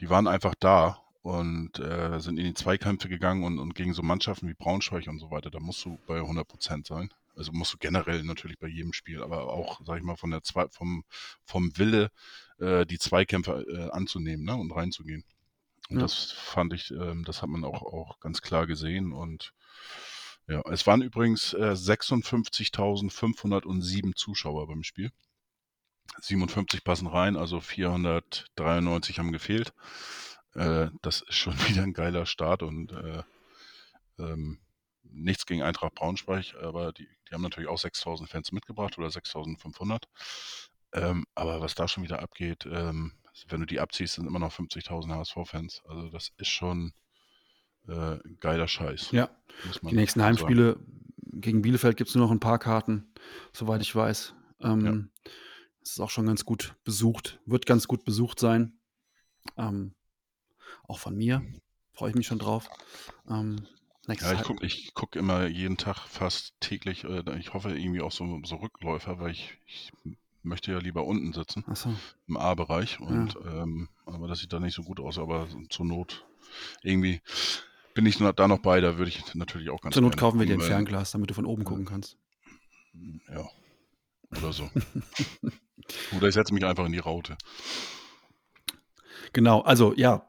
die 0.00 0.08
waren 0.10 0.26
einfach 0.26 0.54
da 0.58 1.02
und 1.22 1.78
äh, 1.78 2.18
sind 2.20 2.38
in 2.38 2.46
die 2.46 2.54
Zweikämpfe 2.54 3.08
gegangen 3.08 3.44
und, 3.44 3.58
und 3.58 3.74
gegen 3.74 3.92
so 3.92 4.02
Mannschaften 4.02 4.48
wie 4.48 4.54
Braunschweig 4.54 5.06
und 5.08 5.18
so 5.18 5.30
weiter, 5.30 5.50
da 5.50 5.60
musst 5.60 5.84
du 5.84 5.98
bei 6.06 6.16
100 6.16 6.46
Prozent 6.48 6.86
sein. 6.86 7.12
Also 7.36 7.52
musst 7.52 7.72
du 7.72 7.78
generell 7.78 8.22
natürlich 8.24 8.58
bei 8.58 8.66
jedem 8.66 8.92
Spiel, 8.92 9.22
aber 9.22 9.52
auch, 9.52 9.80
sag 9.84 9.98
ich 9.98 10.02
mal, 10.02 10.16
von 10.16 10.30
der 10.30 10.42
Zwei 10.42 10.68
vom, 10.68 11.04
vom 11.44 11.76
Wille, 11.78 12.10
äh, 12.58 12.84
die 12.86 12.98
Zweikämpfe 12.98 13.64
äh, 13.68 13.90
anzunehmen 13.90 14.44
ne? 14.44 14.56
und 14.56 14.72
reinzugehen. 14.72 15.24
Und 15.88 15.96
Ja. 15.96 16.02
das 16.02 16.32
fand 16.32 16.72
ich, 16.72 16.90
ähm, 16.90 17.24
das 17.24 17.42
hat 17.42 17.48
man 17.48 17.64
auch, 17.64 17.82
auch 17.82 18.20
ganz 18.20 18.42
klar 18.42 18.66
gesehen. 18.66 19.12
Und 19.12 19.52
ja, 20.50 20.62
es 20.70 20.86
waren 20.86 21.02
übrigens 21.02 21.54
äh, 21.54 21.72
56.507 21.72 24.14
Zuschauer 24.16 24.66
beim 24.66 24.82
Spiel. 24.82 25.12
57 26.20 26.82
passen 26.82 27.06
rein, 27.06 27.36
also 27.36 27.60
493 27.60 29.20
haben 29.20 29.30
gefehlt. 29.30 29.72
Äh, 30.54 30.88
das 31.02 31.22
ist 31.22 31.36
schon 31.36 31.54
wieder 31.68 31.84
ein 31.84 31.92
geiler 31.92 32.26
Start 32.26 32.64
und 32.64 32.90
äh, 32.90 33.22
ähm, 34.18 34.58
nichts 35.04 35.46
gegen 35.46 35.62
Eintracht 35.62 35.94
Braunschweig, 35.94 36.56
aber 36.60 36.92
die, 36.92 37.06
die 37.28 37.34
haben 37.34 37.42
natürlich 37.42 37.70
auch 37.70 37.78
6000 37.78 38.28
Fans 38.28 38.50
mitgebracht 38.50 38.98
oder 38.98 39.08
6500. 39.08 40.08
Ähm, 40.92 41.26
aber 41.36 41.60
was 41.60 41.76
da 41.76 41.86
schon 41.86 42.02
wieder 42.02 42.20
abgeht, 42.20 42.66
ähm, 42.66 43.12
wenn 43.46 43.60
du 43.60 43.66
die 43.66 43.78
abziehst, 43.78 44.14
sind 44.14 44.26
immer 44.26 44.40
noch 44.40 44.52
50.000 44.52 45.14
HSV-Fans. 45.14 45.82
Also 45.86 46.10
das 46.10 46.32
ist 46.38 46.48
schon 46.48 46.92
äh, 47.88 48.18
geiler 48.40 48.68
Scheiß. 48.68 49.10
Ja, 49.10 49.30
die 49.82 49.94
nächsten 49.94 50.20
sagen. 50.20 50.36
Heimspiele 50.38 50.78
gegen 51.32 51.62
Bielefeld 51.62 51.96
gibt 51.96 52.10
es 52.10 52.16
nur 52.16 52.24
noch 52.26 52.32
ein 52.32 52.40
paar 52.40 52.58
Karten, 52.58 53.12
soweit 53.52 53.82
ich 53.82 53.94
weiß. 53.94 54.34
Ähm, 54.60 55.10
Das 55.80 55.92
ist 55.92 56.00
auch 56.00 56.10
schon 56.10 56.26
ganz 56.26 56.44
gut 56.44 56.74
besucht, 56.84 57.40
wird 57.46 57.64
ganz 57.66 57.88
gut 57.88 58.04
besucht 58.04 58.38
sein. 58.38 58.78
Ähm, 59.56 59.94
auch 60.86 60.98
von 60.98 61.16
mir 61.16 61.42
freue 61.92 62.10
ich 62.10 62.16
mich 62.16 62.26
schon 62.26 62.38
drauf. 62.38 62.68
Ähm, 63.28 63.66
Ja, 64.06 64.32
ich 64.32 64.42
gucke 64.42 64.68
guck 64.94 65.16
immer 65.16 65.46
jeden 65.46 65.76
Tag 65.76 65.98
fast 66.08 66.54
täglich. 66.60 67.04
Äh, 67.04 67.38
ich 67.38 67.54
hoffe 67.54 67.76
irgendwie 67.76 68.00
auch 68.02 68.12
so, 68.12 68.40
so 68.44 68.56
Rückläufer, 68.56 69.18
weil 69.20 69.30
ich, 69.30 69.56
ich 69.66 69.92
möchte 70.42 70.72
ja 70.72 70.78
lieber 70.78 71.04
unten 71.04 71.32
sitzen, 71.32 71.64
Achso, 71.66 71.94
im 72.26 72.36
A-Bereich. 72.36 73.00
Und 73.00 73.36
ähm, 73.46 73.88
aber 74.04 74.28
das 74.28 74.40
sieht 74.40 74.52
da 74.52 74.60
nicht 74.60 74.74
so 74.74 74.82
gut 74.82 75.00
aus, 75.00 75.18
aber 75.18 75.48
zur 75.70 75.86
Not 75.86 76.26
irgendwie 76.82 77.20
bin 77.94 78.06
ich 78.06 78.18
da 78.18 78.48
noch 78.48 78.60
bei, 78.60 78.80
da 78.80 78.98
würde 78.98 79.10
ich 79.10 79.34
natürlich 79.34 79.70
auch 79.70 79.80
ganz 79.80 79.94
zur 79.94 80.02
Not 80.02 80.16
kaufen 80.16 80.38
wir 80.38 80.46
dir 80.46 80.54
ein 80.54 80.60
Fernglas, 80.60 81.12
damit 81.12 81.30
du 81.30 81.34
von 81.34 81.46
oben 81.46 81.64
gucken 81.64 81.84
kannst. 81.84 82.16
Ja. 83.32 83.48
Oder 84.36 84.52
so. 84.52 84.70
Oder 86.16 86.28
ich 86.28 86.34
setze 86.34 86.54
mich 86.54 86.64
einfach 86.64 86.86
in 86.86 86.92
die 86.92 86.98
Raute. 86.98 87.36
Genau, 89.32 89.60
also 89.60 89.94
ja, 89.94 90.28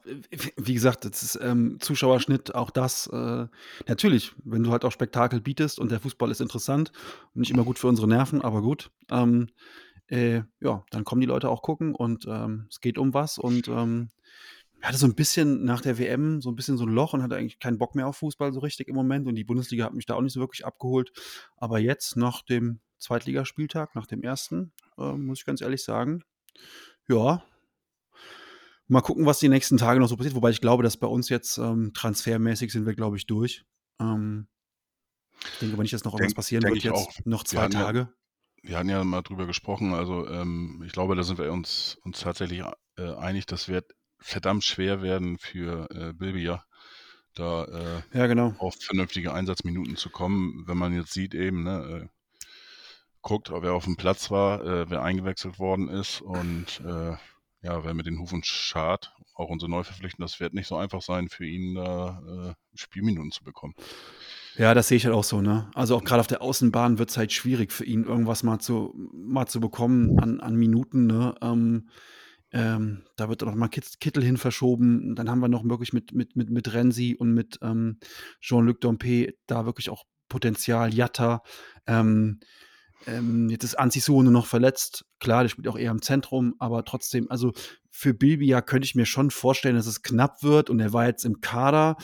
wie 0.57 0.74
gesagt, 0.74 1.05
das 1.05 1.24
ist 1.24 1.39
ähm, 1.41 1.78
Zuschauerschnitt, 1.80 2.53
auch 2.53 2.70
das. 2.70 3.07
Äh, 3.07 3.47
natürlich, 3.88 4.34
wenn 4.43 4.64
du 4.64 4.72
halt 4.72 4.86
auch 4.86 4.91
Spektakel 4.91 5.41
bietest 5.41 5.80
und 5.80 5.91
der 5.91 5.99
Fußball 5.99 6.30
ist 6.30 6.41
interessant 6.41 6.91
und 7.34 7.41
nicht 7.41 7.51
immer 7.51 7.64
gut 7.64 7.80
für 7.80 7.88
unsere 7.88 8.07
Nerven, 8.07 8.41
aber 8.41 8.62
gut, 8.62 8.91
ähm, 9.09 9.47
äh, 10.07 10.43
ja, 10.59 10.84
dann 10.91 11.03
kommen 11.03 11.22
die 11.22 11.28
Leute 11.28 11.49
auch 11.49 11.64
gucken 11.64 11.95
und 11.95 12.26
ähm, 12.28 12.68
es 12.70 12.80
geht 12.80 12.97
um 12.97 13.14
was 13.14 13.39
und 13.39 13.68
ähm, 13.70 14.09
hatte 14.88 14.97
so 14.97 15.05
ein 15.05 15.15
bisschen 15.15 15.63
nach 15.65 15.82
der 15.82 15.97
WM 15.99 16.41
so 16.41 16.49
ein 16.49 16.55
bisschen 16.55 16.77
so 16.77 16.86
ein 16.86 16.89
Loch 16.93 17.13
und 17.13 17.21
hatte 17.23 17.36
eigentlich 17.36 17.59
keinen 17.59 17.77
Bock 17.77 17.95
mehr 17.95 18.07
auf 18.07 18.17
Fußball 18.17 18.51
so 18.53 18.59
richtig 18.59 18.88
im 18.88 18.95
Moment 18.95 19.27
und 19.27 19.36
die 19.36 19.43
Bundesliga 19.43 19.86
hat 19.86 19.93
mich 19.93 20.05
da 20.05 20.15
auch 20.15 20.21
nicht 20.21 20.34
so 20.34 20.39
wirklich 20.39 20.65
abgeholt. 20.65 21.11
Aber 21.57 21.79
jetzt 21.79 22.15
nach 22.17 22.41
dem 22.43 22.79
Zweitligaspieltag, 22.97 23.95
nach 23.95 24.07
dem 24.07 24.23
ersten, 24.23 24.73
äh, 24.97 25.13
muss 25.13 25.39
ich 25.39 25.45
ganz 25.45 25.61
ehrlich 25.61 25.84
sagen, 25.84 26.23
ja, 27.07 27.43
Mal 28.88 28.99
gucken, 28.99 29.25
was 29.25 29.39
die 29.39 29.47
nächsten 29.47 29.77
Tage 29.77 30.01
noch 30.01 30.09
so 30.09 30.17
passiert. 30.17 30.36
Wobei 30.36 30.49
ich 30.49 30.59
glaube, 30.59 30.84
dass 30.84 30.97
bei 30.97 31.07
uns 31.07 31.29
jetzt 31.29 31.57
ähm, 31.57 31.93
transfermäßig 31.93 32.73
sind 32.73 32.86
wir, 32.86 32.93
glaube 32.93 33.15
ich, 33.15 33.25
durch. 33.25 33.63
Ähm, 34.01 34.49
ich 35.53 35.59
denke 35.59 35.75
aber 35.75 35.84
nicht, 35.84 35.93
dass 35.93 36.03
noch 36.03 36.11
irgendwas 36.13 36.32
Denk- 36.32 36.36
passieren 36.36 36.61
denk 36.63 36.73
wird 36.75 36.84
jetzt. 36.84 36.93
auch. 36.95 37.13
Noch 37.23 37.43
Wir 37.43 37.45
zwei 37.45 37.61
ja- 37.61 37.69
Tage. 37.69 38.13
Wir 38.63 38.77
hatten 38.77 38.89
ja 38.89 39.01
mal 39.05 39.21
drüber 39.21 39.47
gesprochen, 39.47 39.93
also 39.93 40.27
ähm, 40.27 40.84
ich 40.86 40.91
glaube, 40.91 41.15
da 41.15 41.23
sind 41.23 41.39
wir 41.39 41.51
uns, 41.53 41.97
uns 42.03 42.19
tatsächlich 42.19 42.63
äh, 42.97 43.13
einig, 43.15 43.45
das 43.45 43.69
wird 43.69 43.93
verdammt 44.22 44.63
schwer 44.63 45.01
werden 45.01 45.38
für 45.38 45.89
äh, 45.91 46.13
Bilbia, 46.13 46.63
da 47.36 47.65
äh, 47.65 48.17
Ja, 48.17 48.28
genau. 48.28 48.53
auf 48.59 48.76
vernünftige 48.80 49.34
Einsatzminuten 49.34 49.95
zu 49.95 50.09
kommen, 50.09 50.63
wenn 50.67 50.78
man 50.78 50.93
jetzt 50.93 51.13
sieht 51.13 51.34
eben, 51.34 51.63
ne, 51.63 52.03
äh, 52.03 52.07
guckt, 53.22 53.51
wer 53.51 53.74
auf 53.74 53.86
dem 53.86 53.97
Platz 53.97 54.32
war, 54.32 54.63
äh, 54.65 54.89
wer 54.89 55.03
eingewechselt 55.03 55.59
worden 55.59 55.89
ist 55.89 56.22
und 56.22 56.82
äh, 56.86 57.15
ja, 57.63 57.84
wer 57.84 57.93
mit 57.93 58.07
den 58.07 58.19
Hufen 58.19 58.43
schart, 58.43 59.13
auch 59.36 59.49
unsere 59.49 59.69
Neuverpflichten, 59.69 60.22
das 60.24 60.39
wird 60.39 60.53
nicht 60.53 60.67
so 60.67 60.76
einfach 60.78 61.01
sein 61.01 61.30
für 61.30 61.45
ihn, 61.45 61.76
da 61.76 62.22
äh, 62.49 62.78
Spielminuten 62.78 63.32
zu 63.32 63.43
bekommen. 63.43 63.76
Ja, 64.57 64.74
das 64.74 64.88
sehe 64.88 64.97
ich 64.97 65.05
halt 65.05 65.15
auch 65.15 65.24
so, 65.24 65.41
ne? 65.41 65.69
Also 65.76 65.95
auch 65.95 66.03
gerade 66.03 66.19
auf 66.19 66.28
der 66.28 66.41
Außenbahn 66.41 66.97
wird 66.97 67.09
es 67.11 67.17
halt 67.17 67.32
schwierig 67.32 67.72
für 67.72 67.86
ihn, 67.86 68.03
irgendwas 68.03 68.43
mal 68.43 68.59
zu, 68.59 68.93
mal 69.13 69.45
zu 69.45 69.61
bekommen 69.61 70.19
an, 70.19 70.39
an 70.41 70.55
Minuten, 70.55 71.05
ne? 71.05 71.36
Ähm, 71.41 71.89
ähm, 72.52 73.04
da 73.16 73.30
wird 73.30 73.41
noch 73.41 73.56
mal 73.56 73.68
Kit- 73.70 73.99
Kittel 73.99 74.24
hin 74.24 74.38
verschoben. 74.38 75.16
Dann 75.16 75.30
haben 75.30 75.39
wir 75.39 75.47
noch 75.47 75.64
wirklich 75.68 75.93
mit, 75.93 76.14
mit, 76.14 76.36
mit, 76.36 76.49
mit 76.49 76.74
Renzi 76.74 77.16
und 77.18 77.34
mit 77.34 77.60
ähm, 77.62 77.99
Jean-Luc 78.41 78.82
Dompe 78.82 79.34
da 79.47 79.66
wirklich 79.66 79.89
auch 79.89 80.04
Potenzial. 80.28 80.93
Jatta. 80.93 81.43
Ähm, 81.88 82.39
ähm, 83.08 83.49
jetzt 83.49 83.64
ist 83.64 83.80
Anzisone 83.80 84.32
noch 84.32 84.45
verletzt. 84.45 85.06
Klar, 85.20 85.43
der 85.43 85.49
spielt 85.49 85.68
auch 85.68 85.78
eher 85.78 85.91
im 85.91 86.02
Zentrum, 86.02 86.56
aber 86.60 86.86
trotzdem, 86.86 87.30
also 87.30 87.52
für 87.89 88.14
Bilbia 88.14 88.62
könnte 88.62 88.86
ich 88.86 88.95
mir 88.95 89.06
schon 89.06 89.32
vorstellen, 89.32 89.76
dass 89.76 89.88
es 89.88 90.04
knapp 90.04 90.43
wird 90.43 90.70
und 90.70 90.80
er 90.80 90.93
war 90.93 91.08
jetzt 91.08 91.26
im 91.26 91.41
Kader. 91.41 91.97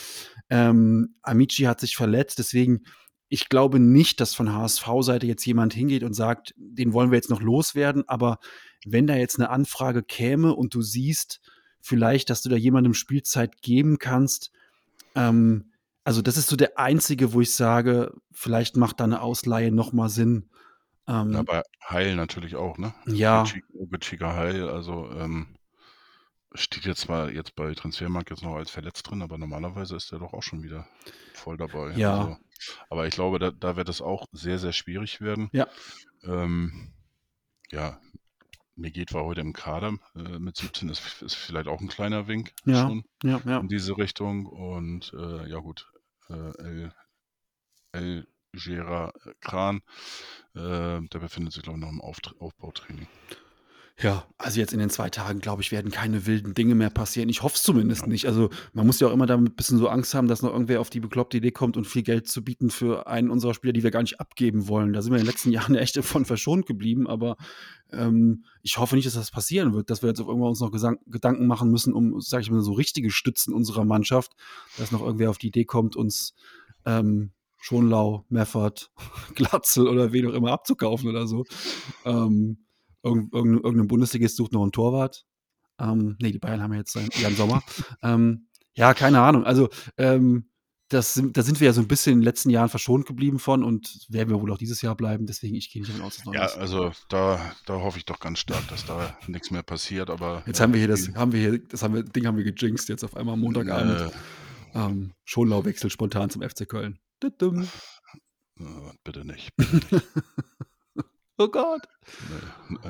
Ähm, 0.50 1.16
Amici 1.22 1.64
hat 1.64 1.80
sich 1.80 1.96
verletzt, 1.96 2.40
deswegen 2.40 2.84
ich 3.30 3.50
glaube 3.50 3.80
nicht, 3.80 4.22
dass 4.22 4.34
von 4.34 4.54
HSV-Seite 4.54 5.28
jetzt 5.28 5.46
jemand 5.46 5.74
hingeht 5.74 6.04
und 6.04 6.14
sagt, 6.14 6.54
den 6.58 6.94
wollen 6.94 7.12
wir 7.12 7.18
jetzt 7.18 7.30
noch 7.30 7.42
loswerden, 7.42 8.08
aber 8.08 8.40
wenn 8.92 9.08
da 9.08 9.16
jetzt 9.16 9.40
eine 9.40 9.50
Anfrage 9.50 10.04
käme 10.04 10.54
und 10.54 10.74
du 10.74 10.82
siehst 10.82 11.42
vielleicht, 11.82 12.30
dass 12.30 12.42
du 12.42 12.50
da 12.50 12.56
jemandem 12.56 12.94
Spielzeit 12.94 13.62
geben 13.62 13.98
kannst, 13.98 14.52
ähm, 15.16 15.72
also 16.04 16.22
das 16.22 16.38
ist 16.38 16.48
so 16.48 16.56
der 16.56 16.80
einzige, 16.80 17.34
wo 17.34 17.42
ich 17.42 17.54
sage, 17.54 18.14
vielleicht 18.32 18.78
macht 18.78 19.00
da 19.00 19.04
eine 19.04 19.22
Ausleihe 19.22 19.72
noch 19.72 19.92
mal 19.92 20.10
Sinn. 20.10 20.50
Ähm, 21.08 21.34
Ja, 21.34 21.44
bei 21.44 21.64
Heil 21.90 22.16
natürlich 22.16 22.56
auch, 22.56 22.78
ne? 22.78 22.94
ja, 23.08 23.46
Gutschika 23.90 24.34
Heil, 24.34 24.70
also 24.70 25.10
ähm, 25.12 25.58
steht 26.54 26.86
jetzt 26.86 27.02
zwar 27.02 27.30
jetzt 27.32 27.56
bei 27.56 27.74
Transfermarkt 27.74 28.30
jetzt 28.30 28.44
noch 28.44 28.56
als 28.56 28.72
verletzt 28.72 29.10
drin, 29.10 29.22
aber 29.22 29.38
normalerweise 29.38 29.96
ist 29.96 30.12
er 30.12 30.20
doch 30.20 30.34
auch 30.34 30.44
schon 30.44 30.64
wieder 30.64 30.88
voll 31.34 31.58
dabei. 31.58 31.92
Ja. 31.98 32.18
Also, 32.18 32.38
aber 32.90 33.08
ich 33.08 33.14
glaube, 33.14 33.40
da, 33.40 33.52
da 33.52 33.76
wird 33.76 33.90
es 33.90 34.02
auch 34.02 34.26
sehr, 34.32 34.60
sehr 34.60 34.74
schwierig 34.74 35.22
werden. 35.22 35.50
Ja. 35.52 35.68
Ähm, 36.24 36.94
ja, 37.70 38.00
Megit 38.78 39.14
war 39.14 39.26
heute 39.26 39.42
im 39.42 39.54
Kader 39.54 39.98
äh, 40.16 40.40
mit 40.40 40.56
17, 40.56 40.90
ist, 40.90 41.22
ist 41.22 41.36
vielleicht 41.36 41.68
auch 41.68 41.82
ein 41.82 41.88
kleiner 41.88 42.28
Wink 42.28 42.54
Ja. 42.66 42.84
schon 42.88 43.04
ja, 43.24 43.42
ja. 43.46 43.60
in 43.60 43.68
diese 43.68 43.98
Richtung. 43.98 44.46
Und 44.46 45.14
äh, 45.14 45.50
ja 45.50 45.60
gut, 45.60 45.92
äh, 46.30 46.34
El, 46.34 46.94
El 47.92 48.28
Gera 48.54 49.14
Kran, 49.42 49.82
äh, 50.56 51.02
der 51.02 51.20
befindet 51.20 51.54
sich, 51.54 51.64
glaube 51.64 51.80
ich, 51.80 51.86
noch 51.86 51.92
im 51.92 52.02
Auft 52.02 52.34
Aufbautraining. 52.40 53.08
Ja, 54.00 54.28
also 54.38 54.60
jetzt 54.60 54.74
in 54.74 54.80
den 54.80 54.92
zwei 54.92 55.10
Tagen, 55.10 55.40
glaube 55.40 55.64
ich, 55.64 55.72
werden 55.72 55.90
keine 55.90 56.28
wilden 56.28 56.54
Dinge 56.54 56.76
mehr 56.76 56.92
passieren. 56.92 57.30
Ich 57.30 57.42
hoffe 57.42 57.56
es 57.56 57.64
zumindest 57.64 58.02
Ja. 58.04 58.08
nicht. 58.08 58.28
Also 58.28 58.52
man 58.74 58.86
muss 58.86 59.00
ja 59.00 59.08
auch 59.08 59.12
immer 59.12 59.26
damit 59.26 59.54
ein 59.54 59.56
bisschen 59.56 59.80
so 59.80 59.88
Angst 59.90 60.14
haben, 60.14 60.28
dass 60.28 60.44
noch 60.44 60.52
irgendwer 60.52 60.82
auf 60.82 60.92
die 60.92 61.00
bekloppte 61.00 61.38
Idee 61.38 61.50
kommt 61.50 61.78
und 61.78 61.88
viel 61.88 62.04
Geld 62.04 62.28
zu 62.28 62.44
bieten 62.44 62.70
für 62.70 63.08
einen 63.08 63.32
unserer 63.32 63.56
Spieler, 63.56 63.74
die 63.74 63.82
wir 63.82 63.90
gar 63.90 64.04
nicht 64.04 64.20
abgeben 64.20 64.68
wollen. 64.68 64.94
Da 64.94 65.02
sind 65.02 65.14
wir 65.14 65.18
in 65.18 65.24
den 65.24 65.32
letzten 65.32 65.52
Jahren 65.52 65.74
ja 65.74 65.82
echt 65.82 65.98
davon 65.98 66.26
verschont 66.26 66.68
geblieben, 66.68 67.08
aber 67.08 67.38
ähm, 67.92 68.46
ich 68.62 68.78
hoffe 68.78 68.96
nicht, 68.96 69.08
dass 69.08 69.16
das 69.16 69.32
passieren 69.32 69.74
wird, 69.74 69.90
dass 69.90 70.04
wir 70.04 70.10
jetzt 70.10 70.22
auf 70.22 70.28
irgendwann 70.28 70.50
uns 70.50 70.60
noch 70.60 70.72
Gesang 70.72 71.00
Gedanken 71.08 71.48
machen 71.48 71.72
müssen, 71.72 71.94
um, 71.94 72.22
sage 72.22 72.44
ich 72.44 72.52
mal, 72.52 72.62
so 72.62 72.74
richtige 72.74 73.10
Stützen 73.10 73.52
unserer 73.52 73.84
Mannschaft, 73.84 74.34
dass 74.78 74.92
noch 74.92 75.02
irgendwer 75.02 75.32
auf 75.32 75.40
die 75.40 75.48
Idee 75.48 75.66
kommt, 75.66 75.96
uns 75.96 76.36
ähm, 76.86 77.32
Schonlau, 77.58 78.26
Meffert, 78.30 78.92
Glatzel 79.34 79.88
oder 79.88 80.14
wen 80.14 80.28
auch 80.28 80.34
immer 80.34 80.52
abzukaufen 80.52 81.10
oder 81.10 81.26
so. 81.26 81.46
Ähm, 82.06 82.60
Irgend, 83.04 83.34
irgendein, 83.34 83.64
irgendein 83.64 83.88
Bundesligist 83.88 84.36
sucht 84.38 84.52
noch 84.54 84.64
einen 84.64 84.72
Torwart. 84.72 85.26
Ähm, 85.80 86.18
nee, 86.20 86.32
die 86.32 86.40
Bayern 86.40 86.62
haben 86.62 86.74
ja 86.74 86.80
jetzt 86.80 86.96
Jan 86.96 87.36
Sommer. 87.36 87.62
ähm, 88.02 88.48
ja, 88.74 88.94
keine 88.94 89.22
Ahnung. 89.22 89.44
Also, 89.46 89.70
ähm, 89.98 90.50
das 90.90 91.22
da 91.34 91.44
sind 91.44 91.60
wir 91.60 91.66
ja 91.68 91.74
so 91.74 91.82
ein 91.82 91.88
bisschen 91.90 92.14
in 92.14 92.20
den 92.20 92.24
letzten 92.24 92.50
Jahren 92.50 92.70
verschont 92.70 93.06
geblieben 93.06 93.40
von 93.40 93.62
und 93.64 94.06
werden 94.08 94.30
wir 94.30 94.40
wohl 94.42 94.52
auch 94.54 94.58
dieses 94.58 94.82
Jahr 94.82 94.96
bleiben. 94.96 95.26
Deswegen, 95.26 95.54
ich 95.56 95.70
gehe 95.70 95.82
nicht 95.82 95.92
davon 95.94 96.06
aus, 96.06 96.16
dass 96.16 96.26
noch 96.26 96.34
Ja, 96.34 96.46
also 96.46 96.92
da, 97.10 97.40
da 97.66 97.82
hoffe 97.82 97.98
ich 97.98 98.06
doch 98.06 98.20
ganz 98.22 98.40
stark, 98.40 98.66
dass 98.70 98.86
da 98.86 99.18
nichts 99.28 99.52
mehr 99.52 99.64
passiert, 99.64 100.10
aber. 100.10 100.44
Jetzt 100.48 100.60
ja, 100.60 100.64
haben 100.64 100.72
wir 100.74 100.80
hier 100.80 100.88
das, 100.88 101.04
die- 101.04 101.14
haben 101.16 101.34
wir 101.34 101.40
hier, 101.42 101.60
das 101.60 101.84
haben 101.84 101.94
wir, 101.94 102.04
Ding 102.04 102.26
haben 102.26 102.38
wir 102.38 102.46
gejinxt 102.52 102.88
jetzt 102.88 103.04
auf 103.04 103.18
einmal 103.18 103.34
am 103.34 103.42
Montagabend. 103.42 104.00
Äh, 104.00 104.10
Ähm, 104.76 105.14
Schonlau 105.26 105.66
wechselt 105.66 105.92
spontan 105.92 106.30
zum 106.30 106.42
FC 106.42 106.68
Köln. 106.68 107.00
Äh, 108.60 108.92
bitte 109.04 109.26
nicht. 109.26 109.50
Oh 111.38 111.48
Gott. 111.48 111.88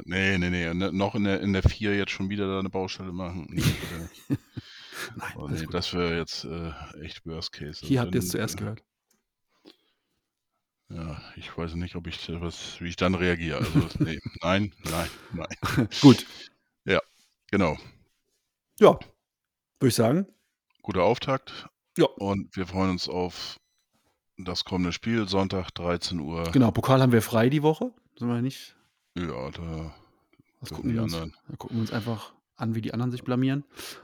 Nee, 0.05 0.37
nee, 0.37 0.49
nee. 0.49 0.73
ne- 0.73 0.93
Noch 0.93 1.15
in 1.15 1.25
der, 1.25 1.41
in 1.41 1.53
der 1.53 1.63
4 1.63 1.97
jetzt 1.97 2.11
schon 2.11 2.29
wieder 2.29 2.47
da 2.47 2.59
eine 2.59 2.69
Baustelle 2.69 3.11
machen. 3.11 3.47
Nee. 3.49 3.61
Nein, 5.15 5.33
Oh, 5.35 5.47
nee, 5.47 5.65
das 5.71 5.93
wäre 5.93 6.17
jetzt 6.17 6.43
äh, 6.45 6.71
echt 7.01 7.25
Worst 7.25 7.51
Case. 7.53 7.85
Hier 7.85 8.01
habt 8.01 8.15
ihr 8.15 8.19
es 8.19 8.29
zuerst 8.29 8.55
äh, 8.55 8.57
gehört. 8.59 8.83
Ja, 10.89 11.21
ich 11.35 11.55
weiß 11.57 11.75
nicht, 11.75 11.95
ob 11.95 12.07
ich 12.07 12.27
äh, 12.29 12.41
was, 12.41 12.79
wie 12.81 12.87
ich 12.87 12.95
dann 12.95 13.13
reagiere. 13.15 13.57
Also, 13.59 13.87
nee, 13.99 14.19
nein, 14.41 14.73
nein, 14.85 15.09
nein. 15.33 15.87
Gut. 16.01 16.25
Genau. 17.49 17.77
Ja. 18.77 18.99
Würde 19.79 19.87
ich 19.87 19.95
sagen. 19.95 20.27
Guter 20.81 21.03
Auftakt. 21.03 21.69
Ja. 21.97 22.05
Und 22.05 22.53
wir 22.57 22.67
freuen 22.67 22.89
uns 22.91 23.07
auf 23.07 23.57
das 24.37 24.65
kommende 24.65 24.91
Spiel, 24.91 25.29
Sonntag 25.29 25.71
13 25.71 26.19
Uhr. 26.19 26.43
Genau, 26.51 26.71
Pokal 26.71 27.01
haben 27.01 27.13
wir 27.13 27.21
frei 27.21 27.47
die 27.49 27.63
Woche. 27.63 27.93
Sind 28.17 28.27
wir 28.27 28.41
nicht? 28.41 28.75
Ja, 29.15 29.51
da 29.51 29.93
dürfen 30.61 30.75
gucken 30.75 30.89
die 30.89 30.95
wir, 30.95 31.03
uns, 31.03 31.13
anderen. 31.13 31.35
da 31.47 31.55
gucken 31.55 31.77
wir 31.77 31.81
uns 31.81 31.91
einfach 31.91 32.33
an, 32.55 32.73
wie 32.73 32.81
die 32.81 32.93
anderen 32.93 33.11
sich 33.11 33.23
blamieren. 33.23 33.63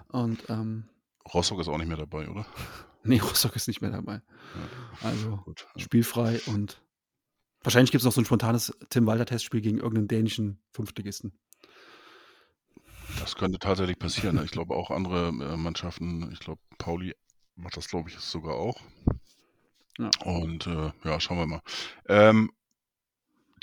Und 0.09 0.49
ähm, 0.49 0.85
Rostock 1.33 1.59
ist 1.59 1.67
auch 1.67 1.77
nicht 1.77 1.87
mehr 1.87 1.97
dabei, 1.97 2.29
oder? 2.29 2.45
nee, 3.03 3.19
Rostock 3.19 3.55
ist 3.55 3.67
nicht 3.67 3.81
mehr 3.81 3.91
dabei. 3.91 4.21
Also 5.01 5.37
Gut. 5.37 5.65
ja. 5.75 5.81
spielfrei 5.81 6.39
und 6.45 6.81
wahrscheinlich 7.63 7.91
gibt 7.91 8.01
es 8.01 8.05
noch 8.05 8.13
so 8.13 8.21
ein 8.21 8.25
spontanes 8.25 8.77
Tim 8.89 9.07
Walter 9.07 9.25
Testspiel 9.25 9.61
gegen 9.61 9.77
irgendeinen 9.77 10.07
dänischen 10.07 10.59
Fünftligisten. 10.71 11.33
Das 13.19 13.35
könnte 13.35 13.59
tatsächlich 13.59 13.97
passieren. 13.97 14.43
Ich 14.43 14.51
glaube 14.51 14.75
auch 14.75 14.91
andere 14.91 15.29
äh, 15.29 15.57
Mannschaften, 15.57 16.31
ich 16.31 16.39
glaube 16.39 16.61
Pauli 16.77 17.15
macht 17.55 17.77
das, 17.77 17.87
glaube 17.87 18.09
ich, 18.09 18.17
sogar 18.19 18.55
auch. 18.55 18.79
Ja. 19.97 20.09
Und 20.23 20.67
äh, 20.67 20.91
ja, 21.03 21.19
schauen 21.19 21.37
wir 21.37 21.45
mal. 21.45 21.61
Ähm, 22.07 22.51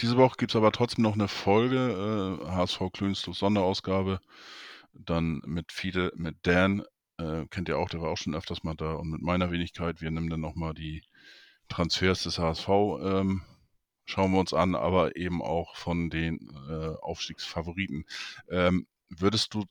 diese 0.00 0.16
Woche 0.16 0.36
gibt 0.38 0.52
es 0.52 0.56
aber 0.56 0.72
trotzdem 0.72 1.02
noch 1.02 1.14
eine 1.14 1.28
Folge, 1.28 2.40
äh, 2.42 2.46
HSV 2.46 2.80
Klönstuf 2.92 3.36
Sonderausgabe. 3.36 4.20
Dann 4.92 5.42
mit 5.46 5.72
Fide, 5.72 6.12
mit 6.16 6.36
Dan, 6.42 6.84
äh, 7.18 7.46
kennt 7.50 7.68
ihr 7.68 7.78
auch, 7.78 7.88
der 7.88 8.00
war 8.00 8.10
auch 8.10 8.16
schon 8.16 8.34
öfters 8.34 8.62
mal 8.62 8.74
da. 8.74 8.94
Und 8.94 9.10
mit 9.10 9.22
meiner 9.22 9.50
Wenigkeit, 9.50 10.00
wir 10.00 10.10
nehmen 10.10 10.30
dann 10.30 10.40
nochmal 10.40 10.74
die 10.74 11.02
Transfers 11.68 12.22
des 12.24 12.38
HSV, 12.38 12.68
ähm, 12.68 13.42
schauen 14.04 14.32
wir 14.32 14.40
uns 14.40 14.54
an, 14.54 14.74
aber 14.74 15.16
eben 15.16 15.42
auch 15.42 15.76
von 15.76 16.10
den 16.10 16.50
äh, 16.68 16.96
Aufstiegsfavoriten. 17.00 18.04
Ähm, 18.48 18.86
würdest 19.08 19.54
du, 19.54 19.64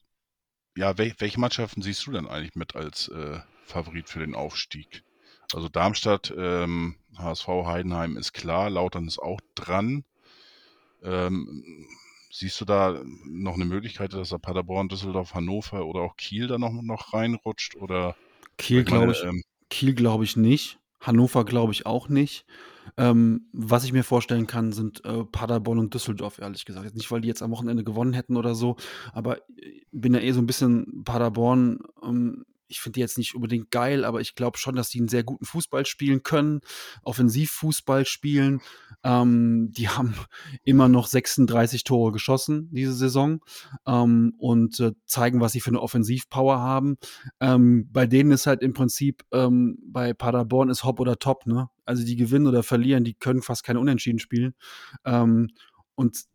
ja, 0.76 0.96
wel 0.96 1.14
welche 1.18 1.40
Mannschaften 1.40 1.82
siehst 1.82 2.06
du 2.06 2.12
denn 2.12 2.26
eigentlich 2.26 2.54
mit 2.54 2.76
als 2.76 3.08
äh, 3.08 3.40
Favorit 3.64 4.08
für 4.08 4.20
den 4.20 4.34
Aufstieg? 4.34 5.04
Also 5.52 5.68
Darmstadt, 5.68 6.32
ähm, 6.36 6.96
HSV, 7.18 7.48
Heidenheim 7.48 8.16
ist 8.16 8.32
klar, 8.32 8.70
Lautern 8.70 9.08
ist 9.08 9.18
auch 9.18 9.40
dran. 9.54 10.04
Ähm, 11.02 11.86
siehst 12.30 12.60
du 12.60 12.64
da 12.64 13.02
noch 13.24 13.54
eine 13.54 13.64
Möglichkeit, 13.64 14.12
dass 14.12 14.30
da 14.30 14.38
Paderborn, 14.38 14.88
Düsseldorf, 14.88 15.34
Hannover 15.34 15.86
oder 15.86 16.00
auch 16.00 16.16
Kiel 16.16 16.46
da 16.46 16.58
noch, 16.58 16.72
noch 16.82 17.12
reinrutscht? 17.12 17.76
Oder 17.76 18.16
Kiel 18.56 18.84
glaube 18.84 19.12
ich, 19.12 19.22
ähm, 19.24 19.42
Kiel 19.68 19.94
glaube 19.94 20.24
ich 20.24 20.36
nicht. 20.36 20.78
Hannover 21.00 21.44
glaube 21.44 21.72
ich 21.72 21.86
auch 21.86 22.08
nicht. 22.08 22.44
Ähm, 22.96 23.46
was 23.52 23.84
ich 23.84 23.92
mir 23.92 24.04
vorstellen 24.04 24.46
kann, 24.46 24.72
sind 24.72 25.04
äh, 25.04 25.24
Paderborn 25.24 25.78
und 25.78 25.94
Düsseldorf, 25.94 26.38
ehrlich 26.38 26.64
gesagt. 26.64 26.84
Jetzt 26.84 26.96
nicht, 26.96 27.10
weil 27.10 27.20
die 27.20 27.28
jetzt 27.28 27.42
am 27.42 27.50
Wochenende 27.50 27.84
gewonnen 27.84 28.12
hätten 28.12 28.36
oder 28.36 28.54
so, 28.54 28.76
aber 29.12 29.38
ich 29.56 29.86
bin 29.92 30.14
ja 30.14 30.20
eh 30.20 30.32
so 30.32 30.40
ein 30.40 30.46
bisschen 30.46 31.04
Paderborn. 31.04 31.80
Ähm, 32.02 32.44
ich 32.70 32.80
finde 32.80 32.94
die 32.94 33.00
jetzt 33.00 33.18
nicht 33.18 33.34
unbedingt 33.34 33.70
geil, 33.70 34.04
aber 34.04 34.20
ich 34.20 34.34
glaube 34.34 34.58
schon, 34.58 34.76
dass 34.76 34.88
die 34.88 35.00
einen 35.00 35.08
sehr 35.08 35.24
guten 35.24 35.44
Fußball 35.44 35.84
spielen 35.84 36.22
können, 36.22 36.60
Offensivfußball 37.02 38.06
spielen. 38.06 38.60
Ähm, 39.02 39.70
die 39.72 39.88
haben 39.88 40.14
immer 40.64 40.88
noch 40.88 41.06
36 41.06 41.84
Tore 41.84 42.12
geschossen 42.12 42.68
diese 42.72 42.94
Saison 42.94 43.40
ähm, 43.86 44.34
und 44.38 44.78
äh, 44.80 44.92
zeigen, 45.04 45.40
was 45.40 45.52
sie 45.52 45.60
für 45.60 45.70
eine 45.70 45.82
Offensivpower 45.82 46.60
haben. 46.60 46.96
Ähm, 47.40 47.88
bei 47.92 48.06
denen 48.06 48.30
ist 48.30 48.46
halt 48.46 48.62
im 48.62 48.72
Prinzip, 48.72 49.24
ähm, 49.32 49.78
bei 49.84 50.14
Paderborn 50.14 50.70
ist 50.70 50.84
Hop 50.84 51.00
oder 51.00 51.18
Top, 51.18 51.46
ne? 51.46 51.68
Also 51.84 52.04
die 52.04 52.16
gewinnen 52.16 52.46
oder 52.46 52.62
verlieren, 52.62 53.02
die 53.02 53.14
können 53.14 53.42
fast 53.42 53.64
keine 53.64 53.80
Unentschieden 53.80 54.20
spielen. 54.20 54.54
Ähm, 55.04 55.48
und 55.96 56.29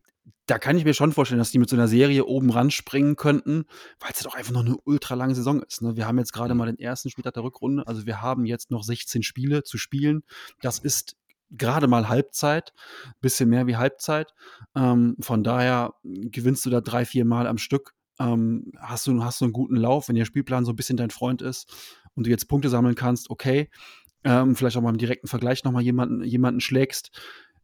da 0.46 0.60
kann 0.60 0.78
ich 0.78 0.86
mir 0.86 0.94
schon 0.94 1.12
vorstellen, 1.12 1.40
dass 1.40 1.52
die 1.52 1.60
mit 1.60 1.70
so 1.70 1.76
einer 1.76 1.88
Serie 1.88 2.26
oben 2.26 2.52
ran 2.52 2.70
springen 2.70 3.16
könnten, 3.16 3.66
weil 4.00 4.12
es 4.12 4.18
halt 4.18 4.28
auch 4.28 4.36
einfach 4.36 4.54
noch 4.54 4.66
eine 4.66 4.78
ultra 4.84 5.16
lange 5.16 5.36
Saison 5.36 5.62
ist. 5.64 5.82
Ne? 5.82 5.96
Wir 5.96 6.08
haben 6.08 6.20
jetzt 6.20 6.34
gerade 6.34 6.54
mal 6.54 6.68
den 6.68 6.80
ersten 6.80 7.10
Spieltag 7.10 7.34
der 7.34 7.44
Rückrunde, 7.44 7.88
also 7.88 8.06
wir 8.06 8.22
haben 8.22 8.46
jetzt 8.46 8.70
noch 8.72 8.84
16 8.84 9.24
Spiele 9.24 9.64
zu 9.64 9.78
spielen. 9.78 10.24
Das 10.62 10.80
ist 10.80 11.16
gerade 11.52 11.88
mal 11.88 12.10
Halbzeit, 12.10 12.74
bisschen 13.22 13.50
mehr 13.50 13.68
wie 13.68 13.76
Halbzeit. 13.76 14.34
Ähm, 14.76 15.16
von 15.20 15.44
daher 15.44 15.94
gewinnst 16.04 16.66
du 16.66 16.70
da 16.70 16.82
drei, 16.82 17.06
vier 17.06 17.26
Mal 17.26 17.48
am 17.48 17.58
Stück. 17.58 17.94
Ähm, 18.20 18.72
hast, 18.80 19.08
du, 19.08 19.24
hast 19.24 19.42
du 19.42 19.46
einen 19.46 19.54
guten 19.54 19.76
Lauf, 19.76 20.08
wenn 20.08 20.16
der 20.16 20.26
Spielplan 20.26 20.66
so 20.66 20.72
ein 20.72 20.76
bisschen 20.76 20.98
dein 20.98 21.10
Freund 21.10 21.42
ist 21.42 21.74
und 22.14 22.26
du 22.28 22.30
jetzt 22.30 22.48
Punkte 22.48 22.70
sammeln 22.70 22.96
kannst, 22.96 23.30
okay. 23.30 23.70
Ähm, 24.24 24.56
vielleicht 24.56 24.78
auch 24.78 24.82
mal 24.82 24.90
im 24.90 24.98
direkten 24.98 25.28
Vergleich 25.28 25.64
nochmal 25.64 25.84
jemanden, 25.84 26.24
jemanden 26.24 26.60
schlägst. 26.60 27.12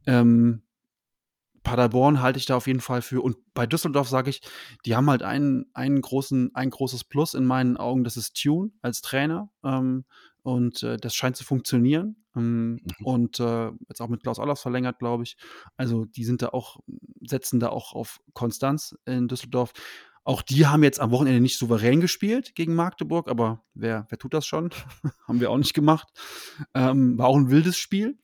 Ähm, 0.06 0.62
Paderborn 1.64 2.22
halte 2.22 2.40
ich 2.40 2.46
da 2.46 2.56
auf 2.56 2.68
jeden 2.68 2.82
Fall 2.82 3.02
für. 3.02 3.22
Und 3.22 3.38
bei 3.54 3.66
Düsseldorf 3.68 4.10
sage 4.10 4.30
ich, 4.30 4.42
die 4.86 4.96
haben 4.96 5.10
halt 5.10 5.24
einen, 5.24 5.66
einen 5.74 6.02
großen, 6.02 6.56
ein 6.56 6.70
großes 6.70 7.04
Plus 7.06 7.34
in 7.34 7.46
meinen 7.46 7.78
Augen, 7.78 8.04
das 8.04 8.18
ist 8.18 8.42
Tune 8.42 8.72
als 8.82 9.02
Trainer. 9.02 9.50
Ähm, 9.64 10.06
und 10.44 10.82
äh, 10.84 10.98
das 10.98 11.14
scheint 11.14 11.36
zu 11.36 11.44
funktionieren. 11.44 12.18
Ähm, 12.36 12.80
Mhm. 13.02 13.06
Und 13.06 13.40
äh, 13.40 13.72
jetzt 13.90 14.02
auch 14.02 14.10
mit 14.10 14.24
Klaus 14.24 14.40
Allofs 14.40 14.62
verlängert, 14.62 15.00
glaube 15.00 15.24
ich. 15.24 15.38
Also 15.78 16.06
die 16.06 16.24
sind 16.24 16.42
da 16.42 16.50
auch, 16.50 16.80
setzen 17.22 17.60
da 17.60 17.70
auch 17.70 17.94
auf 17.94 18.20
Konstanz 18.34 18.96
in 19.06 19.28
Düsseldorf. 19.28 19.74
Auch 20.24 20.42
die 20.44 20.68
haben 20.68 20.84
jetzt 20.84 21.00
am 21.00 21.12
Wochenende 21.12 21.42
nicht 21.42 21.58
souverän 21.58 22.00
gespielt 22.00 22.54
gegen 22.54 22.76
Magdeburg, 22.76 23.28
aber 23.28 23.64
wer, 23.74 24.06
wer 24.10 24.20
tut 24.20 24.34
das 24.34 24.46
schon? 24.46 24.70
haben 25.28 25.40
wir 25.40 25.50
auch 25.50 25.58
nicht 25.58 25.74
gemacht. 25.74 26.08
Ähm, 26.76 27.18
war 27.18 27.28
auch 27.28 27.38
ein 27.38 27.50
wildes 27.50 27.78
Spiel. 27.78 28.18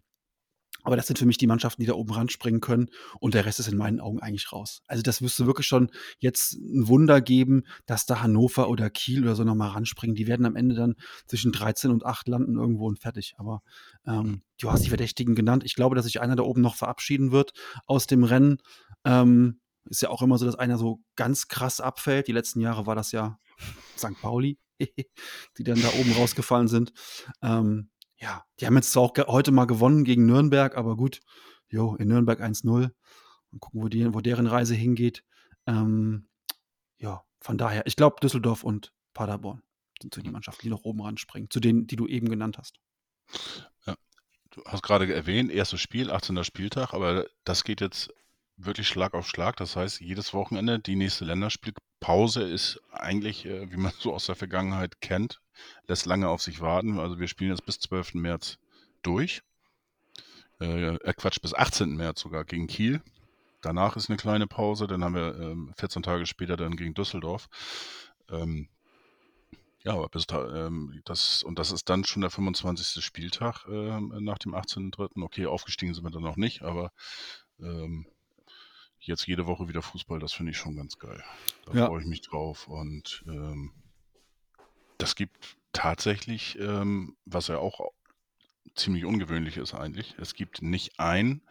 Aber 0.88 0.96
das 0.96 1.06
sind 1.06 1.20
für 1.20 1.26
mich 1.26 1.38
die 1.38 1.48
Mannschaften, 1.48 1.82
die 1.82 1.86
da 1.86 1.96
oben 1.96 2.14
ranspringen 2.14 2.62
können. 2.62 2.88
Und 3.20 3.34
der 3.34 3.46
Rest 3.46 3.60
ist 3.60 3.68
in 3.68 3.76
meinen 3.76 4.00
Augen 4.00 4.22
eigentlich 4.22 4.54
raus. 4.54 4.84
Also 4.88 5.04
das 5.04 5.20
müsste 5.20 5.46
wirklich 5.46 5.68
schon 5.68 5.92
jetzt 6.20 6.54
ein 6.54 6.88
Wunder 6.88 7.20
geben, 7.20 7.66
dass 7.86 8.06
da 8.06 8.22
Hannover 8.22 8.70
oder 8.70 8.90
Kiel 8.90 9.24
oder 9.24 9.36
so 9.36 9.44
nochmal 9.44 9.72
ranspringen. 9.72 10.16
Die 10.16 10.28
werden 10.28 10.46
am 10.46 10.56
Ende 10.56 10.76
dann 10.76 10.96
zwischen 11.26 11.52
13 11.52 11.92
und 11.92 12.06
8 12.06 12.30
landen 12.30 12.56
irgendwo 12.56 12.88
und 12.88 13.00
fertig. 13.00 13.34
Aber 13.38 13.64
ähm, 14.06 14.44
du 14.62 14.72
hast 14.72 14.86
die 14.86 14.90
Verdächtigen 14.90 15.36
genannt. 15.36 15.66
Ich 15.66 15.76
glaube, 15.76 15.98
dass 15.98 16.06
sich 16.06 16.22
einer 16.22 16.38
da 16.38 16.44
oben 16.44 16.62
noch 16.62 16.76
verabschieden 16.76 17.34
wird 17.34 17.52
aus 17.86 18.08
dem 18.08 18.24
Rennen. 18.24 18.60
Ähm, 19.04 19.60
ist 19.90 20.02
ja 20.02 20.10
auch 20.10 20.22
immer 20.22 20.38
so, 20.38 20.46
dass 20.46 20.56
einer 20.56 20.78
so 20.78 21.02
ganz 21.18 21.50
krass 21.50 21.82
abfällt. 21.82 22.30
Die 22.30 22.34
letzten 22.34 22.62
Jahre 22.62 22.86
war 22.86 22.96
das 22.96 23.12
ja 23.12 23.40
St. 23.98 24.22
Pauli, 24.22 24.58
die 24.80 25.64
dann 25.66 25.82
da 25.82 25.90
oben 26.00 26.14
rausgefallen 26.14 26.70
sind. 26.70 26.94
Ähm, 27.42 27.90
ja, 28.18 28.46
die 28.60 28.66
haben 28.66 28.76
jetzt 28.76 28.96
auch 28.98 29.14
heute 29.28 29.52
mal 29.52 29.66
gewonnen 29.66 30.04
gegen 30.04 30.26
Nürnberg, 30.26 30.76
aber 30.76 30.96
gut, 30.96 31.22
jo, 31.70 31.96
in 31.96 32.08
Nürnberg 32.08 32.42
1-0. 32.42 32.66
Mal 32.66 33.60
gucken, 33.60 33.82
wo, 33.82 33.88
die, 33.88 34.14
wo 34.14 34.22
deren 34.22 34.48
Reise 34.48 34.76
hingeht. 34.76 35.24
Ähm, 35.66 36.28
ja, 36.98 37.24
von 37.40 37.58
daher, 37.58 37.86
ich 37.86 37.96
glaube, 37.96 38.18
Düsseldorf 38.22 38.64
und 38.64 38.94
Paderborn 39.14 39.62
sind 40.02 40.14
so 40.14 40.22
die 40.22 40.32
Mannschaften, 40.32 40.62
die 40.64 40.70
noch 40.70 40.84
oben 40.84 41.02
ranspringen, 41.02 41.50
zu 41.50 41.60
denen, 41.60 41.88
die 41.88 41.96
du 41.96 42.08
eben 42.08 42.30
genannt 42.30 42.58
hast. 42.58 42.80
Du 44.58 44.64
hast 44.66 44.82
gerade 44.82 45.14
erwähnt, 45.14 45.52
erstes 45.52 45.82
Spiel, 45.82 46.10
18. 46.10 46.44
Spieltag, 46.44 46.94
aber 46.94 47.28
das 47.44 47.64
geht 47.64 47.80
jetzt 47.80 48.12
wirklich 48.58 48.88
Schlag 48.88 49.14
auf 49.14 49.28
Schlag. 49.28 49.56
Das 49.58 49.76
heißt, 49.76 50.02
jedes 50.02 50.34
Wochenende 50.34 50.80
die 50.80 50.96
nächste 50.96 51.26
Länderspielpause 51.26 52.42
ist 52.42 52.82
eigentlich, 52.92 53.46
äh, 53.46 53.72
wie 53.72 53.78
man 53.78 53.94
so 54.00 54.14
aus 54.14 54.26
der 54.26 54.36
Vergangenheit 54.36 55.00
kennt, 55.02 55.42
lässt 55.88 56.06
lange 56.06 56.28
auf 56.28 56.42
sich 56.42 56.60
warten. 56.60 57.00
Also 57.00 57.20
wir 57.20 57.28
spielen 57.28 57.52
jetzt 57.52 57.66
bis 57.66 57.80
12. 57.80 58.16
März 58.16 58.58
durch. 59.04 59.44
Äh, 60.60 60.96
äh, 60.96 61.14
Quatsch, 61.14 61.42
bis 61.42 61.54
18. 61.54 61.96
März 61.96 62.22
sogar 62.22 62.44
gegen 62.44 62.68
Kiel. 62.68 63.02
Danach 63.62 63.96
ist 63.96 64.10
eine 64.10 64.18
kleine 64.18 64.48
Pause, 64.48 64.88
dann 64.88 65.04
haben 65.04 65.16
wir 65.16 65.36
ähm, 65.40 65.74
14 65.78 66.04
Tage 66.04 66.26
später 66.26 66.58
dann 66.58 66.78
gegen 66.78 66.94
Düsseldorf. 66.94 67.48
Ähm, 68.30 68.70
ja, 69.84 69.94
aber 69.94 70.10
bis 70.10 70.28
da, 70.28 70.68
ähm, 70.68 71.02
das, 71.06 71.44
und 71.44 71.58
das 71.60 71.72
ist 71.72 71.90
dann 71.90 72.04
schon 72.04 72.22
der 72.22 72.30
25. 72.30 73.04
Spieltag 73.04 73.66
ähm, 73.70 74.14
nach 74.20 74.38
dem 74.38 74.54
18.3. 74.54 75.22
Okay, 75.24 75.46
aufgestiegen 75.46 75.94
sind 75.94 76.04
wir 76.04 76.12
dann 76.12 76.24
noch 76.24 76.38
nicht, 76.38 76.62
aber 76.62 76.92
ähm, 77.60 78.06
jetzt 79.08 79.28
jede 79.28 79.48
Woche 79.48 79.68
wieder 79.68 79.82
Fußball, 79.82 80.20
das 80.20 80.34
finde 80.34 80.52
ich 80.52 80.58
schon 80.58 80.76
ganz 80.76 80.98
geil. 80.98 81.24
Da 81.66 81.74
Ja. 81.74 81.88
freue 81.88 82.02
ich 82.02 82.08
mich 82.08 82.22
drauf. 82.22 82.68
Und 82.68 83.24
ähm, 83.28 83.72
das 84.98 85.16
gibt 85.16 85.58
tatsächlich, 85.74 86.58
ähm, 86.60 87.16
was 87.26 87.48
ja 87.48 87.58
auch 87.60 87.92
ziemlich 88.76 89.06
ungewöhnlich 89.06 89.58
ist 89.58 89.74
eigentlich, 89.74 90.16
es 90.20 90.34
gibt 90.34 90.62
nicht 90.62 91.00
ein 91.00 91.42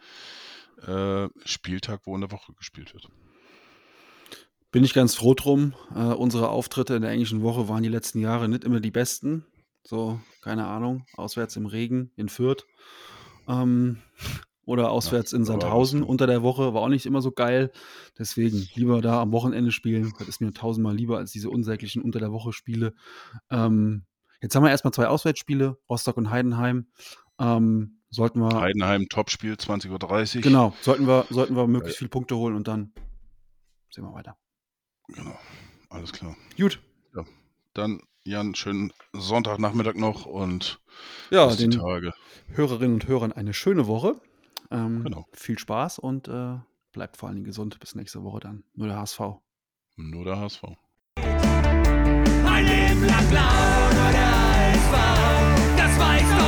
äh, 0.85 1.27
Spieltag, 1.45 2.01
wo 2.05 2.15
in 2.15 2.21
der 2.21 2.31
Woche 2.31 2.53
gespielt 2.53 2.93
wird. 2.93 3.09
Bin 4.71 4.83
ich 4.83 4.93
ganz 4.93 5.15
froh 5.15 5.33
drum. 5.33 5.73
Äh, 5.95 5.99
unsere 6.13 6.49
Auftritte 6.49 6.95
in 6.95 7.01
der 7.01 7.11
englischen 7.11 7.41
Woche 7.41 7.67
waren 7.67 7.83
die 7.83 7.89
letzten 7.89 8.19
Jahre 8.19 8.47
nicht 8.49 8.63
immer 8.63 8.79
die 8.79 8.91
besten. 8.91 9.45
So, 9.83 10.19
keine 10.41 10.67
Ahnung, 10.67 11.05
auswärts 11.15 11.55
im 11.55 11.65
Regen 11.65 12.11
in 12.17 12.27
Fürth. 12.29 12.65
Ähm, 13.47 14.01
oder 14.67 14.91
auswärts 14.91 15.33
in 15.33 15.43
aber 15.43 15.55
was 15.55 15.61
Sandhausen 15.61 16.03
unter 16.03 16.27
der 16.27 16.43
Woche 16.43 16.73
war 16.73 16.81
auch 16.81 16.89
nicht 16.89 17.05
immer 17.05 17.21
so 17.21 17.31
geil. 17.31 17.71
Deswegen 18.19 18.67
lieber 18.75 19.01
da 19.01 19.21
am 19.21 19.31
Wochenende 19.31 19.71
spielen. 19.71 20.13
Das 20.19 20.27
ist 20.27 20.41
mir 20.41 20.53
tausendmal 20.53 20.95
lieber 20.95 21.17
als 21.17 21.31
diese 21.31 21.49
unsäglichen 21.49 22.01
unter 22.01 22.19
der 22.19 22.31
Woche 22.31 22.51
Spiele. 22.51 22.93
Ähm, 23.49 24.05
jetzt 24.41 24.55
haben 24.55 24.63
wir 24.63 24.69
erstmal 24.69 24.93
zwei 24.93 25.07
Auswärtsspiele, 25.07 25.77
Rostock 25.89 26.17
und 26.17 26.29
Heidenheim. 26.29 26.87
Ähm, 27.39 28.01
sollten 28.09 28.39
wir, 28.41 28.59
Heidenheim, 28.59 29.07
Topspiel, 29.09 29.53
20.30 29.53 30.35
Uhr. 30.35 30.41
genau, 30.41 30.73
sollten 30.81 31.07
wir, 31.07 31.25
sollten 31.29 31.55
wir 31.55 31.65
möglichst 31.67 31.99
viele 31.99 32.09
Punkte 32.09 32.35
holen 32.35 32.55
und 32.55 32.67
dann 32.67 32.91
sehen 33.89 34.03
wir 34.03 34.13
weiter. 34.13 34.37
Genau, 35.07 35.37
alles 35.89 36.11
klar. 36.11 36.35
Gut. 36.57 36.81
Dann, 37.73 38.01
Jan, 38.23 38.55
schönen 38.55 38.91
Sonntagnachmittag 39.13 39.93
noch 39.93 40.25
und 40.25 40.81
Ja, 41.29 41.45
bis 41.45 41.57
die 41.57 41.69
den 41.69 41.79
Tage. 41.79 42.11
Hörerinnen 42.49 42.95
und 42.95 43.07
Hörern 43.07 43.31
eine 43.31 43.53
schöne 43.53 43.85
Woche. 43.85 44.19
Ähm, 44.71 45.03
Genau. 45.03 45.25
Viel 45.33 45.57
Spaß 45.59 45.99
und 45.99 46.27
äh, 46.27 46.55
bleibt 46.91 47.17
vor 47.17 47.27
allen 47.29 47.35
Dingen 47.37 47.45
gesund. 47.45 47.79
Bis 47.79 47.95
nächste 47.95 48.23
Woche 48.23 48.39
dann. 48.41 48.63
Nur 48.75 48.87
der 48.87 48.97
HSV. 48.99 49.19
Nur 49.95 50.25
der 50.25 50.39
HSV. 50.39 50.63
Ein 51.17 52.65
Leben 52.65 53.05
lang 53.05 53.27
blau, 53.29 53.91
nur 53.93 54.11
der 54.11 54.31
HSV. 54.31 55.77
Das 55.77 55.99
weiß 55.99 56.29
doch 56.39 56.46